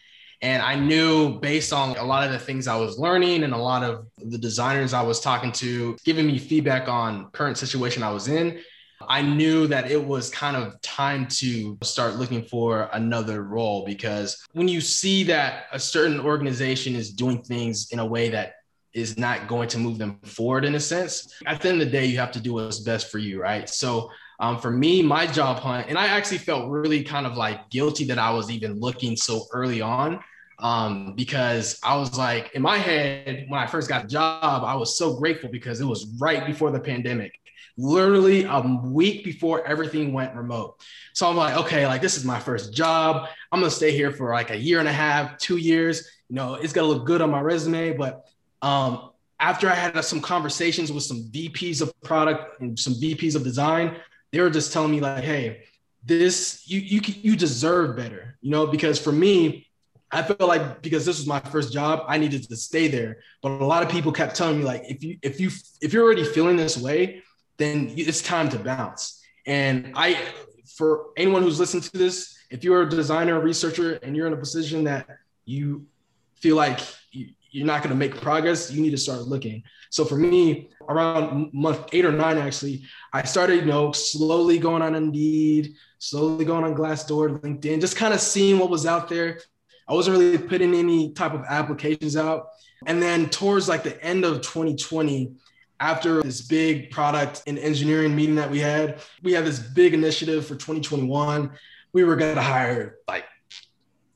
and 0.45 0.63
I 0.63 0.75
knew 0.75 1.41
based 1.41 1.73
on 1.73 1.97
a 1.97 2.05
lot 2.05 2.27
of 2.27 2.31
the 2.31 2.39
things 2.39 2.69
I 2.69 2.77
was 2.77 2.99
learning 2.99 3.45
and 3.45 3.55
a 3.55 3.59
lot 3.59 3.83
of 3.83 4.07
the 4.19 4.37
designers 4.37 4.93
I 4.93 5.01
was 5.01 5.19
talking 5.19 5.51
to 5.53 5.97
giving 6.05 6.27
me 6.27 6.39
feedback 6.39 6.87
on 6.87 7.31
current 7.31 7.57
situation 7.57 8.03
I 8.03 8.11
was 8.11 8.29
in, 8.29 8.61
I 9.09 9.23
knew 9.23 9.67
that 9.69 9.91
it 9.91 10.03
was 10.03 10.31
kind 10.31 10.57
of 10.57 10.81
time 10.83 11.27
to 11.41 11.79
start 11.83 12.17
looking 12.17 12.45
for 12.45 12.89
another 12.93 13.43
role 13.43 13.85
because 13.85 14.45
when 14.53 14.69
you 14.69 14.81
see 14.81 15.25
that 15.25 15.67
a 15.73 15.79
certain 15.79 16.21
organization 16.21 16.95
is 16.97 17.11
doing 17.13 17.43
things 17.43 17.89
in 17.93 17.99
a 17.99 18.07
way 18.07 18.29
that 18.31 18.55
is 18.93 19.19
not 19.19 19.49
going 19.49 19.69
to 19.69 19.79
move 19.79 19.99
them 19.99 20.21
forward 20.25 20.65
in 20.65 20.75
a 20.77 20.81
sense, 20.81 21.33
at 21.47 21.61
the 21.61 21.69
end 21.69 21.83
of 21.83 21.87
the 21.87 21.93
day, 21.93 22.07
you 22.07 22.19
have 22.19 22.31
to 22.33 22.41
do 22.41 22.55
what's 22.55 22.81
best 22.81 23.11
for 23.11 23.19
you, 23.19 23.41
right? 23.41 23.69
So 23.69 24.11
um, 24.41 24.59
for 24.59 24.71
me, 24.71 25.03
my 25.03 25.27
job 25.27 25.59
hunt, 25.59 25.89
and 25.89 25.99
I 25.99 26.07
actually 26.07 26.39
felt 26.39 26.71
really 26.71 27.03
kind 27.03 27.27
of 27.27 27.37
like 27.37 27.71
guilty 27.71 28.05
that 28.07 28.19
I 28.19 28.31
was 28.31 28.51
even 28.51 28.79
looking 28.81 29.17
so 29.17 29.47
early 29.53 29.81
on. 29.81 30.21
um, 30.59 31.15
because 31.17 31.79
I 31.83 31.97
was 31.97 32.17
like, 32.17 32.53
in 32.55 32.63
my 32.63 32.79
head, 32.79 33.47
when 33.49 33.61
I 33.61 33.67
first 33.67 33.89
got 33.89 34.03
the 34.03 34.09
job, 34.09 34.65
I 34.65 34.75
was 34.77 34.97
so 34.97 35.17
grateful 35.17 35.51
because 35.51 35.81
it 35.81 35.85
was 35.85 36.07
right 36.21 36.47
before 36.47 36.71
the 36.71 36.81
pandemic, 36.81 37.33
literally 37.77 38.45
a 38.45 38.61
week 38.61 39.25
before 39.25 39.67
everything 39.67 40.13
went 40.13 40.35
remote. 40.35 40.81
So 41.13 41.29
I'm 41.29 41.37
like, 41.37 41.57
okay, 41.57 41.87
like 41.87 42.01
this 42.01 42.17
is 42.17 42.25
my 42.25 42.39
first 42.39 42.73
job. 42.73 43.29
I'm 43.51 43.61
gonna 43.61 43.71
stay 43.71 43.93
here 43.93 44.11
for 44.11 44.33
like 44.33 44.51
a 44.51 44.57
year 44.57 44.79
and 44.79 44.89
a 44.89 44.93
half, 44.93 45.39
two 45.39 45.57
years. 45.57 46.09
You 46.29 46.37
know, 46.37 46.55
it's 46.55 46.73
gonna 46.73 46.89
look 46.89 47.07
good 47.07 47.21
on 47.21 47.31
my 47.31 47.41
resume. 47.41 47.97
But 47.97 48.27
um, 48.63 49.11
after 49.41 49.69
I 49.69 49.75
had 49.75 50.05
some 50.05 50.21
conversations 50.21 50.93
with 50.93 51.03
some 51.05 51.25
VPs 51.31 51.83
of 51.83 51.93
product 52.03 52.61
and 52.61 52.79
some 52.79 52.95
VPs 52.95 53.35
of 53.35 53.43
design, 53.43 53.97
they 54.33 54.41
were 54.41 54.51
just 54.51 54.73
telling 54.73 54.91
me 54.91 55.01
like, 55.01 55.25
hey, 55.25 55.65
this 56.05 56.63
you 56.67 56.81
you 56.81 57.01
you 57.23 57.37
deserve 57.37 57.97
better, 57.97 58.37
you 58.41 58.51
know, 58.51 58.67
because 58.67 58.99
for 59.01 59.13
me, 59.13 59.67
I 60.11 60.23
felt 60.23 60.41
like 60.41 60.81
because 60.81 61.05
this 61.05 61.19
was 61.19 61.27
my 61.27 61.41
first 61.41 61.73
job, 61.73 62.05
I 62.07 62.19
needed 62.19 62.49
to 62.49 62.57
stay 62.57 62.89
there. 62.89 63.19
But 63.43 63.61
a 63.61 63.65
lot 63.65 63.83
of 63.83 63.89
people 63.89 64.13
kept 64.13 64.37
telling 64.37 64.59
me 64.59 64.65
like, 64.65 64.83
if 64.89 65.03
you 65.03 65.19
if 65.23 65.41
you 65.41 65.51
if 65.81 65.93
you're 65.93 66.05
already 66.05 66.25
feeling 66.25 66.57
this 66.57 66.77
way, 66.79 67.23
then 67.57 67.93
it's 67.97 68.23
time 68.23 68.49
to 68.51 68.59
bounce. 68.59 69.23
And 69.47 69.93
I, 69.95 70.21
for 70.77 71.07
anyone 71.17 71.43
who's 71.43 71.59
listening 71.61 71.83
to 71.83 71.99
this, 71.99 72.37
if 72.51 72.65
you're 72.65 72.83
a 72.83 72.89
designer, 72.89 73.41
researcher, 73.41 73.95
and 74.03 74.17
you're 74.17 74.27
in 74.27 74.33
a 74.33 74.37
position 74.37 74.85
that 74.85 75.07
you 75.45 75.87
feel 76.37 76.57
like 76.57 76.81
you're 77.13 77.67
not 77.67 77.83
going 77.83 77.91
to 77.91 77.97
make 77.97 78.21
progress, 78.21 78.71
you 78.71 78.83
need 78.83 78.91
to 78.91 78.99
start 78.99 79.23
looking. 79.23 79.63
So 79.91 80.05
for 80.05 80.17
me, 80.17 80.71
around 80.89 81.55
month 81.55 81.89
eight 81.93 82.05
or 82.05 82.13
nine, 82.13 82.37
actually, 82.37 82.85
I 83.13 83.23
started, 83.23 83.61
you 83.61 83.67
know, 83.67 83.93
slowly 83.93 84.59
going 84.59 84.83
on 84.83 84.95
Indeed, 84.95 85.75
slowly 85.99 86.45
going 86.45 86.65
on 86.65 86.75
Glassdoor, 86.75 87.41
LinkedIn, 87.41 87.81
just 87.81 87.97
kind 87.97 88.13
of 88.13 88.21
seeing 88.21 88.59
what 88.59 88.71
was 88.71 88.87
out 88.87 89.09
there, 89.09 89.41
I 89.89 89.95
wasn't 89.95 90.19
really 90.19 90.39
putting 90.39 90.75
any 90.75 91.13
type 91.13 91.33
of 91.33 91.45
applications 91.49 92.17
out. 92.17 92.49
And 92.87 93.01
then 93.01 93.31
towards 93.31 93.69
like 93.69 93.83
the 93.83 94.03
end 94.03 94.25
of 94.25 94.43
2020, 94.43 95.33
after 95.85 96.23
this 96.23 96.41
big 96.41 96.91
product 96.91 97.43
and 97.47 97.59
engineering 97.59 98.17
meeting 98.17 98.37
that 98.37 98.51
we 98.51 98.59
had, 98.59 99.03
we 99.23 99.35
had 99.35 99.45
this 99.45 99.59
big 99.59 99.93
initiative 99.93 100.47
for 100.47 100.55
2021. 100.55 101.51
We 101.93 102.05
were 102.05 102.17
going 102.17 102.37
to 102.37 102.41
hire 102.41 102.97
like 103.07 103.27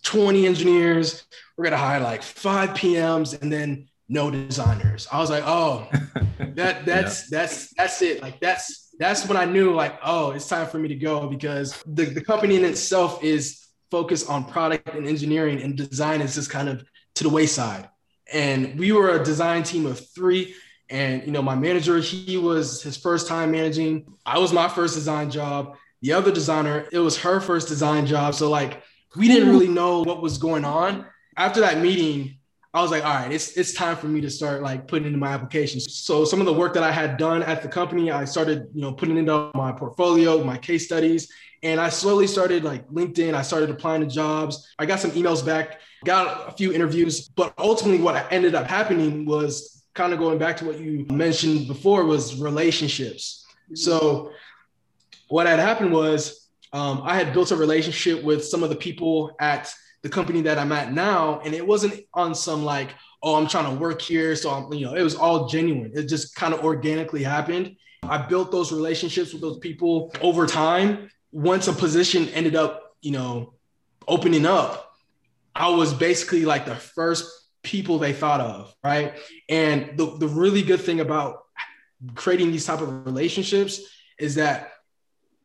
20 0.04 0.46
engineers. 0.46 1.24
We're 1.58 1.64
going 1.64 1.72
to 1.72 1.76
hire 1.76 2.00
like 2.00 2.22
five 2.22 2.70
PMs 2.70 3.40
and 3.42 3.52
then 3.52 3.86
no 4.08 4.30
designers. 4.30 5.06
I 5.12 5.18
was 5.18 5.28
like, 5.28 5.44
oh, 5.46 5.86
that 6.54 6.86
that's 6.86 7.30
yeah. 7.30 7.38
that's 7.38 7.74
that's 7.74 8.00
it. 8.00 8.22
Like 8.22 8.40
that's 8.40 8.94
that's 8.98 9.28
when 9.28 9.36
I 9.36 9.44
knew 9.44 9.74
like, 9.74 9.98
oh, 10.02 10.30
it's 10.30 10.48
time 10.48 10.68
for 10.68 10.78
me 10.78 10.88
to 10.88 10.94
go 10.94 11.28
because 11.28 11.82
the, 11.86 12.06
the 12.06 12.22
company 12.22 12.56
in 12.56 12.64
itself 12.64 13.22
is 13.22 13.66
focused 13.90 14.30
on 14.30 14.46
product 14.46 14.88
and 14.94 15.06
engineering 15.06 15.60
and 15.60 15.76
design 15.76 16.22
is 16.22 16.34
just 16.34 16.48
kind 16.48 16.70
of 16.70 16.82
to 17.16 17.24
the 17.24 17.30
wayside. 17.30 17.90
And 18.32 18.78
we 18.78 18.92
were 18.92 19.20
a 19.20 19.22
design 19.22 19.64
team 19.64 19.84
of 19.84 20.00
three. 20.14 20.54
And 20.90 21.24
you 21.24 21.32
know, 21.32 21.42
my 21.42 21.54
manager, 21.54 21.98
he 21.98 22.36
was 22.36 22.82
his 22.82 22.96
first 22.96 23.26
time 23.26 23.50
managing. 23.50 24.06
I 24.24 24.38
was 24.38 24.52
my 24.52 24.68
first 24.68 24.94
design 24.94 25.30
job. 25.30 25.76
The 26.00 26.12
other 26.12 26.32
designer, 26.32 26.86
it 26.92 26.98
was 26.98 27.18
her 27.18 27.40
first 27.40 27.68
design 27.68 28.06
job. 28.06 28.34
So 28.34 28.48
like 28.48 28.82
we 29.16 29.28
didn't 29.28 29.50
really 29.50 29.68
know 29.68 30.02
what 30.02 30.22
was 30.22 30.38
going 30.38 30.64
on. 30.64 31.06
After 31.36 31.60
that 31.60 31.78
meeting, 31.78 32.38
I 32.74 32.82
was 32.82 32.90
like, 32.90 33.04
all 33.04 33.14
right, 33.14 33.32
it's 33.32 33.56
it's 33.56 33.72
time 33.72 33.96
for 33.96 34.06
me 34.06 34.20
to 34.20 34.30
start 34.30 34.62
like 34.62 34.86
putting 34.86 35.06
into 35.06 35.18
my 35.18 35.28
applications. 35.28 35.92
So 35.94 36.24
some 36.24 36.40
of 36.40 36.46
the 36.46 36.52
work 36.52 36.74
that 36.74 36.82
I 36.82 36.90
had 36.90 37.16
done 37.16 37.42
at 37.42 37.62
the 37.62 37.68
company, 37.68 38.10
I 38.10 38.24
started, 38.24 38.66
you 38.74 38.82
know, 38.82 38.92
putting 38.92 39.16
into 39.16 39.50
my 39.54 39.72
portfolio, 39.72 40.44
my 40.44 40.58
case 40.58 40.84
studies, 40.84 41.32
and 41.62 41.80
I 41.80 41.88
slowly 41.88 42.26
started 42.26 42.64
like 42.64 42.86
LinkedIn. 42.88 43.34
I 43.34 43.42
started 43.42 43.70
applying 43.70 44.02
to 44.02 44.06
jobs. 44.06 44.68
I 44.78 44.86
got 44.86 45.00
some 45.00 45.12
emails 45.12 45.44
back, 45.44 45.80
got 46.04 46.48
a 46.48 46.52
few 46.52 46.72
interviews, 46.72 47.28
but 47.28 47.54
ultimately 47.58 48.02
what 48.02 48.30
ended 48.30 48.54
up 48.54 48.66
happening 48.66 49.24
was 49.24 49.77
kind 49.98 50.12
of 50.12 50.20
going 50.20 50.38
back 50.38 50.56
to 50.56 50.64
what 50.64 50.78
you 50.78 51.04
mentioned 51.10 51.66
before 51.66 52.04
was 52.04 52.40
relationships. 52.40 53.44
So 53.74 54.30
what 55.28 55.48
had 55.48 55.58
happened 55.58 55.92
was 55.92 56.48
um, 56.72 57.02
I 57.04 57.16
had 57.16 57.32
built 57.32 57.50
a 57.50 57.56
relationship 57.56 58.22
with 58.22 58.44
some 58.44 58.62
of 58.62 58.70
the 58.70 58.76
people 58.76 59.34
at 59.40 59.74
the 60.02 60.08
company 60.08 60.40
that 60.42 60.56
I'm 60.56 60.70
at 60.70 60.92
now, 60.92 61.40
and 61.44 61.52
it 61.52 61.66
wasn't 61.66 61.94
on 62.14 62.32
some 62.32 62.64
like, 62.64 62.94
oh, 63.24 63.34
I'm 63.34 63.48
trying 63.48 63.74
to 63.74 63.80
work 63.80 64.00
here. 64.00 64.36
So 64.36 64.50
I'm, 64.50 64.72
you 64.72 64.86
know, 64.86 64.94
it 64.94 65.02
was 65.02 65.16
all 65.16 65.48
genuine. 65.48 65.90
It 65.92 66.04
just 66.04 66.36
kind 66.36 66.54
of 66.54 66.60
organically 66.64 67.24
happened. 67.24 67.74
I 68.04 68.18
built 68.18 68.52
those 68.52 68.70
relationships 68.70 69.32
with 69.32 69.42
those 69.42 69.58
people 69.58 70.14
over 70.22 70.46
time 70.46 71.10
once 71.32 71.66
a 71.66 71.72
position 71.72 72.28
ended 72.28 72.54
up, 72.54 72.96
you 73.00 73.10
know, 73.10 73.54
opening 74.06 74.46
up, 74.46 74.94
I 75.56 75.68
was 75.68 75.92
basically 75.92 76.44
like 76.44 76.64
the 76.66 76.76
first 76.76 77.37
people 77.62 77.98
they 77.98 78.12
thought 78.12 78.40
of, 78.40 78.74
right? 78.82 79.14
And 79.48 79.96
the, 79.96 80.16
the 80.18 80.28
really 80.28 80.62
good 80.62 80.80
thing 80.80 81.00
about 81.00 81.44
creating 82.14 82.52
these 82.52 82.64
type 82.64 82.80
of 82.80 83.06
relationships 83.06 83.80
is 84.18 84.36
that 84.36 84.72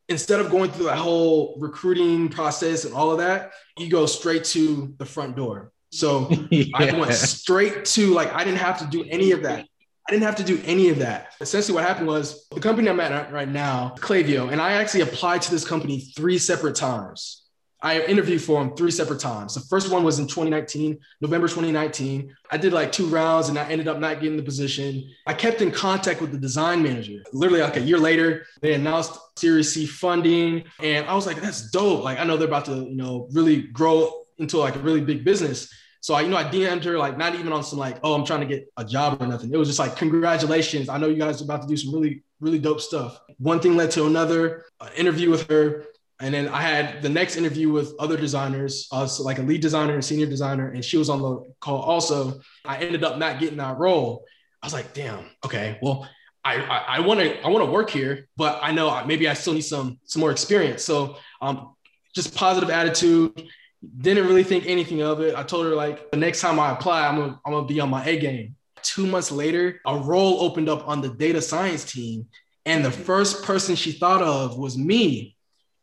instead 0.09 0.39
of 0.39 0.51
going 0.51 0.71
through 0.71 0.85
that 0.85 0.97
whole 0.97 1.55
recruiting 1.59 2.29
process 2.29 2.85
and 2.85 2.93
all 2.93 3.11
of 3.11 3.17
that, 3.19 3.51
you 3.77 3.89
go 3.89 4.05
straight 4.05 4.43
to 4.45 4.93
the 4.97 5.05
front 5.05 5.35
door. 5.35 5.71
So 5.91 6.29
yeah. 6.49 6.65
I 6.75 6.97
went 6.97 7.13
straight 7.13 7.85
to 7.85 8.13
like 8.13 8.33
I 8.33 8.43
didn't 8.43 8.59
have 8.59 8.79
to 8.79 8.85
do 8.85 9.05
any 9.09 9.31
of 9.31 9.43
that. 9.43 9.65
I 10.07 10.11
didn't 10.11 10.23
have 10.23 10.35
to 10.37 10.43
do 10.43 10.61
any 10.65 10.89
of 10.89 10.99
that. 10.99 11.33
Essentially, 11.39 11.75
what 11.75 11.85
happened 11.85 12.07
was 12.07 12.47
the 12.49 12.59
company 12.59 12.89
I'm 12.89 12.99
at 12.99 13.31
right 13.31 13.47
now, 13.47 13.95
Klaviyo, 13.99 14.51
and 14.51 14.59
I 14.59 14.73
actually 14.73 15.01
applied 15.01 15.41
to 15.43 15.51
this 15.51 15.65
company 15.65 15.99
three 15.99 16.37
separate 16.37 16.75
times. 16.75 17.42
I 17.83 18.01
interviewed 18.05 18.41
for 18.41 18.61
him 18.61 18.75
three 18.75 18.91
separate 18.91 19.19
times. 19.19 19.55
The 19.55 19.59
first 19.59 19.91
one 19.91 20.05
was 20.05 20.17
in 20.17 20.25
2019, 20.25 20.97
November 21.19 21.49
2019. 21.49 22.33
I 22.49 22.55
did 22.55 22.71
like 22.71 22.93
two 22.93 23.07
rounds 23.07 23.49
and 23.49 23.59
I 23.59 23.69
ended 23.69 23.89
up 23.89 23.99
not 23.99 24.21
getting 24.21 24.37
the 24.37 24.43
position. 24.43 25.03
I 25.27 25.33
kept 25.33 25.61
in 25.61 25.69
contact 25.69 26.21
with 26.21 26.31
the 26.31 26.37
design 26.37 26.81
manager. 26.81 27.21
Literally, 27.33 27.61
like 27.61 27.75
a 27.75 27.81
year 27.81 27.99
later, 27.99 28.45
they 28.61 28.73
announced 28.73 29.19
Series 29.37 29.73
C 29.73 29.85
funding. 29.85 30.63
And 30.81 31.05
I 31.07 31.13
was 31.13 31.27
like, 31.27 31.41
that's 31.41 31.71
dope. 31.71 32.05
Like, 32.05 32.19
I 32.19 32.23
know 32.23 32.37
they're 32.37 32.47
about 32.47 32.65
to, 32.65 32.75
you 32.75 32.95
know, 32.95 33.27
really 33.33 33.63
grow 33.63 34.13
into 34.37 34.57
like 34.59 34.77
a 34.77 34.79
really 34.79 35.01
big 35.01 35.25
business. 35.25 35.69
So 35.99 36.13
I, 36.13 36.21
you 36.21 36.29
know, 36.29 36.37
I 36.37 36.45
DM'd 36.45 36.85
her 36.85 36.97
like 36.97 37.17
not 37.17 37.35
even 37.35 37.51
on 37.51 37.63
some 37.63 37.79
like, 37.79 37.97
oh, 38.01 38.13
I'm 38.13 38.25
trying 38.25 38.41
to 38.41 38.45
get 38.45 38.71
a 38.77 38.85
job 38.85 39.21
or 39.21 39.27
nothing. 39.27 39.53
It 39.53 39.57
was 39.57 39.67
just 39.67 39.79
like, 39.79 39.97
congratulations. 39.97 40.87
I 40.87 40.97
know 40.97 41.07
you 41.07 41.17
guys 41.17 41.41
are 41.41 41.45
about 41.45 41.61
to 41.63 41.67
do 41.67 41.75
some 41.75 41.93
really, 41.93 42.23
really 42.39 42.59
dope 42.59 42.79
stuff. 42.79 43.19
One 43.39 43.59
thing 43.59 43.75
led 43.75 43.91
to 43.91 44.05
another 44.05 44.65
interview 44.95 45.29
with 45.29 45.49
her. 45.49 45.85
And 46.23 46.33
then 46.33 46.47
I 46.47 46.61
had 46.61 47.01
the 47.01 47.09
next 47.09 47.35
interview 47.35 47.69
with 47.69 47.93
other 47.99 48.15
designers, 48.15 48.87
uh, 48.93 49.05
so 49.05 49.23
like 49.23 49.39
a 49.39 49.41
lead 49.41 49.59
designer 49.59 49.93
and 49.93 50.05
senior 50.05 50.25
designer, 50.25 50.71
and 50.71 50.83
she 50.83 50.95
was 50.95 51.09
on 51.09 51.21
the 51.21 51.53
call 51.59 51.81
also. 51.81 52.39
I 52.63 52.77
ended 52.77 53.03
up 53.03 53.17
not 53.17 53.41
getting 53.41 53.57
that 53.57 53.77
role. 53.77 54.23
I 54.61 54.65
was 54.65 54.71
like, 54.73 54.93
damn, 54.93 55.25
okay, 55.43 55.77
well, 55.81 56.07
I 56.45 56.55
I 56.63 56.99
want 57.01 57.19
to 57.19 57.41
I 57.45 57.49
want 57.49 57.65
to 57.65 57.69
work 57.69 57.89
here, 57.89 58.29
but 58.37 58.57
I 58.63 58.71
know 58.71 59.03
maybe 59.05 59.27
I 59.27 59.33
still 59.33 59.53
need 59.53 59.65
some 59.65 59.99
some 60.05 60.21
more 60.21 60.31
experience. 60.31 60.81
So 60.81 61.17
um, 61.41 61.75
just 62.15 62.33
positive 62.33 62.69
attitude, 62.69 63.43
didn't 63.97 64.25
really 64.25 64.45
think 64.45 64.65
anything 64.65 65.01
of 65.01 65.19
it. 65.19 65.35
I 65.35 65.43
told 65.43 65.65
her 65.65 65.75
like 65.75 66.09
the 66.11 66.17
next 66.17 66.39
time 66.39 66.57
I 66.57 66.71
apply, 66.71 67.05
I'm 67.05 67.17
gonna, 67.17 67.39
I'm 67.45 67.51
gonna 67.51 67.67
be 67.67 67.81
on 67.81 67.89
my 67.89 68.05
A 68.05 68.17
game. 68.17 68.55
Two 68.81 69.07
months 69.07 69.29
later, 69.29 69.81
a 69.85 69.97
role 69.97 70.39
opened 70.39 70.69
up 70.69 70.87
on 70.87 71.01
the 71.01 71.09
data 71.09 71.41
science 71.41 71.83
team, 71.83 72.27
and 72.65 72.85
the 72.85 72.91
first 72.91 73.43
person 73.43 73.75
she 73.75 73.91
thought 73.91 74.21
of 74.21 74.57
was 74.57 74.77
me. 74.77 75.35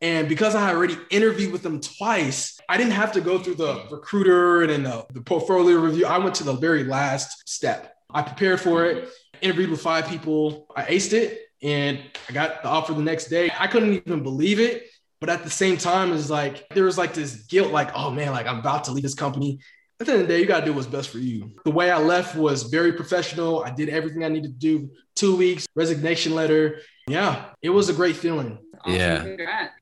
And 0.03 0.29
because 0.29 0.55
I 0.55 0.71
already 0.71 0.97
interviewed 1.11 1.53
with 1.53 1.63
them 1.63 1.81
twice, 1.81 2.59
I 2.69 2.77
didn't 2.77 2.93
have 2.93 3.13
to 3.13 3.21
go 3.21 3.39
through 3.39 3.57
the 3.57 3.85
recruiter 3.91 4.63
and 4.63 4.71
then 4.71 4.83
the, 4.85 5.07
the 5.13 5.21
portfolio 5.21 5.79
review. 5.79 6.07
I 6.07 6.19
went 6.19 6.35
to 6.37 6.45
the 6.45 6.55
very 6.55 6.85
last 6.85 7.49
step. 7.49 7.95
I 8.13 8.23
prepared 8.23 8.61
for 8.61 8.87
it, 8.87 9.09
interviewed 9.43 9.71
with 9.71 9.83
five 9.83 10.09
people. 10.09 10.67
I 10.75 10.85
aced 10.85 11.13
it, 11.13 11.41
and 11.63 12.01
I 12.29 12.33
got 12.33 12.63
the 12.63 12.69
offer 12.69 12.95
the 12.95 13.03
next 13.03 13.27
day. 13.27 13.51
I 13.59 13.67
couldn't 13.67 13.93
even 13.93 14.23
believe 14.23 14.59
it 14.59 14.87
but 15.21 15.29
at 15.29 15.45
the 15.45 15.51
same 15.51 15.77
time, 15.77 16.13
it's 16.13 16.31
like 16.31 16.67
there 16.71 16.85
was 16.85 16.97
like 16.97 17.13
this 17.13 17.35
guilt, 17.47 17.71
like, 17.71 17.91
oh 17.95 18.11
man, 18.11 18.33
like 18.33 18.47
I'm 18.47 18.59
about 18.59 18.85
to 18.85 18.93
leave 18.93 19.03
this 19.03 19.15
company. 19.15 19.59
At 20.01 20.07
the 20.07 20.13
end 20.13 20.23
of 20.23 20.29
the 20.29 20.35
day, 20.35 20.41
you 20.41 20.47
gotta 20.47 20.65
do 20.65 20.73
what's 20.73 20.87
best 20.87 21.11
for 21.11 21.19
you. 21.19 21.51
The 21.65 21.71
way 21.71 21.91
I 21.91 21.99
left 21.99 22.35
was 22.35 22.63
very 22.65 22.95
professional. 22.95 23.63
I 23.63 23.71
did 23.71 23.91
everything 23.91 24.25
I 24.25 24.29
needed 24.29 24.59
to 24.59 24.59
do. 24.59 24.91
Two 25.15 25.37
weeks, 25.37 25.67
resignation 25.75 26.35
letter. 26.35 26.81
Yeah, 27.07 27.51
it 27.61 27.69
was 27.69 27.91
a 27.91 27.93
great 27.93 28.17
feeling. 28.17 28.59
Awesome. 28.81 28.95
Yeah. 28.95 29.21
Congrats. 29.21 29.75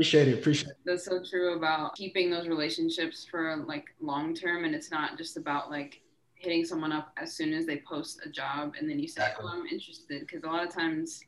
Appreciate 0.00 0.28
it. 0.28 0.38
Appreciate 0.38 0.70
it. 0.70 0.76
That's 0.86 1.04
so 1.04 1.22
true 1.22 1.58
about 1.58 1.94
keeping 1.94 2.30
those 2.30 2.48
relationships 2.48 3.26
for 3.30 3.54
like 3.68 3.84
long 4.00 4.34
term. 4.34 4.64
And 4.64 4.74
it's 4.74 4.90
not 4.90 5.18
just 5.18 5.36
about 5.36 5.70
like 5.70 6.00
hitting 6.36 6.64
someone 6.64 6.90
up 6.90 7.12
as 7.18 7.34
soon 7.34 7.52
as 7.52 7.66
they 7.66 7.82
post 7.86 8.22
a 8.24 8.30
job 8.30 8.72
and 8.78 8.88
then 8.88 8.98
you 8.98 9.06
say, 9.06 9.20
exactly. 9.20 9.44
Oh, 9.46 9.60
I'm 9.60 9.66
interested. 9.66 10.22
Because 10.22 10.42
a 10.42 10.46
lot 10.46 10.66
of 10.66 10.72
times 10.72 11.20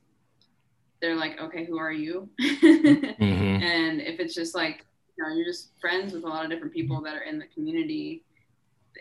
they're 1.02 1.16
like, 1.16 1.38
okay, 1.38 1.66
who 1.66 1.76
are 1.76 1.92
you? 1.92 2.30
mm-hmm. 2.40 3.62
And 3.62 4.00
if 4.00 4.18
it's 4.18 4.34
just 4.34 4.54
like, 4.54 4.86
you 5.18 5.22
know, 5.22 5.34
you're 5.34 5.44
just 5.44 5.72
friends 5.78 6.14
with 6.14 6.24
a 6.24 6.26
lot 6.26 6.42
of 6.42 6.50
different 6.50 6.72
people 6.72 7.02
that 7.02 7.14
are 7.14 7.24
in 7.24 7.38
the 7.38 7.48
community 7.48 8.24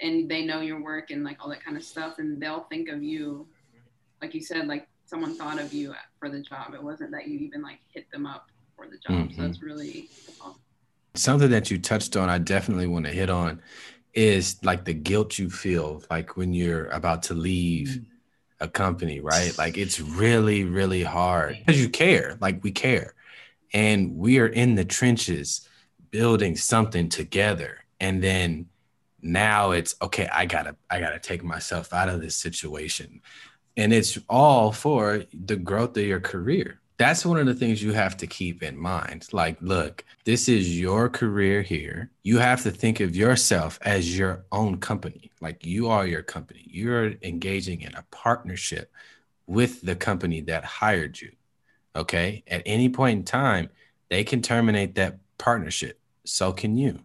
and 0.01 0.29
they 0.29 0.43
know 0.43 0.59
your 0.59 0.83
work 0.83 1.11
and 1.11 1.23
like 1.23 1.37
all 1.39 1.47
that 1.49 1.63
kind 1.63 1.77
of 1.77 1.83
stuff, 1.83 2.15
and 2.17 2.41
they'll 2.41 2.65
think 2.69 2.89
of 2.89 3.01
you, 3.01 3.47
like 4.21 4.33
you 4.33 4.41
said, 4.41 4.67
like 4.67 4.89
someone 5.05 5.33
thought 5.33 5.61
of 5.61 5.71
you 5.71 5.93
for 6.19 6.29
the 6.29 6.41
job. 6.41 6.73
It 6.73 6.83
wasn't 6.83 7.11
that 7.11 7.29
you 7.29 7.39
even 7.39 7.61
like 7.61 7.79
hit 7.93 8.11
them 8.11 8.25
up 8.25 8.50
for 8.81 8.89
the 8.89 8.97
job. 8.97 9.29
Mm-hmm. 9.29 9.41
So 9.41 9.47
it's 9.47 9.61
really 9.61 10.09
awesome. 10.39 10.59
Something 11.15 11.51
that 11.51 11.69
you 11.69 11.77
touched 11.77 12.15
on, 12.15 12.29
I 12.29 12.37
definitely 12.37 12.87
want 12.87 13.05
to 13.05 13.11
hit 13.11 13.29
on 13.29 13.61
is 14.13 14.57
like 14.63 14.85
the 14.85 14.93
guilt 14.93 15.37
you 15.37 15.49
feel 15.49 16.03
like 16.09 16.35
when 16.35 16.53
you're 16.53 16.87
about 16.87 17.23
to 17.23 17.33
leave 17.33 17.87
mm. 17.87 18.05
a 18.59 18.67
company, 18.67 19.19
right? 19.19 19.57
Like 19.57 19.77
it's 19.77 19.99
really, 19.99 20.63
really 20.63 21.03
hard 21.03 21.57
because 21.59 21.81
you 21.81 21.89
care, 21.89 22.37
like 22.41 22.63
we 22.63 22.71
care. 22.71 23.13
And 23.73 24.17
we 24.17 24.39
are 24.39 24.47
in 24.47 24.75
the 24.75 24.83
trenches 24.83 25.67
building 26.09 26.57
something 26.57 27.07
together. 27.07 27.77
And 28.01 28.21
then 28.21 28.67
now 29.21 29.71
it's 29.71 29.95
okay, 30.01 30.27
I 30.27 30.45
gotta, 30.45 30.75
I 30.89 30.99
gotta 30.99 31.19
take 31.19 31.43
myself 31.43 31.93
out 31.93 32.09
of 32.09 32.21
this 32.21 32.35
situation. 32.35 33.21
And 33.77 33.93
it's 33.93 34.17
all 34.27 34.73
for 34.73 35.23
the 35.33 35.55
growth 35.55 35.95
of 35.95 36.03
your 36.03 36.19
career 36.19 36.80
that's 37.01 37.25
one 37.25 37.39
of 37.39 37.47
the 37.47 37.55
things 37.55 37.81
you 37.81 37.93
have 37.93 38.15
to 38.17 38.27
keep 38.27 38.61
in 38.61 38.77
mind. 38.77 39.27
Like, 39.31 39.57
look, 39.59 40.05
this 40.23 40.47
is 40.47 40.79
your 40.79 41.09
career 41.09 41.63
here. 41.63 42.11
You 42.21 42.37
have 42.37 42.61
to 42.61 42.69
think 42.69 42.99
of 42.99 43.15
yourself 43.15 43.79
as 43.81 44.15
your 44.15 44.45
own 44.51 44.77
company. 44.77 45.31
Like, 45.41 45.65
you 45.65 45.89
are 45.89 46.05
your 46.05 46.21
company. 46.21 46.63
You're 46.65 47.13
engaging 47.23 47.81
in 47.81 47.95
a 47.95 48.05
partnership 48.11 48.91
with 49.47 49.81
the 49.81 49.95
company 49.95 50.41
that 50.41 50.63
hired 50.63 51.19
you. 51.19 51.31
Okay. 51.95 52.43
At 52.47 52.61
any 52.67 52.87
point 52.87 53.19
in 53.19 53.25
time, 53.25 53.69
they 54.09 54.23
can 54.23 54.43
terminate 54.43 54.93
that 54.95 55.17
partnership. 55.39 55.99
So 56.23 56.51
can 56.51 56.77
you. 56.77 56.99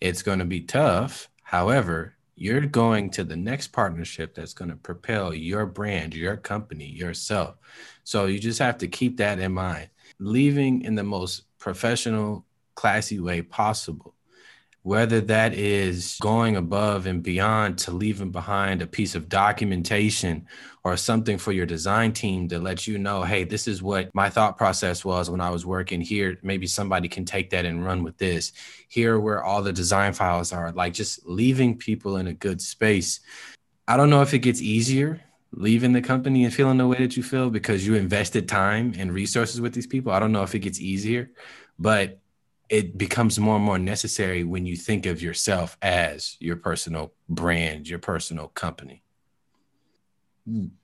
It's 0.00 0.22
going 0.22 0.38
to 0.38 0.44
be 0.44 0.60
tough. 0.60 1.28
However, 1.42 2.13
you're 2.36 2.66
going 2.66 3.10
to 3.10 3.24
the 3.24 3.36
next 3.36 3.68
partnership 3.68 4.34
that's 4.34 4.54
going 4.54 4.70
to 4.70 4.76
propel 4.76 5.32
your 5.32 5.66
brand, 5.66 6.14
your 6.14 6.36
company, 6.36 6.86
yourself. 6.86 7.56
So 8.02 8.26
you 8.26 8.38
just 8.38 8.58
have 8.58 8.78
to 8.78 8.88
keep 8.88 9.18
that 9.18 9.38
in 9.38 9.52
mind. 9.52 9.88
Leaving 10.18 10.82
in 10.82 10.94
the 10.94 11.04
most 11.04 11.44
professional, 11.58 12.44
classy 12.74 13.20
way 13.20 13.42
possible. 13.42 14.14
Whether 14.82 15.22
that 15.22 15.54
is 15.54 16.18
going 16.20 16.56
above 16.56 17.06
and 17.06 17.22
beyond 17.22 17.78
to 17.78 17.92
leaving 17.92 18.30
behind 18.30 18.82
a 18.82 18.86
piece 18.86 19.14
of 19.14 19.28
documentation 19.28 20.46
or 20.84 20.96
something 20.96 21.38
for 21.38 21.52
your 21.52 21.66
design 21.66 22.12
team 22.12 22.46
to 22.48 22.58
let 22.58 22.86
you 22.86 22.98
know, 22.98 23.22
hey, 23.22 23.44
this 23.44 23.66
is 23.66 23.82
what 23.82 24.14
my 24.14 24.28
thought 24.28 24.58
process 24.58 25.04
was 25.04 25.30
when 25.30 25.40
I 25.40 25.50
was 25.50 25.64
working 25.64 26.00
here. 26.00 26.38
Maybe 26.42 26.66
somebody 26.66 27.08
can 27.08 27.24
take 27.24 27.50
that 27.50 27.64
and 27.64 27.84
run 27.84 28.02
with 28.02 28.18
this. 28.18 28.52
Here, 28.88 29.18
where 29.18 29.42
all 29.42 29.62
the 29.62 29.72
design 29.72 30.12
files 30.12 30.52
are, 30.52 30.72
like 30.72 30.92
just 30.92 31.26
leaving 31.26 31.78
people 31.78 32.18
in 32.18 32.26
a 32.26 32.34
good 32.34 32.60
space. 32.60 33.20
I 33.88 33.96
don't 33.96 34.10
know 34.10 34.22
if 34.22 34.34
it 34.34 34.40
gets 34.40 34.60
easier 34.60 35.20
leaving 35.56 35.92
the 35.92 36.02
company 36.02 36.44
and 36.44 36.52
feeling 36.52 36.78
the 36.78 36.86
way 36.86 36.98
that 36.98 37.16
you 37.16 37.22
feel 37.22 37.50
because 37.50 37.86
you 37.86 37.94
invested 37.94 38.48
time 38.48 38.92
and 38.98 39.12
resources 39.12 39.60
with 39.60 39.72
these 39.72 39.86
people. 39.86 40.12
I 40.12 40.18
don't 40.18 40.32
know 40.32 40.42
if 40.42 40.54
it 40.54 40.60
gets 40.60 40.80
easier, 40.80 41.30
but 41.78 42.18
it 42.68 42.98
becomes 42.98 43.38
more 43.38 43.56
and 43.56 43.64
more 43.64 43.78
necessary 43.78 44.42
when 44.42 44.66
you 44.66 44.76
think 44.76 45.06
of 45.06 45.22
yourself 45.22 45.76
as 45.80 46.36
your 46.40 46.56
personal 46.56 47.12
brand, 47.28 47.88
your 47.88 47.98
personal 47.98 48.48
company. 48.48 49.03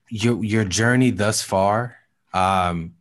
Your 0.09 0.43
your 0.45 0.65
journey 0.65 1.11
thus 1.11 1.43
far, 1.43 1.97
um, 2.33 2.95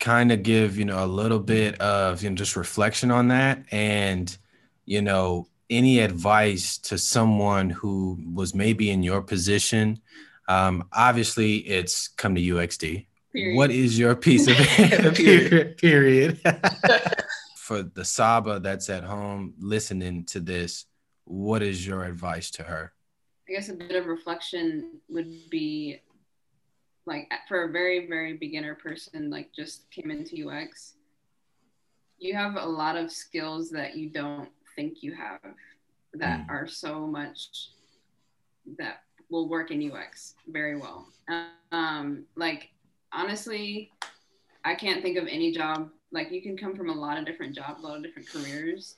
kind 0.00 0.32
of 0.32 0.42
give 0.42 0.78
you 0.78 0.84
know 0.84 1.04
a 1.04 1.06
little 1.06 1.40
bit 1.40 1.80
of 1.80 2.22
you 2.22 2.30
know 2.30 2.36
just 2.36 2.56
reflection 2.56 3.10
on 3.10 3.28
that, 3.28 3.64
and 3.70 4.36
you 4.84 5.02
know 5.02 5.48
any 5.70 6.00
advice 6.00 6.78
to 6.78 6.98
someone 6.98 7.70
who 7.70 8.18
was 8.32 8.54
maybe 8.54 8.90
in 8.90 9.02
your 9.02 9.22
position 9.22 10.00
um, 10.48 10.88
obviously, 10.92 11.56
it's 11.56 12.08
come 12.08 12.34
to 12.34 12.40
UXD. 12.40 13.06
Period. 13.32 13.56
What 13.56 13.70
is 13.70 13.98
your 13.98 14.14
piece 14.14 14.46
of 14.46 14.56
period? 15.14 15.76
period. 15.78 16.40
For 17.56 17.82
the 17.82 18.04
Saba 18.04 18.60
that's 18.60 18.90
at 18.90 19.04
home 19.04 19.54
listening 19.58 20.24
to 20.26 20.40
this, 20.40 20.84
what 21.24 21.62
is 21.62 21.86
your 21.86 22.04
advice 22.04 22.50
to 22.52 22.62
her? 22.62 22.92
I 23.48 23.52
guess 23.52 23.68
a 23.68 23.74
bit 23.74 23.94
of 23.94 24.06
reflection 24.06 25.00
would 25.08 25.50
be 25.50 26.00
like 27.06 27.30
for 27.48 27.64
a 27.64 27.72
very, 27.72 28.06
very 28.06 28.34
beginner 28.34 28.74
person, 28.74 29.30
like 29.30 29.52
just 29.54 29.90
came 29.90 30.10
into 30.10 30.48
UX, 30.48 30.94
you 32.18 32.34
have 32.34 32.56
a 32.56 32.66
lot 32.66 32.96
of 32.96 33.10
skills 33.10 33.70
that 33.70 33.96
you 33.96 34.08
don't 34.08 34.48
think 34.76 35.02
you 35.02 35.14
have 35.14 35.40
that 36.14 36.40
mm. 36.40 36.50
are 36.50 36.66
so 36.66 37.06
much 37.06 37.70
that 38.78 39.02
will 39.30 39.48
work 39.48 39.70
in 39.70 39.92
UX 39.92 40.34
very 40.48 40.76
well. 40.76 41.06
Um, 41.72 42.24
like 42.36 42.70
honestly, 43.12 43.90
I 44.64 44.74
can't 44.74 45.02
think 45.02 45.18
of 45.18 45.26
any 45.26 45.52
job 45.52 45.90
like 46.12 46.30
you 46.30 46.40
can 46.40 46.56
come 46.56 46.76
from 46.76 46.88
a 46.88 46.94
lot 46.94 47.18
of 47.18 47.26
different 47.26 47.54
jobs, 47.54 47.82
a 47.82 47.86
lot 47.86 47.96
of 47.96 48.02
different 48.02 48.28
careers, 48.28 48.96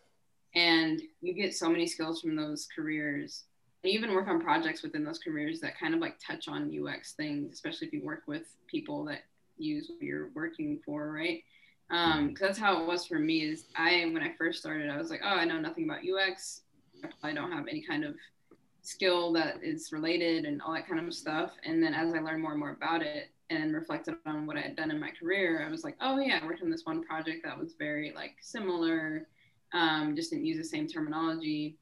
and 0.55 1.01
you 1.23 1.33
get 1.33 1.55
so 1.55 1.69
many 1.69 1.87
skills 1.87 2.21
from 2.21 2.37
those 2.37 2.69
careers. 2.75 3.45
And 3.87 3.93
you 3.93 4.01
even 4.01 4.17
work 4.17 4.27
on 4.27 4.41
projects 4.41 4.83
within 4.83 5.05
those 5.05 5.21
careers 5.21 5.61
that 5.61 5.79
kind 5.79 5.95
of 5.95 6.01
like 6.01 6.19
touch 6.19 6.49
on 6.49 6.73
UX 6.77 7.13
things, 7.13 7.53
especially 7.53 7.87
if 7.87 7.93
you 7.93 8.03
work 8.03 8.25
with 8.27 8.43
people 8.67 9.05
that 9.05 9.21
use 9.59 9.89
what 9.89 10.03
you're 10.03 10.31
working 10.35 10.81
for, 10.85 11.13
right? 11.13 11.45
Um, 11.91 12.35
cause 12.35 12.49
that's 12.49 12.59
how 12.59 12.83
it 12.83 12.87
was 12.89 13.07
for 13.07 13.21
me 13.21 13.43
is 13.43 13.67
I, 13.77 14.11
when 14.13 14.25
I 14.25 14.33
first 14.37 14.59
started, 14.59 14.91
I 14.91 14.97
was 14.97 15.09
like, 15.09 15.21
oh, 15.23 15.37
I 15.37 15.45
know 15.45 15.61
nothing 15.61 15.85
about 15.85 16.01
UX. 16.01 16.63
I 17.23 17.33
don't 17.33 17.53
have 17.53 17.69
any 17.69 17.81
kind 17.81 18.05
of 18.05 18.17
skill 18.83 19.33
that 19.35 19.63
is 19.63 19.93
related 19.93 20.47
and 20.47 20.61
all 20.63 20.75
that 20.75 20.89
kind 20.89 21.07
of 21.07 21.15
stuff. 21.15 21.53
And 21.65 21.81
then 21.81 21.95
as 21.95 22.13
I 22.13 22.19
learned 22.19 22.43
more 22.43 22.51
and 22.51 22.59
more 22.59 22.73
about 22.73 23.03
it 23.03 23.31
and 23.51 23.73
reflected 23.73 24.17
on 24.27 24.49
what 24.49 24.57
I 24.57 24.63
had 24.63 24.75
done 24.75 24.91
in 24.91 24.99
my 24.99 25.13
career, 25.13 25.65
I 25.65 25.71
was 25.71 25.85
like, 25.85 25.97
oh 26.01 26.19
yeah, 26.19 26.41
I 26.43 26.45
worked 26.45 26.61
on 26.61 26.71
this 26.71 26.87
one 26.87 27.05
project 27.05 27.45
that 27.45 27.57
was 27.57 27.75
very 27.79 28.13
like 28.17 28.33
similar, 28.41 29.29
um, 29.73 30.17
just 30.17 30.31
didn't 30.31 30.47
use 30.47 30.59
the 30.59 30.65
same 30.65 30.89
terminology. 30.89 31.77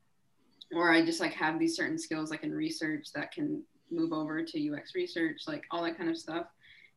Or 0.75 0.93
I 0.93 1.05
just 1.05 1.21
like 1.21 1.33
have 1.35 1.59
these 1.59 1.77
certain 1.77 1.99
skills 1.99 2.31
like 2.31 2.43
in 2.43 2.53
research 2.53 3.09
that 3.15 3.33
can 3.33 3.63
move 3.91 4.13
over 4.13 4.43
to 4.43 4.75
UX 4.75 4.95
research, 4.95 5.43
like 5.47 5.65
all 5.71 5.83
that 5.85 5.97
kind 5.97 6.11
of 6.11 6.19
stuff. 6.19 6.47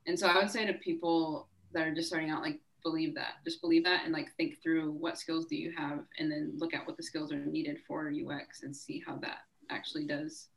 And 0.06 0.18
so 0.18 0.28
I 0.28 0.38
would 0.38 0.50
say 0.50 0.66
to 0.66 0.74
people 0.74 1.48
that 1.74 1.86
are 1.86 1.94
just 1.94 2.08
starting 2.08 2.30
out, 2.30 2.42
like 2.42 2.60
believe 2.84 3.14
that, 3.16 3.36
just 3.44 3.62
believe 3.62 3.84
that 3.84 4.04
and 4.06 4.14
like 4.14 4.30
think 4.38 4.62
through 4.64 4.92
what 4.92 5.18
skills 5.18 5.46
do 5.46 5.56
you 5.56 5.74
have 5.78 6.00
and 6.20 6.32
then 6.32 6.54
look 6.58 6.74
at 6.74 6.86
what 6.88 6.98
the 6.98 7.04
skills 7.04 7.32
are 7.32 7.46
needed 7.46 7.80
for 7.88 8.12
UX 8.12 8.64
and 8.64 8.76
see 8.76 9.04
how 9.06 9.18
that 9.18 9.40
actually 9.70 10.06
does 10.06 10.48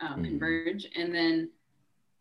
um, 0.00 0.14
mm-hmm. 0.14 0.24
converge. 0.24 0.86
And 0.96 1.14
then 1.14 1.50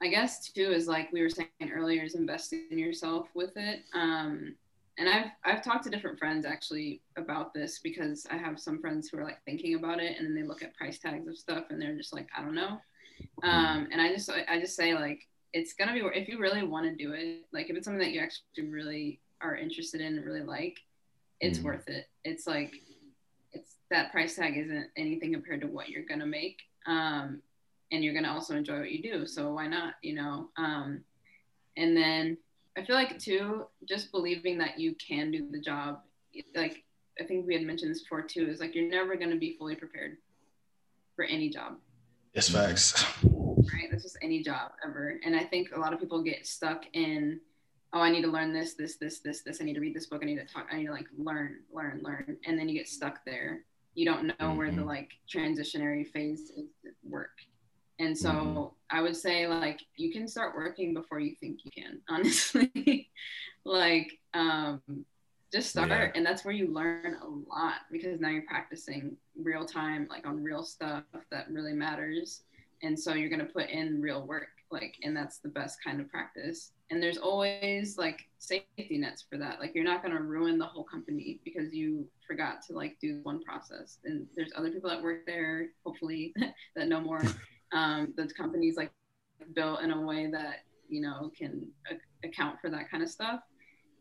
I 0.01 0.07
guess 0.07 0.51
too 0.51 0.71
is 0.71 0.87
like 0.87 1.11
we 1.11 1.21
were 1.21 1.29
saying 1.29 1.49
earlier 1.71 2.03
is 2.03 2.15
investing 2.15 2.65
in 2.71 2.79
yourself 2.79 3.27
with 3.33 3.51
it. 3.55 3.83
Um, 3.93 4.55
and 4.99 5.07
I've 5.09 5.31
I've 5.45 5.63
talked 5.63 5.85
to 5.85 5.89
different 5.89 6.19
friends 6.19 6.45
actually 6.45 7.01
about 7.17 7.53
this 7.53 7.79
because 7.79 8.27
I 8.29 8.37
have 8.37 8.59
some 8.59 8.79
friends 8.79 9.09
who 9.09 9.17
are 9.17 9.23
like 9.23 9.41
thinking 9.45 9.75
about 9.75 9.99
it 9.99 10.17
and 10.17 10.27
then 10.27 10.35
they 10.35 10.43
look 10.43 10.61
at 10.61 10.75
price 10.75 10.99
tags 10.99 11.27
of 11.27 11.37
stuff 11.37 11.65
and 11.69 11.81
they're 11.81 11.95
just 11.95 12.13
like 12.13 12.27
I 12.37 12.41
don't 12.41 12.53
know. 12.53 12.79
Mm-hmm. 13.43 13.49
Um, 13.49 13.87
and 13.91 14.01
I 14.01 14.13
just 14.13 14.29
I 14.29 14.59
just 14.59 14.75
say 14.75 14.93
like 14.93 15.21
it's 15.53 15.73
gonna 15.73 15.93
be 15.93 16.01
if 16.13 16.27
you 16.27 16.37
really 16.37 16.63
want 16.63 16.85
to 16.85 17.03
do 17.03 17.13
it 17.13 17.45
like 17.51 17.69
if 17.69 17.77
it's 17.77 17.85
something 17.85 17.99
that 17.99 18.11
you 18.11 18.19
actually 18.19 18.69
really 18.69 19.19
are 19.41 19.55
interested 19.55 20.01
in 20.01 20.17
and 20.17 20.25
really 20.25 20.43
like 20.43 20.77
it's 21.39 21.59
mm. 21.59 21.63
worth 21.63 21.87
it 21.87 22.07
it's 22.25 22.45
like 22.45 22.73
it's 23.53 23.75
that 23.89 24.11
price 24.11 24.35
tag 24.35 24.57
isn't 24.57 24.87
anything 24.97 25.31
compared 25.33 25.61
to 25.61 25.67
what 25.67 25.89
you're 25.89 26.03
to 26.19 26.25
make 26.25 26.59
um, 26.85 27.41
and 27.91 28.03
you're 28.03 28.13
to 28.25 28.29
also 28.29 28.55
enjoy 28.55 28.79
what 28.79 28.91
you 28.91 29.01
do 29.01 29.25
so 29.25 29.53
why 29.53 29.65
not 29.65 29.93
you 30.03 30.13
know 30.13 30.49
um, 30.57 31.01
and 31.77 31.95
then 31.95 32.37
i 32.79 32.85
feel 32.85 32.95
like 32.95 33.19
too 33.19 33.65
just 33.87 34.11
believing 34.11 34.57
that 34.57 34.79
you 34.79 34.95
can 34.95 35.31
do 35.31 35.47
the 35.51 35.59
job 35.59 35.99
like 36.55 36.83
i 37.19 37.23
think 37.23 37.45
we 37.45 37.53
had 37.53 37.63
mentioned 37.63 37.91
this 37.91 38.01
before 38.01 38.21
too 38.21 38.47
is 38.47 38.59
like 38.59 38.73
you're 38.73 38.89
never 38.89 39.15
going 39.15 39.29
to 39.31 39.37
be 39.37 39.55
fully 39.57 39.75
prepared 39.75 40.17
for 41.19 41.25
any 41.25 41.49
job. 41.49 41.75
Yes 42.33 42.47
facts. 42.47 43.03
Right? 43.25 43.89
That's 43.91 44.03
just 44.03 44.17
any 44.21 44.41
job 44.41 44.71
ever. 44.85 45.19
And 45.25 45.35
i 45.35 45.43
think 45.43 45.71
a 45.75 45.79
lot 45.79 45.91
of 45.91 45.99
people 45.99 46.23
get 46.23 46.47
stuck 46.47 46.85
in 46.93 47.41
oh 47.91 47.99
i 47.99 48.09
need 48.09 48.21
to 48.21 48.29
learn 48.29 48.53
this 48.53 48.75
this 48.75 48.95
this 48.95 49.19
this 49.19 49.41
this. 49.41 49.59
I 49.59 49.65
need 49.65 49.73
to 49.73 49.81
read 49.81 49.93
this 49.93 50.05
book. 50.05 50.21
I 50.23 50.25
need 50.25 50.37
to 50.37 50.45
talk 50.45 50.67
i 50.71 50.77
need 50.77 50.85
to 50.85 50.93
like 50.93 51.07
learn 51.17 51.57
learn 51.73 51.99
learn. 52.01 52.37
And 52.45 52.57
then 52.57 52.69
you 52.69 52.77
get 52.77 52.87
stuck 52.87 53.25
there. 53.25 53.65
You 53.95 54.05
don't 54.05 54.27
know 54.27 54.33
mm-hmm. 54.39 54.55
where 54.55 54.71
the 54.71 54.77
mm-hmm. 54.77 54.87
like 54.87 55.11
transitionary 55.29 56.07
phase 56.07 56.51
is 56.55 56.69
work. 57.03 57.35
And 57.99 58.17
so 58.17 58.29
mm-hmm. 58.29 58.63
I 58.91 59.01
would 59.01 59.15
say 59.15 59.47
like 59.47 59.79
you 59.95 60.11
can 60.11 60.27
start 60.27 60.55
working 60.55 60.93
before 60.93 61.19
you 61.19 61.35
think 61.39 61.59
you 61.63 61.71
can 61.71 61.99
honestly. 62.09 63.09
Like 63.65 64.19
um 64.33 64.81
just 65.51 65.69
start 65.69 65.89
yeah. 65.89 66.11
and 66.13 66.25
that's 66.25 66.45
where 66.45 66.53
you 66.53 66.71
learn 66.73 67.17
a 67.21 67.27
lot 67.27 67.81
because 67.91 68.19
now 68.19 68.29
you're 68.29 68.43
practicing 68.43 69.15
real 69.41 69.65
time 69.65 70.07
like 70.09 70.27
on 70.27 70.43
real 70.43 70.63
stuff 70.63 71.03
that 71.31 71.47
really 71.49 71.73
matters. 71.73 72.43
And 72.81 72.97
so 72.97 73.13
you're 73.13 73.29
going 73.29 73.45
to 73.45 73.51
put 73.51 73.69
in 73.69 73.99
real 73.99 74.25
work 74.25 74.49
like 74.71 74.95
and 75.01 75.17
that's 75.17 75.39
the 75.39 75.49
best 75.49 75.83
kind 75.83 75.99
of 75.99 76.09
practice. 76.09 76.71
And 76.91 77.01
there's 77.01 77.17
always 77.17 77.97
like 77.97 78.27
safety 78.37 78.97
nets 78.97 79.25
for 79.27 79.37
that. 79.37 79.59
Like 79.59 79.73
you're 79.73 79.83
not 79.83 80.03
going 80.03 80.15
to 80.15 80.21
ruin 80.21 80.59
the 80.59 80.65
whole 80.65 80.83
company 80.83 81.39
because 81.43 81.73
you 81.73 82.07
forgot 82.27 82.61
to 82.67 82.73
like 82.73 82.97
do 83.01 83.19
one 83.23 83.43
process. 83.43 83.97
And 84.05 84.27
there's 84.35 84.51
other 84.55 84.69
people 84.69 84.89
that 84.89 85.01
work 85.01 85.25
there 85.25 85.69
hopefully 85.83 86.33
that 86.75 86.87
know 86.87 87.01
more 87.01 87.23
um, 87.71 88.13
the 88.15 88.27
company's 88.27 88.77
like 88.77 88.91
built 89.53 89.81
in 89.81 89.91
a 89.91 90.01
way 90.01 90.27
that 90.27 90.63
you 90.87 91.01
know 91.01 91.31
can 91.37 91.67
a- 91.91 92.27
account 92.27 92.59
for 92.59 92.69
that 92.69 92.89
kind 92.89 93.03
of 93.03 93.09
stuff 93.09 93.41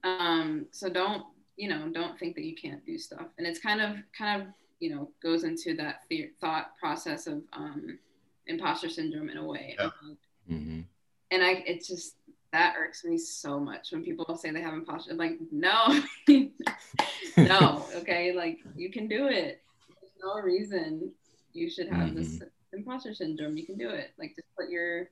um, 0.05 0.67
so 0.71 0.89
don't 0.89 1.25
you 1.57 1.69
know 1.69 1.89
don't 1.93 2.19
think 2.19 2.35
that 2.35 2.45
you 2.45 2.55
can't 2.55 2.85
do 2.87 2.99
stuff 2.99 3.27
and 3.39 3.47
it's 3.47 3.59
kind 3.59 3.81
of 3.81 3.97
kind 4.17 4.43
of 4.43 4.49
you 4.81 4.95
know 4.95 5.11
goes 5.23 5.45
into 5.45 5.75
that 5.75 6.01
th- 6.09 6.31
thought 6.41 6.77
process 6.81 7.27
of 7.27 7.43
um, 7.53 7.99
imposter 8.49 8.89
syndrome 8.89 9.29
in 9.29 9.37
a 9.37 9.45
way. 9.45 9.77
Yeah. 9.79 9.91
Mm-hmm. 10.51 10.81
And 11.31 11.43
I, 11.43 11.51
it 11.67 11.85
just 11.85 12.17
that 12.53 12.75
irks 12.79 13.05
me 13.05 13.19
so 13.19 13.61
much 13.61 13.93
when 13.93 14.03
people 14.03 14.37
say 14.37 14.51
they 14.51 14.63
have 14.63 14.73
imposter. 14.73 15.15
Like, 15.15 15.39
no, 15.53 16.01
no, 17.37 17.87
okay, 17.97 18.33
like 18.35 18.59
you 18.75 18.91
can 18.91 19.07
do 19.07 19.29
it. 19.29 19.61
There's 20.01 20.13
no 20.23 20.41
reason 20.41 21.13
you 21.53 21.71
should 21.71 21.89
have 21.89 22.15
this 22.15 22.41
imposter 22.73 23.15
syndrome. 23.15 23.57
You 23.57 23.67
can 23.67 23.79
do 23.79 23.89
it. 23.91 24.11
Like, 24.19 24.35
just 24.37 24.49
put 24.59 24.71
your 24.71 25.11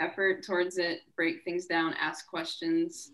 effort 0.00 0.44
towards 0.44 0.78
it. 0.78 1.00
Break 1.16 1.44
things 1.44 1.66
down. 1.66 1.94
Ask 2.00 2.28
questions. 2.28 3.12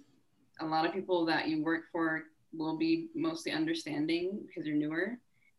A 0.60 0.66
lot 0.66 0.86
of 0.86 0.92
people 0.92 1.24
that 1.26 1.48
you 1.48 1.62
work 1.62 1.82
for 1.92 2.24
will 2.52 2.78
be 2.78 3.08
mostly 3.14 3.52
understanding 3.52 4.40
because 4.46 4.66
you're 4.66 4.76
newer. 4.76 5.18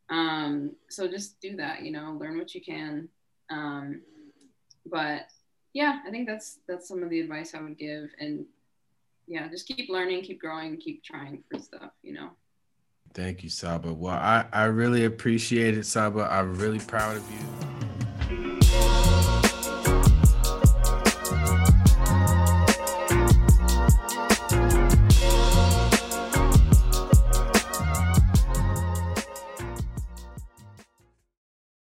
Um, 0.10 0.72
so 0.90 1.08
just 1.08 1.40
do 1.40 1.56
that. 1.58 1.84
You 1.84 1.92
know, 1.92 2.18
learn 2.20 2.38
what 2.38 2.54
you 2.56 2.62
can. 2.62 3.08
Um, 3.50 4.02
but 4.86 5.28
yeah, 5.74 6.00
I 6.06 6.10
think 6.10 6.28
that's 6.28 6.60
that's 6.68 6.88
some 6.88 7.04
of 7.04 7.10
the 7.10 7.20
advice 7.20 7.54
I 7.54 7.62
would 7.62 7.78
give, 7.78 8.10
and 8.20 8.46
yeah, 9.28 9.48
just 9.48 9.68
keep 9.68 9.90
learning, 9.90 10.24
keep 10.24 10.40
growing, 10.40 10.78
keep 10.78 11.04
trying 11.04 11.44
for 11.50 11.60
stuff. 11.60 11.92
You 12.02 12.14
know. 12.14 12.30
Thank 13.14 13.44
you, 13.44 13.50
Saba. 13.50 13.92
Well, 13.92 14.14
I, 14.14 14.46
I 14.54 14.66
really 14.66 15.06
appreciate 15.06 15.78
it, 15.78 15.86
Saba. 15.86 16.28
I'm 16.32 16.56
really 16.56 16.80
proud 16.80 17.18
of 17.18 17.32
you. 17.32 17.79